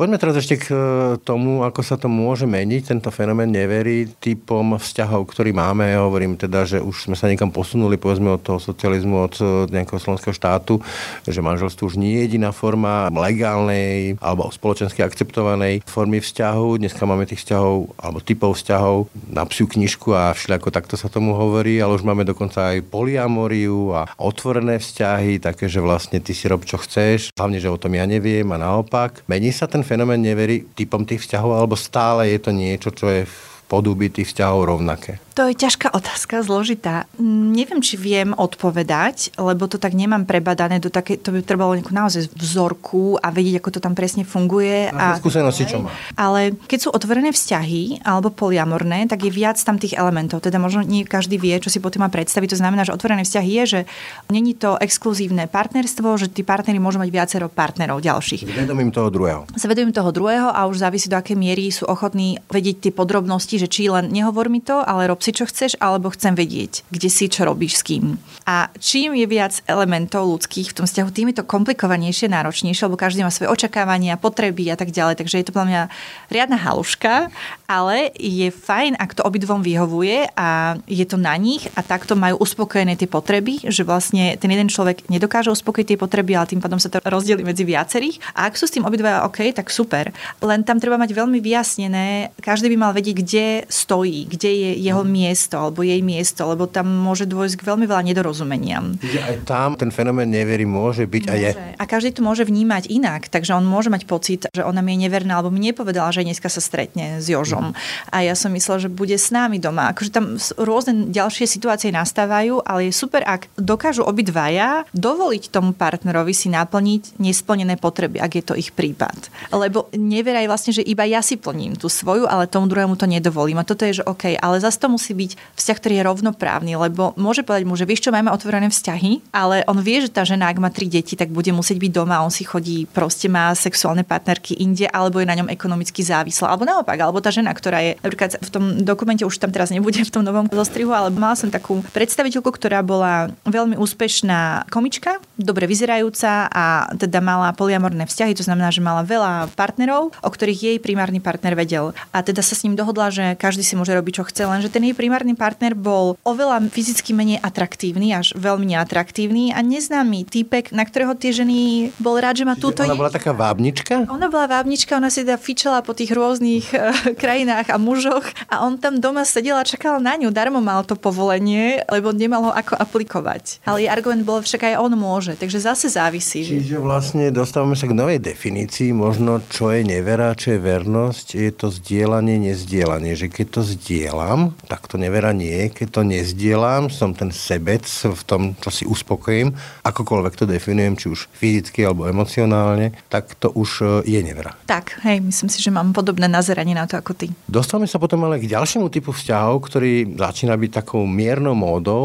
Poďme 0.00 0.16
teraz 0.16 0.40
ešte 0.40 0.56
k 0.56 0.66
e, 0.72 0.76
tomu, 1.20 1.60
ako 1.60 1.84
sa 1.84 2.00
to 2.00 2.08
môže 2.08 2.48
meniť, 2.48 2.88
tento 2.88 3.12
fenomén 3.12 3.52
neverí 3.52 4.08
typom 4.16 4.80
vzťahov, 4.80 5.28
ktorý 5.28 5.52
máme. 5.52 5.92
Ja 5.92 6.08
hovorím 6.08 6.40
teda, 6.40 6.64
že 6.64 6.80
už 6.80 7.04
sme 7.04 7.20
sa 7.20 7.28
niekam 7.28 7.52
posunuli, 7.52 8.00
povedzme 8.00 8.32
od 8.32 8.40
toho 8.40 8.56
socializmu, 8.56 9.20
od 9.20 9.36
e, 9.36 9.68
nejakého 9.68 10.00
slovenského 10.00 10.32
štátu, 10.32 10.80
že 11.28 11.44
manželstvo 11.44 11.84
už 11.84 12.00
nie 12.00 12.16
je 12.16 12.32
jediná 12.32 12.48
forma 12.48 13.12
legálnej 13.12 14.16
alebo 14.24 14.48
spoločensky 14.48 15.04
akceptovanej 15.04 15.84
formy 15.84 16.24
vzťahu. 16.24 16.80
Dneska 16.80 17.04
máme 17.04 17.28
tých 17.28 17.44
vzťahov 17.44 17.92
alebo 18.00 18.24
typov 18.24 18.56
vzťahov 18.56 19.12
na 19.28 19.44
psiu 19.52 19.68
knižku 19.68 20.16
a 20.16 20.32
všelijako 20.32 20.72
takto 20.72 20.96
sa 20.96 21.12
tomu 21.12 21.36
hovorí, 21.36 21.76
ale 21.76 22.00
už 22.00 22.08
máme 22.08 22.24
dokonca 22.24 22.72
aj 22.72 22.88
poliamoriu 22.88 23.92
a 23.92 24.08
otvorené 24.16 24.80
vzťahy, 24.80 25.44
také, 25.44 25.68
že 25.68 25.84
vlastne 25.84 26.24
ty 26.24 26.32
si 26.32 26.48
rob, 26.48 26.64
čo 26.64 26.80
chceš, 26.80 27.36
hlavne, 27.36 27.60
že 27.60 27.68
o 27.68 27.76
tom 27.76 27.92
ja 27.92 28.08
neviem 28.08 28.48
a 28.48 28.56
naopak. 28.56 29.28
Mení 29.28 29.52
sa 29.52 29.68
ten 29.68 29.89
fenomén 29.90 30.22
neverí 30.22 30.70
typom 30.70 31.02
tých 31.02 31.26
vzťahov, 31.26 31.58
alebo 31.58 31.74
stále 31.74 32.30
je 32.30 32.38
to 32.38 32.54
niečo, 32.54 32.94
čo 32.94 33.10
je 33.10 33.26
v 33.26 33.36
podoby 33.66 34.14
tých 34.14 34.30
vzťahov 34.30 34.78
rovnaké? 34.78 35.18
To 35.40 35.48
je 35.48 35.56
ťažká 35.56 35.96
otázka, 35.96 36.44
zložitá. 36.44 37.08
Neviem, 37.16 37.80
či 37.80 37.96
viem 37.96 38.36
odpovedať, 38.36 39.40
lebo 39.40 39.64
to 39.72 39.80
tak 39.80 39.96
nemám 39.96 40.28
prebadané 40.28 40.84
do 40.84 40.92
také, 40.92 41.16
to 41.16 41.32
by 41.32 41.40
trebalo 41.40 41.72
nejakú 41.72 41.96
naozaj 41.96 42.28
vzorku 42.36 43.16
a 43.16 43.32
vedieť, 43.32 43.64
ako 43.64 43.70
to 43.72 43.80
tam 43.80 43.96
presne 43.96 44.28
funguje. 44.28 44.92
A, 44.92 45.16
a 45.16 45.16
skúsenosti, 45.16 45.64
čo 45.64 45.80
má. 45.80 45.88
Ale 46.12 46.52
keď 46.68 46.78
sú 46.84 46.88
otvorené 46.92 47.32
vzťahy 47.32 48.04
alebo 48.04 48.28
poliamorné, 48.28 49.08
tak 49.08 49.24
je 49.24 49.32
viac 49.32 49.56
tam 49.64 49.80
tých 49.80 49.96
elementov. 49.96 50.44
Teda 50.44 50.60
možno 50.60 50.84
nie 50.84 51.08
každý 51.08 51.40
vie, 51.40 51.56
čo 51.56 51.72
si 51.72 51.80
po 51.80 51.88
tým 51.88 52.04
má 52.04 52.12
predstaviť. 52.12 52.52
To 52.52 52.60
znamená, 52.60 52.84
že 52.84 52.92
otvorené 52.92 53.24
vzťahy 53.24 53.64
je, 53.64 53.64
že 53.64 53.80
není 54.28 54.52
to 54.52 54.76
exkluzívne 54.76 55.48
partnerstvo, 55.48 56.20
že 56.20 56.28
tí 56.28 56.44
partnery 56.44 56.76
môžu 56.76 57.00
mať 57.00 57.08
viacero 57.08 57.48
partnerov 57.48 58.04
ďalších. 58.04 58.44
S 58.44 58.60
vedomím 58.60 58.92
toho 58.92 59.08
druhého. 59.08 59.48
S 59.56 59.64
vedomím 59.64 59.96
toho 59.96 60.12
druhého 60.12 60.52
a 60.52 60.68
už 60.68 60.84
závisí 60.84 61.08
do 61.08 61.16
akej 61.16 61.40
miery 61.40 61.72
sú 61.72 61.88
ochotní 61.88 62.36
vedieť 62.52 62.76
tie 62.84 62.92
podrobnosti, 62.92 63.56
že 63.56 63.72
či 63.72 63.88
len 63.88 64.12
nehovor 64.12 64.52
mi 64.52 64.60
to, 64.60 64.84
ale 64.84 65.08
rob 65.08 65.16
si 65.24 65.29
čo 65.34 65.44
chceš, 65.46 65.76
alebo 65.80 66.12
chcem 66.14 66.34
vedieť, 66.34 66.86
kde 66.90 67.08
si, 67.10 67.26
čo 67.26 67.44
robíš 67.44 67.80
s 67.80 67.86
kým. 67.86 68.16
A 68.46 68.72
čím 68.78 69.14
je 69.14 69.26
viac 69.26 69.62
elementov 69.66 70.26
ľudských 70.26 70.70
v 70.72 70.76
tom 70.76 70.86
vzťahu, 70.86 71.08
tým 71.10 71.30
je 71.30 71.42
to 71.42 71.48
komplikovanejšie, 71.48 72.30
náročnejšie, 72.30 72.86
lebo 72.86 72.98
každý 72.98 73.26
má 73.26 73.30
svoje 73.30 73.52
očakávania, 73.52 74.20
potreby 74.20 74.72
a 74.72 74.76
tak 74.78 74.94
ďalej. 74.94 75.20
Takže 75.20 75.38
je 75.38 75.46
to 75.46 75.54
podľa 75.54 75.68
mňa 75.68 75.82
riadna 76.30 76.58
haluška, 76.58 77.30
ale 77.66 78.10
je 78.16 78.48
fajn, 78.50 78.98
ak 78.98 79.18
to 79.18 79.26
obidvom 79.26 79.62
vyhovuje 79.62 80.30
a 80.34 80.78
je 80.86 81.04
to 81.06 81.18
na 81.18 81.34
nich 81.36 81.66
a 81.74 81.82
takto 81.82 82.14
majú 82.14 82.40
uspokojené 82.40 82.94
tie 82.96 83.06
potreby, 83.10 83.62
že 83.66 83.82
vlastne 83.86 84.38
ten 84.38 84.50
jeden 84.50 84.70
človek 84.70 85.06
nedokáže 85.10 85.52
uspokojiť 85.52 85.94
tie 85.94 85.98
potreby, 86.00 86.38
ale 86.38 86.50
tým 86.50 86.62
pádom 86.62 86.78
sa 86.78 86.90
to 86.90 87.02
rozdelí 87.02 87.42
medzi 87.42 87.66
viacerých. 87.66 88.22
A 88.34 88.46
ak 88.50 88.58
sú 88.58 88.70
s 88.70 88.74
tým 88.74 88.86
obidvaja 88.86 89.26
OK, 89.26 89.50
tak 89.54 89.70
super. 89.70 90.10
Len 90.42 90.62
tam 90.62 90.78
treba 90.78 90.98
mať 90.98 91.14
veľmi 91.14 91.38
vyjasnené, 91.42 92.34
každý 92.42 92.70
by 92.72 92.76
mal 92.78 92.92
vedieť, 92.94 93.16
kde 93.20 93.46
stojí, 93.70 94.26
kde 94.30 94.50
je 94.50 94.70
jeho. 94.80 95.02
Miesto 95.10 95.58
alebo 95.58 95.82
jej 95.82 95.98
miesto, 96.00 96.46
lebo 96.46 96.70
tam 96.70 96.86
môže 96.86 97.26
dôjsť 97.26 97.58
k 97.58 97.66
veľmi 97.66 97.84
veľa 97.84 98.06
nedorozumeniam. 98.06 98.94
Čiže 98.96 99.20
aj 99.20 99.36
tam 99.44 99.74
ten 99.74 99.90
fenomén 99.90 100.30
neverí 100.30 100.62
môže 100.64 101.04
byť 101.04 101.24
môže. 101.26 101.34
a 101.34 101.42
je. 101.42 101.50
A 101.76 101.84
každý 101.84 102.14
to 102.14 102.22
môže 102.22 102.46
vnímať 102.46 102.86
inak, 102.88 103.26
takže 103.26 103.52
on 103.52 103.66
môže 103.66 103.90
mať 103.90 104.06
pocit, 104.06 104.46
že 104.48 104.62
ona 104.64 104.80
mi 104.80 104.94
je 104.94 105.10
neverná, 105.10 105.42
alebo 105.42 105.50
mi 105.50 105.60
nepovedala, 105.60 106.14
že 106.14 106.22
dneska 106.22 106.46
sa 106.46 106.62
stretne 106.62 107.18
s 107.18 107.26
Jožom. 107.26 107.74
Mm. 107.74 107.76
A 108.14 108.16
ja 108.22 108.34
som 108.38 108.54
myslela, 108.54 108.86
že 108.86 108.88
bude 108.88 109.18
s 109.18 109.34
nami 109.34 109.58
doma. 109.58 109.90
Akože 109.90 110.14
tam 110.14 110.38
rôzne 110.56 111.10
ďalšie 111.10 111.50
situácie 111.50 111.90
nastávajú, 111.90 112.62
ale 112.62 112.88
je 112.88 112.92
super, 112.94 113.26
ak 113.26 113.50
dokážu 113.58 114.06
obidvaja 114.06 114.86
dovoliť 114.94 115.50
tomu 115.50 115.74
partnerovi 115.74 116.30
si 116.30 116.48
naplniť 116.48 117.18
nesplnené 117.18 117.74
potreby, 117.76 118.22
ak 118.22 118.32
je 118.38 118.44
to 118.46 118.54
ich 118.54 118.70
prípad. 118.70 119.28
Lebo 119.50 119.90
neveraj 119.92 120.46
vlastne, 120.46 120.72
že 120.72 120.86
iba 120.86 121.02
ja 121.04 121.20
si 121.20 121.34
plním 121.34 121.74
tú 121.74 121.90
svoju, 121.90 122.30
ale 122.30 122.46
tomu 122.46 122.70
druhému 122.70 122.94
to 122.94 123.10
nedovolí 123.10 123.40
dovolím. 123.40 123.62
A 123.62 123.64
toto 123.64 123.88
je, 123.88 124.02
že 124.02 124.04
OK, 124.04 124.36
ale 124.36 124.60
zase 124.60 124.76
to 124.76 124.92
musí 125.00 125.16
byť 125.16 125.56
vzťah, 125.56 125.78
ktorý 125.80 125.94
je 125.96 126.04
rovnoprávny, 126.04 126.72
lebo 126.76 127.16
môže 127.16 127.40
povedať 127.40 127.64
mu, 127.64 127.72
že 127.72 127.88
vieš 127.88 128.04
čo, 128.04 128.12
máme 128.12 128.28
otvorené 128.28 128.68
vzťahy, 128.68 129.32
ale 129.32 129.64
on 129.64 129.80
vie, 129.80 130.04
že 130.04 130.12
tá 130.12 130.28
žena, 130.28 130.52
ak 130.52 130.60
má 130.60 130.68
tri 130.68 130.92
deti, 130.92 131.16
tak 131.16 131.32
bude 131.32 131.48
musieť 131.56 131.80
byť 131.80 131.92
doma, 131.96 132.20
on 132.20 132.28
si 132.28 132.44
chodí, 132.44 132.84
proste 132.84 133.32
má 133.32 133.48
sexuálne 133.56 134.04
partnerky 134.04 134.60
inde, 134.60 134.84
alebo 134.92 135.24
je 135.24 135.30
na 135.32 135.40
ňom 135.40 135.48
ekonomicky 135.48 136.04
závislá, 136.04 136.52
alebo 136.52 136.68
naopak, 136.68 137.00
alebo 137.00 137.24
tá 137.24 137.32
žena, 137.32 137.56
ktorá 137.56 137.80
je 137.80 137.96
napríklad 138.04 138.36
v 138.44 138.50
tom 138.52 138.64
dokumente, 138.84 139.24
už 139.24 139.40
tam 139.40 139.48
teraz 139.48 139.72
nebudem 139.72 140.04
v 140.04 140.12
tom 140.12 140.20
novom 140.20 140.44
zostrihu, 140.52 140.92
ale 140.92 141.08
mala 141.08 141.32
som 141.32 141.48
takú 141.48 141.80
predstaviteľku, 141.96 142.52
ktorá 142.52 142.84
bola 142.84 143.32
veľmi 143.48 143.80
úspešná 143.80 144.68
komička, 144.68 145.16
dobre 145.40 145.64
vyzerajúca 145.64 146.52
a 146.52 146.92
teda 146.92 147.24
mala 147.24 147.56
poliamorné 147.56 148.04
vzťahy, 148.04 148.36
to 148.36 148.44
znamená, 148.44 148.68
že 148.68 148.84
mala 148.84 149.00
veľa 149.00 149.48
partnerov, 149.56 150.12
o 150.12 150.28
ktorých 150.28 150.60
jej 150.60 150.76
primárny 150.76 151.24
partner 151.24 151.56
vedel. 151.56 151.96
A 152.12 152.20
teda 152.20 152.44
sa 152.44 152.52
s 152.52 152.66
ním 152.66 152.76
dohodla, 152.76 153.08
že 153.08 153.38
každý 153.38 153.64
si 153.64 153.78
môže 153.78 153.94
robiť, 153.94 154.20
čo 154.20 154.24
chce, 154.26 154.42
lenže 154.44 154.68
ten 154.68 154.82
jej 154.90 154.98
primárny 154.98 155.38
partner 155.38 155.78
bol 155.78 156.18
oveľa 156.26 156.66
fyzicky 156.68 157.14
menej 157.14 157.38
atraktívny, 157.38 158.10
až 158.10 158.34
veľmi 158.34 158.74
neatraktívny 158.74 159.54
a 159.54 159.62
neznámy 159.62 160.26
týpek, 160.26 160.74
na 160.74 160.82
ktorého 160.82 161.14
tie 161.14 161.30
ženy 161.30 161.90
bol 162.02 162.18
rád, 162.18 162.42
že 162.42 162.44
má 162.44 162.58
túto... 162.58 162.82
Ona 162.82 162.98
bola 162.98 163.14
taká 163.14 163.30
vábnička? 163.30 164.10
Ona 164.10 164.26
bola 164.26 164.50
vábnička, 164.50 164.98
ona 164.98 165.12
si 165.12 165.22
teda 165.22 165.38
fičala 165.38 165.86
po 165.86 165.94
tých 165.94 166.10
rôznych 166.10 166.74
uh, 166.74 166.90
krajinách 167.14 167.70
a 167.70 167.78
mužoch 167.78 168.26
a 168.50 168.66
on 168.66 168.80
tam 168.80 168.98
doma 168.98 169.22
sedel 169.22 169.56
a 169.56 169.64
čakal 169.66 170.02
na 170.02 170.16
ňu. 170.18 170.34
Darmo 170.34 170.58
mal 170.58 170.82
to 170.82 170.98
povolenie, 170.98 171.84
lebo 171.86 172.10
nemal 172.10 172.50
ho 172.50 172.52
ako 172.54 172.74
aplikovať. 172.80 173.62
Ale 173.68 173.84
jej 173.86 173.90
argument 173.92 174.24
bol 174.24 174.40
však 174.42 174.72
aj 174.72 174.74
on 174.80 174.92
môže, 174.96 175.36
takže 175.36 175.62
zase 175.62 175.92
závisí. 175.92 176.42
Čiže 176.42 176.80
vlastne 176.80 177.28
dostávame 177.30 177.76
sa 177.76 177.86
k 177.86 177.94
novej 177.94 178.18
definícii, 178.18 178.90
možno 178.96 179.44
čo 179.52 179.68
je 179.70 179.84
nevera, 179.84 180.32
čo 180.32 180.56
je 180.56 180.60
vernosť, 180.62 181.26
je 181.36 181.50
to 181.52 181.68
zdieľanie, 181.68 182.40
nezdielanie, 182.40 183.12
že 183.12 183.28
keď 183.28 183.60
to 183.60 183.62
zdieľam, 183.66 184.56
tak 184.64 184.79
to 184.86 184.96
nevera 185.00 185.34
nie. 185.34 185.68
Keď 185.68 185.88
to 185.90 186.02
nezdieľam, 186.06 186.88
som 186.88 187.12
ten 187.12 187.34
sebec 187.34 187.84
v 187.88 188.22
tom, 188.24 188.42
čo 188.58 188.70
si 188.70 188.84
uspokojím, 188.86 189.52
akokoľvek 189.82 190.34
to 190.38 190.44
definujem, 190.48 190.94
či 190.96 191.06
už 191.10 191.26
fyzicky 191.34 191.82
alebo 191.84 192.06
emocionálne, 192.06 192.94
tak 193.10 193.34
to 193.36 193.50
už 193.52 194.04
e, 194.04 194.16
je 194.16 194.20
nevera. 194.22 194.54
Tak, 194.64 195.02
hej, 195.04 195.20
myslím 195.20 195.50
si, 195.50 195.58
že 195.60 195.74
mám 195.74 195.92
podobné 195.92 196.30
nazeranie 196.30 196.72
na 196.72 196.86
to 196.86 196.96
ako 196.96 197.12
ty. 197.12 197.28
Dostávame 197.46 197.90
sa 197.90 198.00
potom 198.00 198.22
ale 198.26 198.40
k 198.40 198.50
ďalšiemu 198.50 198.86
typu 198.88 199.10
vzťahov, 199.10 199.62
ktorý 199.66 200.16
začína 200.16 200.54
byť 200.54 200.70
takou 200.82 201.04
miernou 201.04 201.58
módou. 201.58 202.02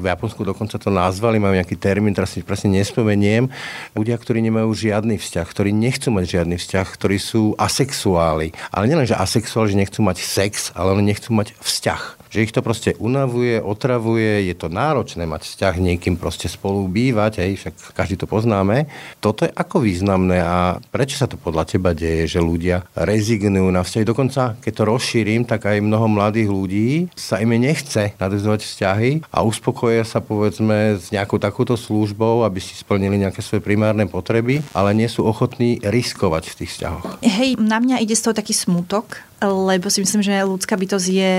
V 0.00 0.04
Japonsku 0.04 0.42
dokonca 0.42 0.80
to 0.80 0.88
nazvali, 0.88 1.36
majú 1.36 1.56
nejaký 1.56 1.76
termín, 1.76 2.16
teraz 2.16 2.32
si 2.32 2.40
presne 2.40 2.72
nespomeniem. 2.80 3.48
Ľudia, 3.92 4.16
ktorí 4.16 4.40
nemajú 4.40 4.72
žiadny 4.72 5.20
vzťah, 5.20 5.46
ktorí 5.46 5.70
nechcú 5.76 6.08
mať 6.12 6.24
žiadny 6.40 6.56
vzťah, 6.56 6.86
ktorí 6.96 7.16
sú 7.20 7.52
asexuáli. 7.60 8.56
Ale 8.72 8.88
nielen, 8.88 9.08
že 9.08 9.16
asexuáli, 9.16 9.76
že 9.76 9.80
nechcú 9.80 10.00
mať 10.00 10.18
sex, 10.24 10.72
ale 10.72 10.96
oni 10.96 11.12
nechcú 11.12 11.32
mať 11.32 11.52
vzťah 11.60 12.15
že 12.30 12.42
ich 12.42 12.52
to 12.54 12.60
proste 12.60 12.94
unavuje, 12.98 13.58
otravuje, 13.60 14.46
je 14.48 14.54
to 14.56 14.68
náročné 14.72 15.24
mať 15.26 15.46
vzťah 15.46 15.74
niekým 15.78 16.14
proste 16.18 16.50
spolu 16.50 16.86
bývať, 16.90 17.42
hej, 17.42 17.60
však 17.60 17.94
každý 17.94 18.20
to 18.20 18.26
poznáme. 18.28 18.88
Toto 19.22 19.46
je 19.46 19.52
ako 19.52 19.82
významné 19.82 20.42
a 20.42 20.78
prečo 20.90 21.18
sa 21.18 21.30
to 21.30 21.38
podľa 21.38 21.66
teba 21.66 21.92
deje, 21.92 22.38
že 22.38 22.40
ľudia 22.42 22.86
rezignujú 22.96 23.68
na 23.70 23.82
vzťahy? 23.82 24.04
Dokonca, 24.04 24.58
keď 24.60 24.72
to 24.72 24.82
rozšírim, 24.88 25.42
tak 25.46 25.68
aj 25.68 25.84
mnoho 25.84 26.06
mladých 26.10 26.48
ľudí 26.50 26.90
sa 27.14 27.38
im 27.40 27.54
nechce 27.56 28.12
nadvezovať 28.18 28.60
vzťahy 28.62 29.10
a 29.30 29.42
uspokoja 29.46 30.02
sa 30.04 30.20
povedzme 30.20 31.00
s 31.00 31.10
nejakou 31.10 31.40
takouto 31.40 31.74
službou, 31.78 32.42
aby 32.44 32.60
si 32.60 32.74
splnili 32.76 33.20
nejaké 33.20 33.40
svoje 33.40 33.64
primárne 33.64 34.04
potreby, 34.10 34.60
ale 34.74 34.92
nie 34.92 35.08
sú 35.08 35.24
ochotní 35.24 35.78
riskovať 35.82 36.52
v 36.52 36.56
tých 36.62 36.70
vzťahoch. 36.76 37.04
Hej, 37.22 37.56
na 37.60 37.78
mňa 37.80 38.02
ide 38.02 38.16
z 38.18 38.22
toho 38.28 38.34
taký 38.36 38.52
smutok, 38.52 39.22
lebo 39.44 39.92
si 39.92 40.00
myslím, 40.00 40.24
že 40.24 40.48
ľudská 40.48 40.80
bytosť 40.80 41.06
je 41.12 41.32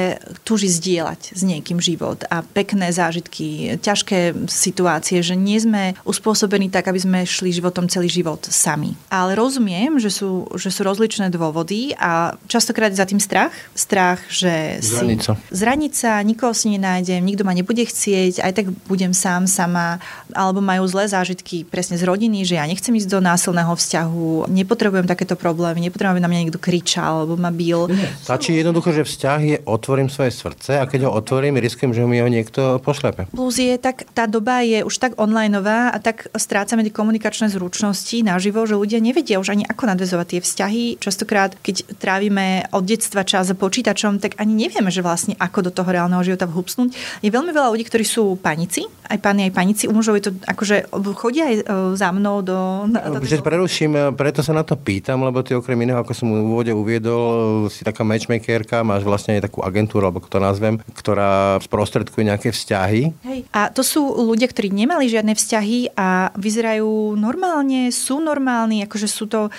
túži 0.45 0.69
zdieľať 0.77 1.33
s 1.33 1.41
niekým 1.41 1.81
život 1.81 2.21
a 2.29 2.45
pekné 2.45 2.93
zážitky, 2.93 3.75
ťažké 3.81 4.47
situácie, 4.47 5.25
že 5.25 5.33
nie 5.33 5.57
sme 5.57 5.97
uspôsobení 6.05 6.69
tak, 6.69 6.87
aby 6.87 6.99
sme 7.01 7.19
šli 7.25 7.49
životom 7.49 7.89
celý 7.89 8.07
život 8.07 8.45
sami. 8.45 8.93
Ale 9.09 9.33
rozumiem, 9.33 9.97
že 9.97 10.13
sú, 10.13 10.45
že 10.53 10.69
sú 10.69 10.85
rozličné 10.85 11.33
dôvody 11.33 11.97
a 11.97 12.37
častokrát 12.45 12.93
za 12.93 13.09
tým 13.09 13.17
strach. 13.17 13.51
Strach, 13.73 14.21
že 14.29 14.79
si... 14.79 14.93
Zraniť 15.49 15.93
sa, 15.93 16.21
nikoho 16.21 16.53
si 16.53 16.69
nenájdem, 16.77 17.25
nikto 17.25 17.41
ma 17.41 17.57
nebude 17.57 17.81
chcieť, 17.81 18.45
aj 18.45 18.51
tak 18.53 18.65
budem 18.85 19.11
sám, 19.11 19.49
sama. 19.49 19.97
Alebo 20.31 20.61
majú 20.61 20.85
zlé 20.85 21.09
zážitky 21.09 21.65
presne 21.65 21.97
z 21.97 22.05
rodiny, 22.05 22.45
že 22.45 22.61
ja 22.61 22.65
nechcem 22.69 22.93
ísť 22.93 23.09
do 23.09 23.19
násilného 23.19 23.73
vzťahu, 23.73 24.51
nepotrebujem 24.53 25.09
takéto 25.09 25.33
problémy, 25.33 25.81
nepotrebujem, 25.81 26.19
aby 26.19 26.23
na 26.23 26.29
mňa 26.29 26.41
niekto 26.47 26.61
kričal 26.61 27.25
alebo 27.25 27.35
ma 27.39 27.49
bil 27.49 27.87
Stačí 28.21 28.59
jednoducho, 28.59 28.91
že 28.91 29.07
vzťah 29.07 29.39
je 29.39 29.57
otvorím 29.63 30.09
svoje 30.11 30.31
srdce 30.35 30.66
a 30.75 30.83
keď 30.83 31.07
ho 31.07 31.15
otvorím, 31.15 31.61
riskujem, 31.61 31.95
že 31.95 32.03
mi 32.03 32.19
ho 32.19 32.27
niekto 32.27 32.83
pošlepe. 32.83 33.31
Plus 33.31 33.55
je 33.55 33.79
tak, 33.79 34.03
tá 34.11 34.27
doba 34.27 34.59
je 34.65 34.83
už 34.83 34.95
tak 34.99 35.15
onlineová 35.15 35.95
a 35.95 35.97
tak 36.03 36.27
strácame 36.35 36.83
tie 36.83 36.91
komunikačné 36.91 37.47
zručnosti 37.47 38.19
naživo, 38.25 38.67
že 38.67 38.75
ľudia 38.75 38.99
nevedia 38.99 39.39
už 39.39 39.55
ani 39.55 39.63
ako 39.63 39.83
nadvezovať 39.93 40.27
tie 40.27 40.41
vzťahy. 40.43 40.83
Častokrát, 40.99 41.55
keď 41.63 41.95
trávime 41.95 42.67
od 42.75 42.83
detstva 42.83 43.23
čas 43.23 43.47
za 43.47 43.55
počítačom, 43.55 44.19
tak 44.19 44.35
ani 44.41 44.67
nevieme, 44.67 44.91
že 44.91 45.05
vlastne 45.05 45.39
ako 45.39 45.69
do 45.69 45.71
toho 45.71 45.87
reálneho 45.87 46.19
života 46.25 46.49
vhupsnúť. 46.49 47.21
Je 47.23 47.31
veľmi 47.31 47.53
veľa 47.53 47.71
ľudí, 47.71 47.85
ktorí 47.87 48.03
sú 48.03 48.35
panici, 48.35 48.83
aj 49.07 49.17
páni, 49.23 49.47
aj 49.47 49.53
panici. 49.55 49.83
U 49.87 49.93
mužov 49.95 50.19
je 50.19 50.29
to 50.29 50.31
akože 50.43 50.91
chodia 51.15 51.47
aj 51.47 51.55
e, 51.55 51.63
za 51.95 52.09
mnou 52.11 52.43
do... 52.43 52.89
do 52.91 53.23
že 53.23 53.39
preruším, 53.39 53.91
e, 53.95 54.01
preto 54.15 54.43
sa 54.43 54.51
na 54.51 54.63
to 54.67 54.75
pýtam, 54.75 55.23
lebo 55.23 55.43
ty 55.43 55.55
okrem 55.55 55.79
iného, 55.79 55.99
ako 56.01 56.11
som 56.11 56.27
v 56.27 56.43
úvode 56.43 56.71
uviedol, 56.75 57.67
e, 57.67 57.71
si 57.71 57.87
taká 57.87 58.03
matchmakerka, 58.03 58.83
máš 58.83 59.07
vlastne 59.07 59.39
aj 59.39 59.47
takú 59.51 59.63
agentúru, 59.63 60.07
alebo 60.07 60.23
to 60.23 60.39
nazvem, 60.57 60.81
ktorá 60.97 61.61
sprostredkuje 61.61 62.33
nejaké 62.33 62.49
vzťahy. 62.49 63.13
Hej. 63.21 63.39
A 63.53 63.69
to 63.69 63.85
sú 63.85 64.01
ľudia, 64.01 64.49
ktorí 64.49 64.73
nemali 64.73 65.05
žiadne 65.05 65.37
vzťahy 65.37 65.93
a 65.93 66.33
vyzerajú 66.33 67.13
normálne, 67.13 67.93
sú 67.93 68.17
normálni, 68.17 68.81
akože 68.81 69.05
sú 69.05 69.29
to 69.29 69.53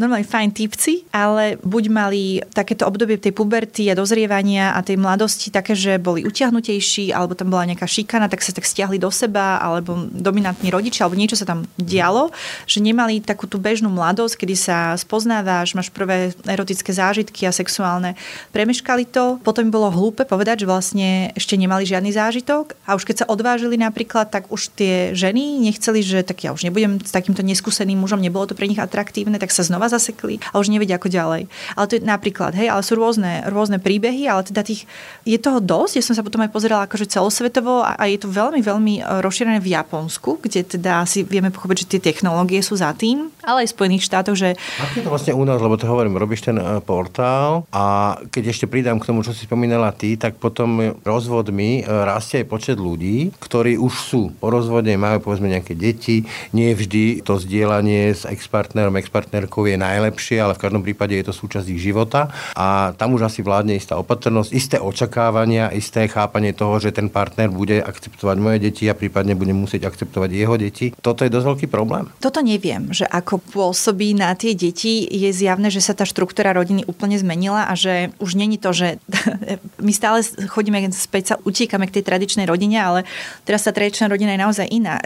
normálne 0.00 0.26
fajn 0.26 0.50
typci, 0.56 1.04
ale 1.12 1.60
buď 1.60 1.84
mali 1.92 2.22
takéto 2.52 2.88
obdobie 2.88 3.20
tej 3.20 3.32
puberty 3.36 3.88
a 3.92 3.98
dozrievania 3.98 4.72
a 4.76 4.80
tej 4.84 4.96
mladosti 5.00 5.52
také, 5.52 5.76
že 5.76 6.00
boli 6.00 6.24
utiahnutejší, 6.24 7.12
alebo 7.12 7.36
tam 7.36 7.52
bola 7.52 7.68
nejaká 7.68 7.84
šikana, 7.84 8.28
tak 8.28 8.44
sa 8.44 8.52
tak 8.52 8.64
stiahli 8.68 8.96
do 8.98 9.12
seba, 9.12 9.60
alebo 9.60 10.08
dominantní 10.10 10.72
rodičia, 10.72 11.04
alebo 11.04 11.18
niečo 11.18 11.36
sa 11.38 11.48
tam 11.48 11.64
dialo, 11.76 12.32
že 12.64 12.80
nemali 12.84 13.22
takú 13.22 13.48
tú 13.48 13.56
bežnú 13.56 13.92
mladosť, 13.92 14.44
kedy 14.44 14.54
sa 14.58 14.76
spoznávaš, 14.98 15.74
máš 15.76 15.92
prvé 15.92 16.32
erotické 16.46 16.92
zážitky 16.92 17.46
a 17.48 17.52
sexuálne. 17.54 18.14
Premeškali 18.50 19.08
to, 19.08 19.38
potom 19.40 19.72
bolo 19.72 19.92
hlúpe 19.92 20.26
povedať, 20.28 20.64
že 20.64 20.70
vlastne 20.70 21.08
ešte 21.34 21.54
nemali 21.56 21.86
žiadny 21.88 22.12
zážitok 22.12 22.74
a 22.86 22.94
už 22.94 23.08
keď 23.08 23.16
sa 23.24 23.28
odvážili 23.30 23.80
napríklad, 23.80 24.30
tak 24.30 24.50
už 24.52 24.74
tie 24.74 25.16
ženy 25.16 25.62
nechceli, 25.62 26.04
že 26.04 26.22
tak 26.22 26.44
ja 26.44 26.54
už 26.54 26.66
nebudem 26.66 27.00
s 27.00 27.10
takýmto 27.14 27.42
neskúseným 27.42 27.98
mužom, 27.98 28.22
nebolo 28.22 28.46
to 28.46 28.58
pre 28.58 28.68
nich 28.68 28.78
atraktívne, 28.78 29.38
tak 29.38 29.54
sa 29.54 29.64
znova 29.64 29.81
znova 29.82 29.98
zasekli 29.98 30.38
a 30.54 30.62
už 30.62 30.70
nevedia 30.70 30.94
ako 30.94 31.10
ďalej. 31.10 31.50
Ale 31.74 31.86
to 31.90 31.98
je 31.98 32.06
napríklad, 32.06 32.54
hej, 32.54 32.70
ale 32.70 32.86
sú 32.86 32.94
rôzne, 32.94 33.42
rôzne 33.50 33.82
príbehy, 33.82 34.30
ale 34.30 34.46
teda 34.46 34.62
tých, 34.62 34.86
je 35.26 35.34
toho 35.42 35.58
dosť. 35.58 35.98
Ja 35.98 36.04
som 36.06 36.14
sa 36.14 36.22
potom 36.22 36.38
aj 36.46 36.54
pozerala 36.54 36.86
akože 36.86 37.10
celosvetovo 37.10 37.82
a, 37.82 37.98
a 37.98 38.06
je 38.06 38.22
to 38.22 38.30
veľmi, 38.30 38.62
veľmi 38.62 38.94
e, 39.00 39.18
rozšírené 39.18 39.58
v 39.58 39.74
Japonsku, 39.74 40.38
kde 40.38 40.62
teda 40.78 41.02
si 41.02 41.26
vieme 41.26 41.50
pochopiť, 41.50 41.76
že 41.82 41.90
tie 41.98 42.00
technológie 42.14 42.62
sú 42.62 42.78
za 42.78 42.94
tým, 42.94 43.34
ale 43.42 43.66
aj 43.66 43.74
v 43.74 43.74
Spojených 43.74 44.06
štátoch, 44.06 44.38
že... 44.38 44.54
Ako 44.54 44.94
je 44.94 45.02
to 45.02 45.10
vlastne 45.10 45.34
u 45.34 45.42
nás, 45.42 45.58
lebo 45.58 45.74
to 45.74 45.90
hovorím, 45.90 46.14
robíš 46.14 46.46
ten 46.46 46.56
e, 46.62 46.78
portál 46.84 47.66
a 47.74 48.14
keď 48.30 48.54
ešte 48.54 48.70
pridám 48.70 49.02
k 49.02 49.08
tomu, 49.10 49.26
čo 49.26 49.34
si 49.34 49.50
spomínala 49.50 49.90
ty, 49.90 50.14
tak 50.14 50.38
potom 50.38 50.94
rozvodmi 51.02 51.82
e, 51.82 51.90
rastie 51.90 52.44
aj 52.44 52.46
počet 52.46 52.78
ľudí, 52.78 53.34
ktorí 53.42 53.74
už 53.80 53.94
sú 53.98 54.22
po 54.38 54.52
rozvode, 54.52 54.94
majú 54.94 55.18
povedzme 55.24 55.50
nejaké 55.50 55.74
deti, 55.74 56.22
nie 56.54 56.70
vždy 56.70 57.24
to 57.24 57.40
zdieľanie 57.40 58.12
s 58.12 58.28
ex-partnerom, 58.28 58.94
ex-partnerkou 59.00 59.64
je 59.71 59.71
najlepšie, 59.76 60.40
ale 60.40 60.56
v 60.56 60.62
každom 60.62 60.82
prípade 60.82 61.16
je 61.16 61.26
to 61.26 61.34
súčasť 61.34 61.66
ich 61.72 61.80
života 61.82 62.32
a 62.54 62.96
tam 62.96 63.16
už 63.16 63.28
asi 63.28 63.40
vládne 63.42 63.76
istá 63.76 63.98
opatrnosť, 63.98 64.50
isté 64.54 64.76
očakávania, 64.78 65.72
isté 65.74 66.06
chápanie 66.06 66.54
toho, 66.54 66.78
že 66.78 66.94
ten 66.94 67.08
partner 67.08 67.50
bude 67.50 67.82
akceptovať 67.82 68.36
moje 68.38 68.58
deti 68.62 68.86
a 68.86 68.94
prípadne 68.94 69.34
bude 69.34 69.52
musieť 69.52 69.88
akceptovať 69.88 70.30
jeho 70.32 70.54
deti. 70.56 70.86
Toto 71.00 71.26
je 71.26 71.30
dosť 71.32 71.46
veľký 71.46 71.66
problém. 71.68 72.08
Toto 72.22 72.40
neviem, 72.44 72.92
že 72.92 73.08
ako 73.08 73.40
pôsobí 73.42 74.14
na 74.14 74.32
tie 74.38 74.54
deti, 74.54 75.04
je 75.04 75.30
zjavné, 75.32 75.68
že 75.68 75.84
sa 75.84 75.96
tá 75.96 76.06
štruktúra 76.08 76.54
rodiny 76.54 76.86
úplne 76.86 77.18
zmenila 77.18 77.68
a 77.68 77.74
že 77.74 78.14
už 78.18 78.38
není 78.38 78.56
to, 78.56 78.70
že 78.72 79.00
my 79.86 79.92
stále 79.92 80.24
chodíme 80.48 80.78
späť 80.92 81.34
sa 81.34 81.36
utíkame 81.42 81.88
k 81.88 82.00
tej 82.00 82.04
tradičnej 82.08 82.46
rodine, 82.46 82.78
ale 82.78 83.04
teraz 83.46 83.64
tá 83.64 83.72
tradičná 83.72 84.10
rodina 84.10 84.34
je 84.34 84.40
naozaj 84.40 84.66
iná. 84.68 84.98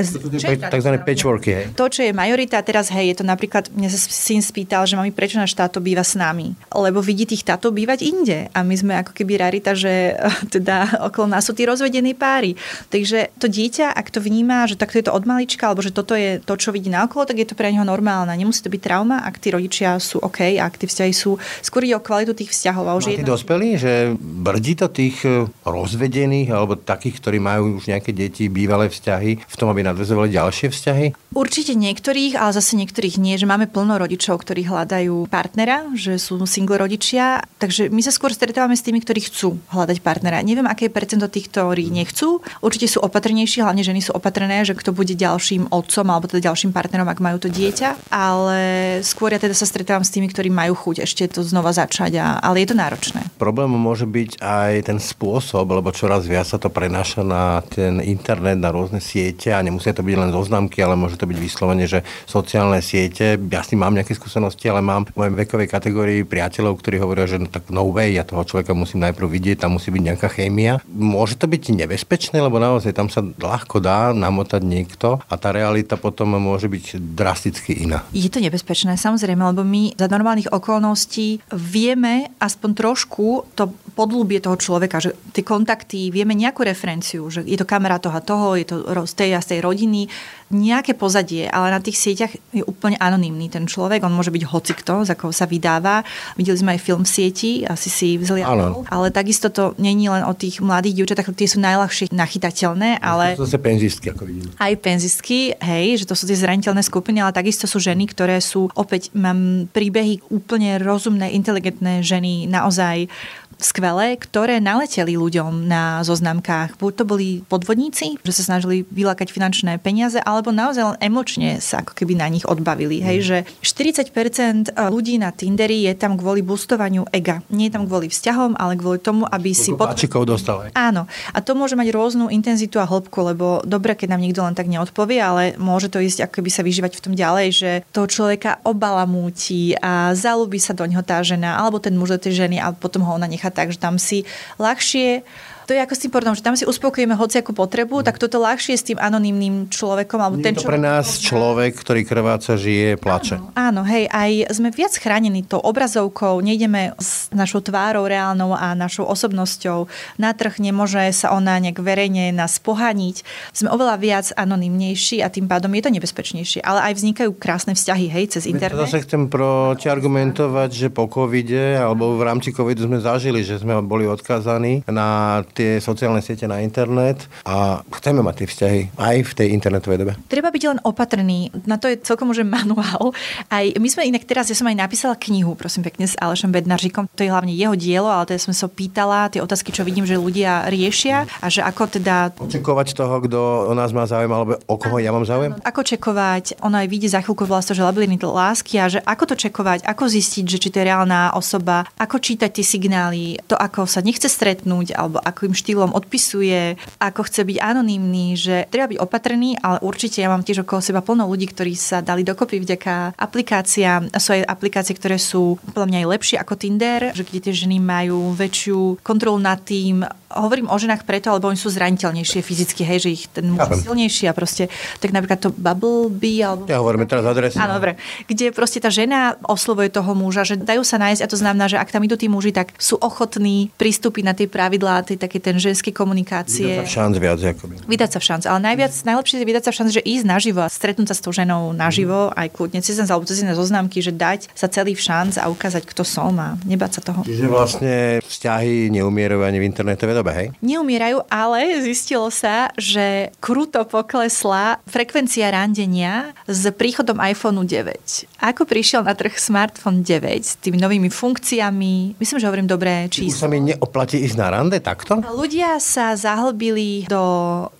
Takzvané 0.70 1.02
patchworky. 1.02 1.74
To, 1.76 1.86
čo 1.90 2.06
je 2.06 2.12
majorita, 2.16 2.60
teraz 2.62 2.88
hej, 2.92 3.12
je 3.12 3.16
to 3.22 3.24
napríklad, 3.24 3.68
mňa 3.72 3.88
sa 3.92 3.98
syn 3.98 4.40
spýtal, 4.56 4.88
že 4.88 4.96
mami, 4.96 5.12
prečo 5.12 5.36
náš 5.36 5.52
táto 5.52 5.84
býva 5.84 6.00
s 6.00 6.16
nami? 6.16 6.56
Lebo 6.72 7.04
vidí 7.04 7.28
tých 7.28 7.44
táto 7.44 7.68
bývať 7.68 8.08
inde. 8.08 8.48
A 8.56 8.64
my 8.64 8.72
sme 8.72 8.96
ako 8.96 9.12
keby 9.12 9.36
rarita, 9.36 9.76
že 9.76 10.16
teda 10.56 11.04
okolo 11.12 11.36
nás 11.36 11.44
sú 11.44 11.52
tí 11.52 11.68
rozvedení 11.68 12.16
páry. 12.16 12.56
Takže 12.88 13.36
to 13.36 13.52
dieťa, 13.52 13.92
ak 13.92 14.08
to 14.08 14.24
vníma, 14.24 14.64
že 14.64 14.80
takto 14.80 14.96
je 14.96 15.04
to 15.04 15.12
od 15.12 15.28
malička, 15.28 15.68
alebo 15.68 15.84
že 15.84 15.92
toto 15.92 16.16
je 16.16 16.40
to, 16.40 16.56
čo 16.56 16.72
vidí 16.72 16.88
na 16.88 17.04
okolo, 17.04 17.28
tak 17.28 17.36
je 17.36 17.44
to 17.44 17.52
pre 17.52 17.68
neho 17.68 17.84
normálne. 17.84 18.32
Nemusí 18.32 18.64
to 18.64 18.72
byť 18.72 18.80
trauma, 18.80 19.20
ak 19.20 19.36
tí 19.36 19.52
rodičia 19.52 20.00
sú 20.00 20.24
OK, 20.24 20.56
ak 20.56 20.80
tí 20.80 20.88
vzťahy 20.88 21.12
sú. 21.12 21.36
Skôr 21.60 21.84
ide 21.84 22.00
o 22.00 22.00
kvalitu 22.00 22.32
tých 22.32 22.56
vzťahov. 22.56 22.88
A 22.88 22.96
už 22.96 23.04
no, 23.04 23.12
jedna... 23.12 23.28
dospelí, 23.28 23.76
že 23.76 24.16
brdí 24.16 24.72
to 24.72 24.88
tých 24.88 25.20
e, 25.28 25.44
rozvedených 25.68 26.48
alebo 26.48 26.80
takých, 26.80 27.20
ktorí 27.20 27.44
majú 27.44 27.76
už 27.76 27.92
nejaké 27.92 28.16
deti, 28.16 28.48
bývalé 28.48 28.88
vzťahy, 28.88 29.44
v 29.44 29.56
tom, 29.60 29.68
aby 29.68 29.84
nadvezovali 29.84 30.32
ďalšie 30.32 30.72
vzťahy? 30.72 31.06
Určite 31.36 31.76
niektorých, 31.76 32.40
ale 32.40 32.56
zase 32.56 32.80
niektorých 32.80 33.20
nie, 33.20 33.36
že 33.36 33.44
máme 33.44 33.68
plno 33.68 34.00
rodičov, 34.00 34.45
ktorí 34.46 34.62
hľadajú 34.70 35.26
partnera, 35.26 35.90
že 35.98 36.22
sú 36.22 36.38
single 36.46 36.78
rodičia. 36.78 37.42
Takže 37.58 37.90
my 37.90 37.98
sa 37.98 38.14
skôr 38.14 38.30
stretávame 38.30 38.78
s 38.78 38.86
tými, 38.86 39.02
ktorí 39.02 39.26
chcú 39.26 39.58
hľadať 39.74 39.98
partnera. 40.06 40.38
Neviem, 40.46 40.70
aké 40.70 40.86
je 40.86 40.94
percento 40.94 41.26
tých, 41.26 41.50
ktorí 41.50 41.90
nechcú. 41.90 42.38
Určite 42.62 42.86
sú 42.86 43.02
opatrnejší, 43.02 43.66
hlavne 43.66 43.82
ženy 43.82 43.98
sú 44.06 44.14
opatrené, 44.14 44.62
že 44.62 44.78
kto 44.78 44.94
bude 44.94 45.18
ďalším 45.18 45.74
otcom 45.74 46.06
alebo 46.06 46.30
teda 46.30 46.46
ďalším 46.46 46.70
partnerom, 46.70 47.10
ak 47.10 47.18
majú 47.18 47.42
to 47.42 47.50
dieťa. 47.50 48.14
Ale 48.14 48.58
skôr 49.02 49.34
ja 49.34 49.42
teda 49.42 49.58
sa 49.58 49.66
stretávam 49.66 50.06
s 50.06 50.14
tými, 50.14 50.30
ktorí 50.30 50.46
majú 50.46 50.78
chuť 50.78 51.02
ešte 51.02 51.26
to 51.26 51.42
znova 51.42 51.74
začať, 51.74 52.22
a, 52.22 52.38
ale 52.38 52.62
je 52.62 52.70
to 52.70 52.78
náročné. 52.78 53.26
Problém 53.42 53.66
môže 53.66 54.06
byť 54.06 54.38
aj 54.38 54.72
ten 54.86 55.02
spôsob, 55.02 55.66
lebo 55.74 55.90
čoraz 55.90 56.22
viac 56.30 56.46
sa 56.46 56.62
to 56.62 56.70
prenáša 56.70 57.26
na 57.26 57.66
ten 57.66 57.98
internet, 57.98 58.62
na 58.62 58.70
rôzne 58.70 59.02
siete 59.02 59.50
a 59.50 59.58
nemusia 59.58 59.90
to 59.90 60.06
byť 60.06 60.14
len 60.14 60.30
zoznamky, 60.30 60.78
ale 60.78 60.94
môže 60.94 61.18
to 61.18 61.26
byť 61.26 61.38
vyslovene, 61.42 61.90
že 61.90 62.06
sociálne 62.28 62.78
siete. 62.78 63.34
Ja 63.50 63.66
si 63.66 63.74
mám 63.74 63.96
nejaké 63.96 64.14
skúsenosti 64.14 64.35
skúsenosti, 64.36 64.68
ale 64.68 64.84
mám 64.84 65.08
v 65.08 65.16
mojej 65.16 65.32
vekovej 65.32 65.68
kategórii 65.72 66.20
priateľov, 66.20 66.76
ktorí 66.76 67.00
hovoria, 67.00 67.24
že 67.24 67.40
no, 67.40 67.48
tak 67.48 67.72
no 67.72 67.88
way, 67.88 68.12
ja 68.12 68.28
toho 68.28 68.44
človeka 68.44 68.76
musím 68.76 69.00
najprv 69.08 69.24
vidieť, 69.32 69.64
tam 69.64 69.80
musí 69.80 69.88
byť 69.88 70.02
nejaká 70.12 70.28
chémia. 70.28 70.76
Môže 70.92 71.40
to 71.40 71.48
byť 71.48 71.72
nebezpečné, 71.72 72.36
lebo 72.44 72.60
naozaj 72.60 72.92
tam 72.92 73.08
sa 73.08 73.24
ľahko 73.24 73.80
dá 73.80 74.12
namotať 74.12 74.60
niekto 74.60 75.24
a 75.24 75.34
tá 75.40 75.56
realita 75.56 75.96
potom 75.96 76.36
môže 76.36 76.68
byť 76.68 77.00
drasticky 77.16 77.88
iná. 77.88 78.04
Je 78.12 78.28
to 78.28 78.44
nebezpečné, 78.44 79.00
samozrejme, 79.00 79.40
lebo 79.40 79.64
my 79.64 79.96
za 79.96 80.04
normálnych 80.12 80.52
okolností 80.52 81.40
vieme 81.56 82.28
aspoň 82.36 82.70
trošku 82.76 83.56
to 83.56 83.72
podlúbie 83.96 84.44
toho 84.44 84.60
človeka, 84.60 85.00
že 85.00 85.16
tie 85.32 85.40
kontakty, 85.40 86.12
vieme 86.12 86.36
nejakú 86.36 86.60
referenciu, 86.60 87.32
že 87.32 87.40
je 87.40 87.56
to 87.56 87.64
kamera 87.64 87.96
toho 87.96 88.12
a 88.12 88.20
toho, 88.20 88.52
je 88.60 88.68
to 88.68 88.76
z 89.08 89.14
tej 89.16 89.30
a 89.32 89.40
z 89.40 89.56
tej 89.56 89.60
rodiny, 89.64 90.12
nejaké 90.46 90.94
pozadie, 90.94 91.50
ale 91.50 91.74
na 91.74 91.80
tých 91.82 91.98
sieťach 91.98 92.32
je 92.54 92.62
úplne 92.62 92.94
anonymný 93.02 93.50
ten 93.50 93.66
človek, 93.66 94.06
on 94.06 94.14
môže 94.14 94.30
byť 94.30 94.44
hocikto, 94.46 95.02
za 95.02 95.18
koho 95.18 95.34
sa 95.34 95.50
vydáva. 95.50 96.06
Videli 96.38 96.54
sme 96.54 96.70
aj 96.78 96.80
film 96.86 97.02
v 97.02 97.10
sieti, 97.10 97.52
asi 97.66 97.90
si 97.90 98.08
vzliadol, 98.14 98.86
ale 98.86 99.10
takisto 99.10 99.50
to 99.50 99.74
není 99.82 100.06
len 100.06 100.22
o 100.22 100.30
tých 100.38 100.62
mladých 100.62 101.02
dievčatách, 101.02 101.34
tie 101.34 101.50
sú 101.50 101.58
najľahšie 101.58 102.14
nachytateľné, 102.14 103.02
ale... 103.02 103.34
To 103.34 103.42
sú 103.42 103.58
penzistky, 103.58 104.14
ako 104.14 104.22
vidím. 104.22 104.46
Aj 104.54 104.70
penzistky, 104.78 105.50
hej, 105.58 106.02
že 106.02 106.08
to 106.08 106.14
sú 106.14 106.30
tie 106.30 106.38
zraniteľné 106.38 106.86
skupiny, 106.86 107.18
ale 107.18 107.34
takisto 107.34 107.66
sú 107.66 107.82
ženy, 107.82 108.06
ktoré 108.06 108.38
sú, 108.38 108.70
opäť 108.78 109.10
mám 109.18 109.66
príbehy 109.74 110.30
úplne 110.30 110.78
rozumné, 110.78 111.34
inteligentné 111.34 112.06
ženy, 112.06 112.46
naozaj 112.46 113.10
skvelé, 113.56 114.20
ktoré 114.20 114.60
naleteli 114.60 115.16
ľuďom 115.16 115.64
na 115.64 116.04
zoznamkách. 116.04 116.76
Buď 116.76 116.92
to 116.92 117.04
boli 117.08 117.28
podvodníci, 117.48 118.20
že 118.20 118.32
sa 118.36 118.52
snažili 118.52 118.84
vylákať 118.92 119.32
finančné 119.32 119.80
peniaze, 119.80 120.20
alebo 120.36 120.52
naozaj 120.52 120.84
len 120.84 120.96
emočne 121.00 121.58
sa 121.64 121.80
ako 121.80 121.96
keby 121.96 122.20
na 122.20 122.28
nich 122.28 122.44
odbavili. 122.44 123.00
Hej, 123.00 123.18
mm. 123.18 123.26
že 123.26 123.36
40% 123.64 124.76
ľudí 124.92 125.16
na 125.16 125.32
Tinderi 125.32 125.88
je 125.88 125.92
tam 125.96 126.20
kvôli 126.20 126.44
boostovaniu 126.44 127.08
ega. 127.10 127.40
Nie 127.48 127.72
je 127.72 127.74
tam 127.80 127.88
kvôli 127.88 128.12
vzťahom, 128.12 128.60
ale 128.60 128.76
kvôli 128.76 129.00
tomu, 129.00 129.24
aby 129.24 129.56
si... 129.56 129.72
Pod... 129.72 129.96
dostal. 130.28 130.68
Áno. 130.76 131.08
A 131.32 131.38
to 131.40 131.56
môže 131.56 131.74
mať 131.74 131.88
rôznu 131.90 132.28
intenzitu 132.28 132.76
a 132.76 132.86
hĺbku, 132.86 133.18
lebo 133.32 133.64
dobre, 133.64 133.96
keď 133.96 134.12
nám 134.12 134.22
nikto 134.22 134.44
len 134.44 134.52
tak 134.52 134.68
neodpovie, 134.68 135.18
ale 135.18 135.42
môže 135.56 135.88
to 135.88 135.98
ísť 136.02 136.28
ako 136.28 136.42
keby 136.42 136.50
sa 136.52 136.62
vyžívať 136.62 136.92
v 136.98 137.02
tom 137.02 137.14
ďalej, 137.16 137.48
že 137.54 137.70
toho 137.90 138.06
človeka 138.06 138.60
obalamúti 138.66 139.72
a 139.80 140.12
zalúbi 140.12 140.60
sa 140.60 140.76
do 140.76 140.84
neho 140.84 141.00
tá 141.00 141.22
žena, 141.24 141.56
alebo 141.56 141.80
ten 141.80 141.96
muž 141.96 142.16
do 142.16 142.20
tej 142.20 142.46
ženy 142.46 142.60
a 142.60 142.76
potom 142.76 143.02
ho 143.06 143.16
ona 143.16 143.30
nechá 143.30 143.48
tak, 143.48 143.72
že 143.72 143.80
tam 143.80 143.96
si 143.96 144.28
ľahšie 144.60 145.24
To 145.66 145.74
je 145.74 145.82
ako 145.82 145.94
s 145.98 146.00
tým 146.06 146.12
pornom, 146.14 146.34
že 146.38 146.46
tam 146.46 146.54
si 146.54 146.62
uspokojíme 146.62 147.18
hociakú 147.18 147.50
potrebu, 147.50 148.06
tak 148.06 148.22
toto 148.22 148.38
ľahšie 148.38 148.78
s 148.78 148.86
tým 148.86 148.98
anonymným 149.02 149.66
človekom. 149.66 150.22
Alebo 150.22 150.38
Nie 150.38 150.50
ten, 150.50 150.54
to 150.54 150.62
čo... 150.62 150.70
pre 150.70 150.78
nás 150.78 151.18
človek, 151.18 151.74
ktorý 151.74 152.06
krváca, 152.06 152.54
žije, 152.54 152.94
plače. 153.02 153.42
Áno, 153.58 153.82
hej, 153.82 154.06
aj 154.06 154.54
sme 154.54 154.70
viac 154.70 154.94
chránení 154.94 155.42
tou 155.42 155.58
obrazovkou, 155.58 156.38
nejdeme 156.38 156.94
s 157.02 157.26
našou 157.34 157.66
tvárou 157.66 158.06
reálnou 158.06 158.54
a 158.54 158.78
našou 158.78 159.10
osobnosťou 159.10 159.90
na 160.22 160.30
trh, 160.30 160.62
nemôže 160.62 161.02
sa 161.10 161.34
ona 161.34 161.58
nejak 161.58 161.82
verejne 161.82 162.30
nás 162.30 162.62
pohaniť. 162.62 163.26
Sme 163.50 163.74
oveľa 163.74 163.96
viac 163.98 164.26
anonymnejší 164.38 165.18
a 165.26 165.28
tým 165.34 165.50
pádom 165.50 165.74
je 165.74 165.82
to 165.82 165.90
nebezpečnejšie. 165.90 166.62
Ale 166.62 166.86
aj 166.86 167.02
vznikajú 167.02 167.34
krásne 167.34 167.74
vzťahy, 167.74 168.06
hej, 168.06 168.38
cez 168.38 168.46
internet. 168.46 168.86
Zase 168.86 169.02
chcem 169.02 169.26
protiargumentovať, 169.26 170.70
že 170.70 170.88
po 170.94 171.10
covide 171.10 171.74
alebo 171.74 172.14
v 172.14 172.22
rámci 172.22 172.54
covidu 172.54 172.86
sme 172.86 173.02
zažili, 173.02 173.42
že 173.42 173.58
sme 173.58 173.82
boli 173.82 174.06
odkázaní 174.06 174.86
na 174.86 175.42
tie 175.56 175.70
sociálne 175.80 176.20
siete, 176.20 176.44
na 176.44 176.60
internet 176.60 177.24
a 177.48 177.80
chceme 177.96 178.20
mať 178.20 178.34
tie 178.44 178.48
vzťahy 178.52 178.80
aj 179.00 179.16
v 179.24 179.32
tej 179.32 179.48
internetovej 179.56 179.98
dobe. 180.04 180.12
Treba 180.28 180.52
byť 180.52 180.62
len 180.68 180.78
opatrný. 180.84 181.48
Na 181.64 181.80
to 181.80 181.88
je 181.88 181.96
celkom 182.04 182.30
už 182.30 182.44
manuál. 182.44 183.16
Aj 183.48 183.64
my 183.64 183.88
sme 183.88 184.06
inak 184.06 184.28
teraz, 184.28 184.52
ja 184.52 184.56
som 184.56 184.68
aj 184.68 184.76
napísala 184.76 185.16
knihu, 185.16 185.56
prosím 185.56 185.82
pekne, 185.88 186.04
s 186.04 186.14
Alešom 186.20 186.52
Bednaržikom. 186.52 187.08
To 187.16 187.24
je 187.24 187.32
hlavne 187.32 187.56
jeho 187.56 187.72
dielo, 187.72 188.12
ale 188.12 188.28
teda 188.28 188.44
som 188.44 188.52
sa 188.52 188.68
pýtala 188.68 189.32
tie 189.32 189.40
otázky, 189.40 189.72
čo 189.72 189.82
vidím, 189.82 190.04
že 190.04 190.20
ľudia 190.20 190.68
riešia 190.68 191.24
a 191.40 191.46
že 191.48 191.64
ako 191.64 191.98
teda 191.98 192.36
Očakovať 192.36 192.92
toho, 192.92 193.16
kto 193.24 193.40
o 193.72 193.74
nás 193.74 193.90
má 193.96 194.04
záujem, 194.04 194.28
alebo 194.28 194.60
o 194.68 194.76
koho 194.76 195.00
ja 195.00 195.10
mám 195.10 195.24
záujem? 195.24 195.56
Ako 195.64 195.80
čekovať, 195.82 196.60
ono 196.60 196.76
aj 196.78 196.88
vyjde 196.90 197.08
za 197.16 197.20
chvíľku 197.24 197.48
vlastne, 197.48 197.72
že 197.72 197.82
labirint 197.82 198.20
lásky 198.20 198.76
a 198.76 198.86
že 198.92 199.00
ako 199.00 199.32
to 199.32 199.34
čekovať, 199.48 199.88
ako 199.88 200.04
zistiť, 200.06 200.44
že 200.44 200.58
či 200.60 200.68
to 200.68 200.82
je 200.82 200.88
reálna 200.92 201.32
osoba, 201.32 201.88
ako 201.96 202.20
čítať 202.20 202.50
tie 202.52 202.66
signály, 202.66 203.40
to 203.48 203.56
ako 203.56 203.88
sa 203.88 204.04
nechce 204.04 204.28
stretnúť 204.28 204.92
alebo 204.92 205.22
akým 205.46 205.54
štýlom 205.54 205.94
odpisuje, 205.94 206.74
ako 206.98 207.22
chce 207.30 207.46
byť 207.46 207.62
anonymný, 207.62 208.34
že 208.34 208.66
treba 208.66 208.90
byť 208.90 208.98
opatrný, 208.98 209.54
ale 209.62 209.78
určite 209.78 210.18
ja 210.18 210.26
mám 210.26 210.42
tiež 210.42 210.66
okolo 210.66 210.82
seba 210.82 211.06
plno 211.06 211.22
ľudí, 211.30 211.46
ktorí 211.46 211.78
sa 211.78 212.02
dali 212.02 212.26
dokopy 212.26 212.58
vďaka 212.58 213.14
aplikáciám. 213.14 214.10
Sú 214.18 214.34
aj 214.34 214.42
aplikácie, 214.42 214.98
ktoré 214.98 215.22
sú 215.22 215.62
podľa 215.70 215.86
mňa 215.86 215.98
aj 216.02 216.10
lepšie 216.18 216.36
ako 216.42 216.54
Tinder, 216.58 217.14
že 217.14 217.22
kde 217.22 217.38
tie 217.46 217.54
ženy 217.54 217.78
majú 217.78 218.34
väčšiu 218.34 219.06
kontrolu 219.06 219.38
nad 219.38 219.62
tým. 219.62 220.02
Hovorím 220.26 220.66
o 220.66 220.74
ženách 220.74 221.06
preto, 221.06 221.30
lebo 221.30 221.46
oni 221.46 221.54
sú 221.54 221.70
zraniteľnejšie 221.70 222.42
fyzicky, 222.42 222.82
hej, 222.82 223.06
že 223.06 223.10
ich 223.14 223.24
ten 223.30 223.46
muž 223.46 223.70
je 223.70 223.86
silnejší 223.86 224.26
a 224.26 224.34
proste, 224.34 224.66
tak 224.98 225.14
napríklad 225.14 225.38
to 225.38 225.54
Bubble 225.54 226.10
Bee, 226.10 226.42
alebo 226.42 226.66
Ja 226.66 226.82
hovoríme 226.82 227.06
teraz 227.06 227.22
adresy. 227.22 227.62
Áno, 227.62 227.78
dobre. 227.78 227.94
Kde 228.26 228.50
proste 228.50 228.82
tá 228.82 228.90
žena 228.90 229.38
oslovuje 229.46 229.94
toho 229.94 230.10
muža, 230.18 230.42
že 230.42 230.58
dajú 230.58 230.82
sa 230.82 230.98
nájsť 230.98 231.22
a 231.22 231.30
to 231.30 231.38
znamená, 231.38 231.70
že 231.70 231.78
ak 231.78 231.94
tam 231.94 232.02
idú 232.02 232.18
tí 232.18 232.26
muži, 232.26 232.50
tak 232.50 232.74
sú 232.74 232.98
ochotní 232.98 233.70
pristúpiť 233.78 234.24
na 234.26 234.34
tie 234.34 234.50
pravidlá, 234.50 235.06
tie 235.06 235.14
také 235.14 235.35
ten 235.38 235.56
ženské 235.56 235.90
komunikácie. 235.90 236.66
Vydať 236.66 236.80
sa 236.82 236.88
v 236.88 236.94
šanc 236.96 237.14
viac, 237.18 237.38
akoby. 237.40 237.74
Vydať 237.86 238.10
sa 238.12 238.18
v 238.18 238.24
šanc. 238.24 238.42
Ale 238.46 238.58
najviac, 238.62 238.92
najlepšie 238.92 239.36
je 239.40 239.46
vydať 239.46 239.62
sa 239.66 239.70
v 239.72 239.76
šanc, 239.76 239.90
že 239.92 240.02
ísť 240.02 240.24
naživo 240.26 240.60
a 240.62 240.68
stretnúť 240.70 241.08
sa 241.12 241.16
s 241.16 241.22
tou 241.22 241.32
ženou 241.32 241.72
naživo, 241.72 242.30
aj 242.34 242.48
kľudne 242.52 242.80
cez 242.80 242.96
nás 242.96 243.10
alebo 243.12 243.28
cez 243.28 243.42
iné 243.42 243.52
zoznámky, 243.52 244.00
že 244.00 244.12
dať 244.14 244.52
sa 244.54 244.66
celý 244.66 244.96
v 244.96 245.02
šanc 245.02 245.38
a 245.40 245.48
ukázať, 245.50 245.82
kto 245.84 246.02
som 246.06 246.32
a 246.38 246.56
nebať 246.64 246.90
sa 246.98 247.00
toho. 247.00 247.20
Čiže 247.26 247.46
vlastne 247.46 247.94
vzťahy 248.24 248.88
neumierajú 248.92 249.42
ani 249.42 249.58
v 249.60 249.64
internetovej 249.68 250.14
dobe, 250.16 250.30
hej? 250.32 250.46
Neumierajú, 250.62 251.24
ale 251.28 251.80
zistilo 251.82 252.28
sa, 252.32 252.70
že 252.78 253.30
kruto 253.40 253.84
poklesla 253.84 254.80
frekvencia 254.88 255.50
randenia 255.52 256.32
s 256.46 256.68
príchodom 256.72 257.18
iPhoneu 257.20 257.66
9. 257.66 258.42
Ako 258.42 258.68
prišiel 258.68 259.02
na 259.02 259.16
trh 259.16 259.34
smartphone 259.36 260.04
9 260.04 260.44
s 260.44 260.54
tými 260.60 260.78
novými 260.78 261.08
funkciami, 261.10 262.16
myslím, 262.20 262.38
že 262.38 262.46
hovorím 262.46 262.68
dobré 262.68 263.06
Už 263.10 263.18
číslo. 263.18 263.46
sa 263.46 263.48
mi 263.50 263.60
neoplatí 263.60 264.20
ísť 264.22 264.36
na 264.38 264.48
rande 264.52 264.78
takto? 264.80 265.18
Ľudia 265.26 265.82
sa 265.82 266.14
zahlbili 266.14 267.10
do 267.10 267.22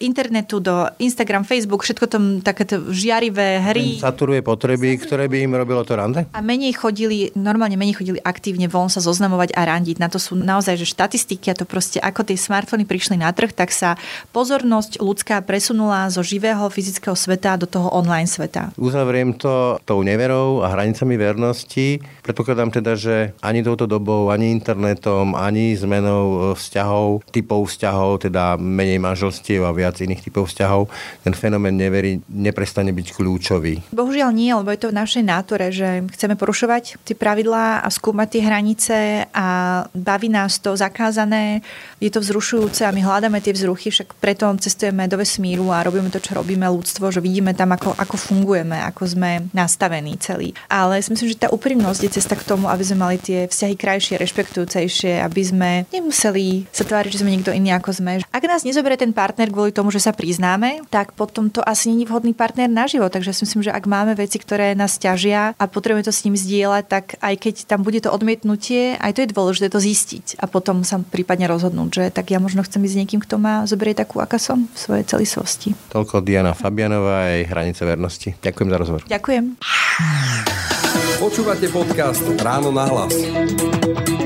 internetu, 0.03 0.59
do 0.59 0.91
Instagram, 0.99 1.47
Facebook, 1.47 1.87
všetko 1.87 2.11
tam 2.11 2.25
takéto 2.43 2.91
žiarivé 2.91 3.63
hry. 3.63 4.03
Saturuje 4.03 4.43
potreby, 4.43 4.99
ktoré 4.99 5.31
by 5.31 5.47
im 5.47 5.55
robilo 5.55 5.87
to 5.87 5.95
rande? 5.95 6.27
A 6.35 6.43
menej 6.43 6.75
chodili, 6.75 7.31
normálne 7.39 7.79
menej 7.79 8.03
chodili 8.03 8.19
aktívne 8.19 8.67
von 8.67 8.91
sa 8.91 8.99
zoznamovať 8.99 9.55
a 9.55 9.63
randiť. 9.63 10.03
Na 10.03 10.11
to 10.11 10.19
sú 10.19 10.35
naozaj 10.35 10.75
že 10.75 10.91
štatistiky 10.91 11.55
a 11.55 11.59
to 11.59 11.63
proste 11.63 12.03
ako 12.03 12.27
tie 12.27 12.35
smartfóny 12.35 12.83
prišli 12.83 13.15
na 13.15 13.31
trh, 13.31 13.55
tak 13.55 13.71
sa 13.71 13.95
pozornosť 14.35 14.99
ľudská 14.99 15.39
presunula 15.47 16.11
zo 16.11 16.27
živého 16.27 16.67
fyzického 16.67 17.15
sveta 17.15 17.55
do 17.63 17.71
toho 17.71 17.95
online 17.95 18.27
sveta. 18.27 18.75
Uzavriem 18.75 19.31
to 19.39 19.79
tou 19.87 20.03
neverou 20.03 20.67
a 20.67 20.75
hranicami 20.75 21.15
vernosti. 21.15 22.03
Predpokladám 22.27 22.75
teda, 22.75 22.99
že 22.99 23.39
ani 23.39 23.63
touto 23.63 23.87
dobou, 23.87 24.35
ani 24.35 24.51
internetom, 24.51 25.39
ani 25.39 25.79
zmenou 25.79 26.25
e, 26.27 26.39
vzťahov, 26.59 27.23
typov 27.37 27.69
vzťahov, 27.69 28.25
teda 28.25 28.57
menej 28.57 28.97
manželstiev 28.97 29.69
a 29.69 29.77
viac 29.77 30.01
iných 30.01 30.25
typov 30.25 30.49
vzťahov, 30.49 30.89
ten 31.21 31.37
fenomén 31.37 31.77
neverí 31.77 32.25
neprestane 32.33 32.97
byť 32.97 33.09
kľúčový. 33.13 33.93
Bohužiaľ 33.93 34.33
nie, 34.33 34.49
lebo 34.57 34.73
je 34.73 34.81
to 34.81 34.89
v 34.89 34.99
našej 34.99 35.25
nátore, 35.27 35.69
že 35.69 36.09
chceme 36.17 36.39
porušovať 36.41 36.97
tie 37.05 37.13
pravidlá 37.13 37.85
a 37.85 37.89
skúmať 37.93 38.29
tie 38.33 38.43
hranice 38.43 38.97
a 39.37 39.47
baví 39.93 40.33
nás 40.33 40.57
to 40.57 40.73
zakázané, 40.73 41.61
je 42.01 42.09
to 42.09 42.25
vzrušujúce 42.25 42.85
a 42.89 42.95
my 42.95 43.05
hľadáme 43.05 43.41
tie 43.45 43.53
vzruchy, 43.53 43.93
však 43.93 44.17
preto 44.17 44.49
cestujeme 44.57 45.05
do 45.11 45.21
vesmíru 45.21 45.69
a 45.75 45.85
robíme 45.85 46.09
to, 46.09 46.23
čo 46.23 46.39
robíme 46.39 46.65
ľudstvo, 46.65 47.13
že 47.13 47.21
vidíme 47.21 47.53
tam, 47.53 47.77
ako, 47.77 47.93
ako 47.97 48.17
fungujeme, 48.17 48.81
ako 48.89 49.03
sme 49.05 49.31
nastavení 49.53 50.17
celí. 50.21 50.57
Ale 50.73 51.01
si 51.05 51.13
myslím, 51.13 51.33
že 51.33 51.43
tá 51.45 51.49
úprimnosť 51.53 52.01
je 52.07 52.15
cesta 52.17 52.39
k 52.39 52.47
tomu, 52.47 52.71
aby 52.71 52.85
sme 52.85 52.99
mali 53.05 53.17
tie 53.21 53.45
vzťahy 53.49 53.75
krajšie, 53.75 54.21
rešpektujúcejšie, 54.21 55.21
aby 55.21 55.43
sme 55.43 55.71
nemuseli 55.91 56.69
sa 56.71 56.85
tváriť, 56.85 57.16
že 57.17 57.25
sme 57.25 57.33
niekto 57.33 57.49
iný 57.49 57.73
ako 57.73 57.97
sme. 57.97 58.21
Ak 58.29 58.45
nás 58.45 58.61
nezoberie 58.69 59.01
ten 59.01 59.17
partner 59.17 59.49
kvôli 59.49 59.73
tomu, 59.73 59.89
že 59.89 60.05
sa 60.05 60.13
priznáme, 60.13 60.85
tak 60.93 61.17
potom 61.17 61.49
to 61.49 61.65
asi 61.65 61.89
je 61.89 62.05
vhodný 62.05 62.37
partner 62.37 62.69
na 62.69 62.85
život. 62.85 63.09
Takže 63.09 63.33
si 63.33 63.49
myslím, 63.49 63.65
že 63.65 63.73
ak 63.73 63.89
máme 63.89 64.13
veci, 64.13 64.37
ktoré 64.37 64.77
nás 64.77 65.01
ťažia 65.01 65.57
a 65.57 65.65
potrebujeme 65.65 66.05
to 66.05 66.13
s 66.13 66.29
ním 66.29 66.37
zdieľať, 66.37 66.85
tak 66.85 67.05
aj 67.25 67.35
keď 67.41 67.55
tam 67.65 67.81
bude 67.81 68.05
to 68.05 68.13
odmietnutie, 68.13 69.01
aj 69.01 69.17
to 69.17 69.25
je 69.25 69.33
dôležité 69.33 69.73
to 69.73 69.81
zistiť 69.81 70.37
a 70.37 70.45
potom 70.45 70.85
sa 70.85 71.01
prípadne 71.01 71.49
rozhodnúť, 71.49 71.89
že 71.89 72.05
tak 72.13 72.29
ja 72.29 72.37
možno 72.37 72.61
chcem 72.61 72.85
ísť 72.85 72.93
s 72.93 73.01
niekým, 73.01 73.21
kto 73.25 73.41
ma 73.41 73.65
zoberie 73.65 73.97
takú, 73.97 74.21
aká 74.21 74.37
som 74.37 74.69
v 74.69 74.77
svojej 74.77 75.05
celistvosti. 75.09 75.73
Toľko 75.89 76.21
Diana 76.21 76.53
Fabianová 76.53 77.33
aj 77.33 77.49
Hranice 77.49 77.83
vernosti. 77.89 78.37
Ďakujem 78.45 78.69
za 78.69 78.77
rozhovor. 78.77 79.03
Ďakujem. 79.09 79.45
Počúvate 81.17 81.67
podcast 81.73 82.25
Ráno 82.45 82.69
na 82.69 82.85
hlas. 82.85 84.26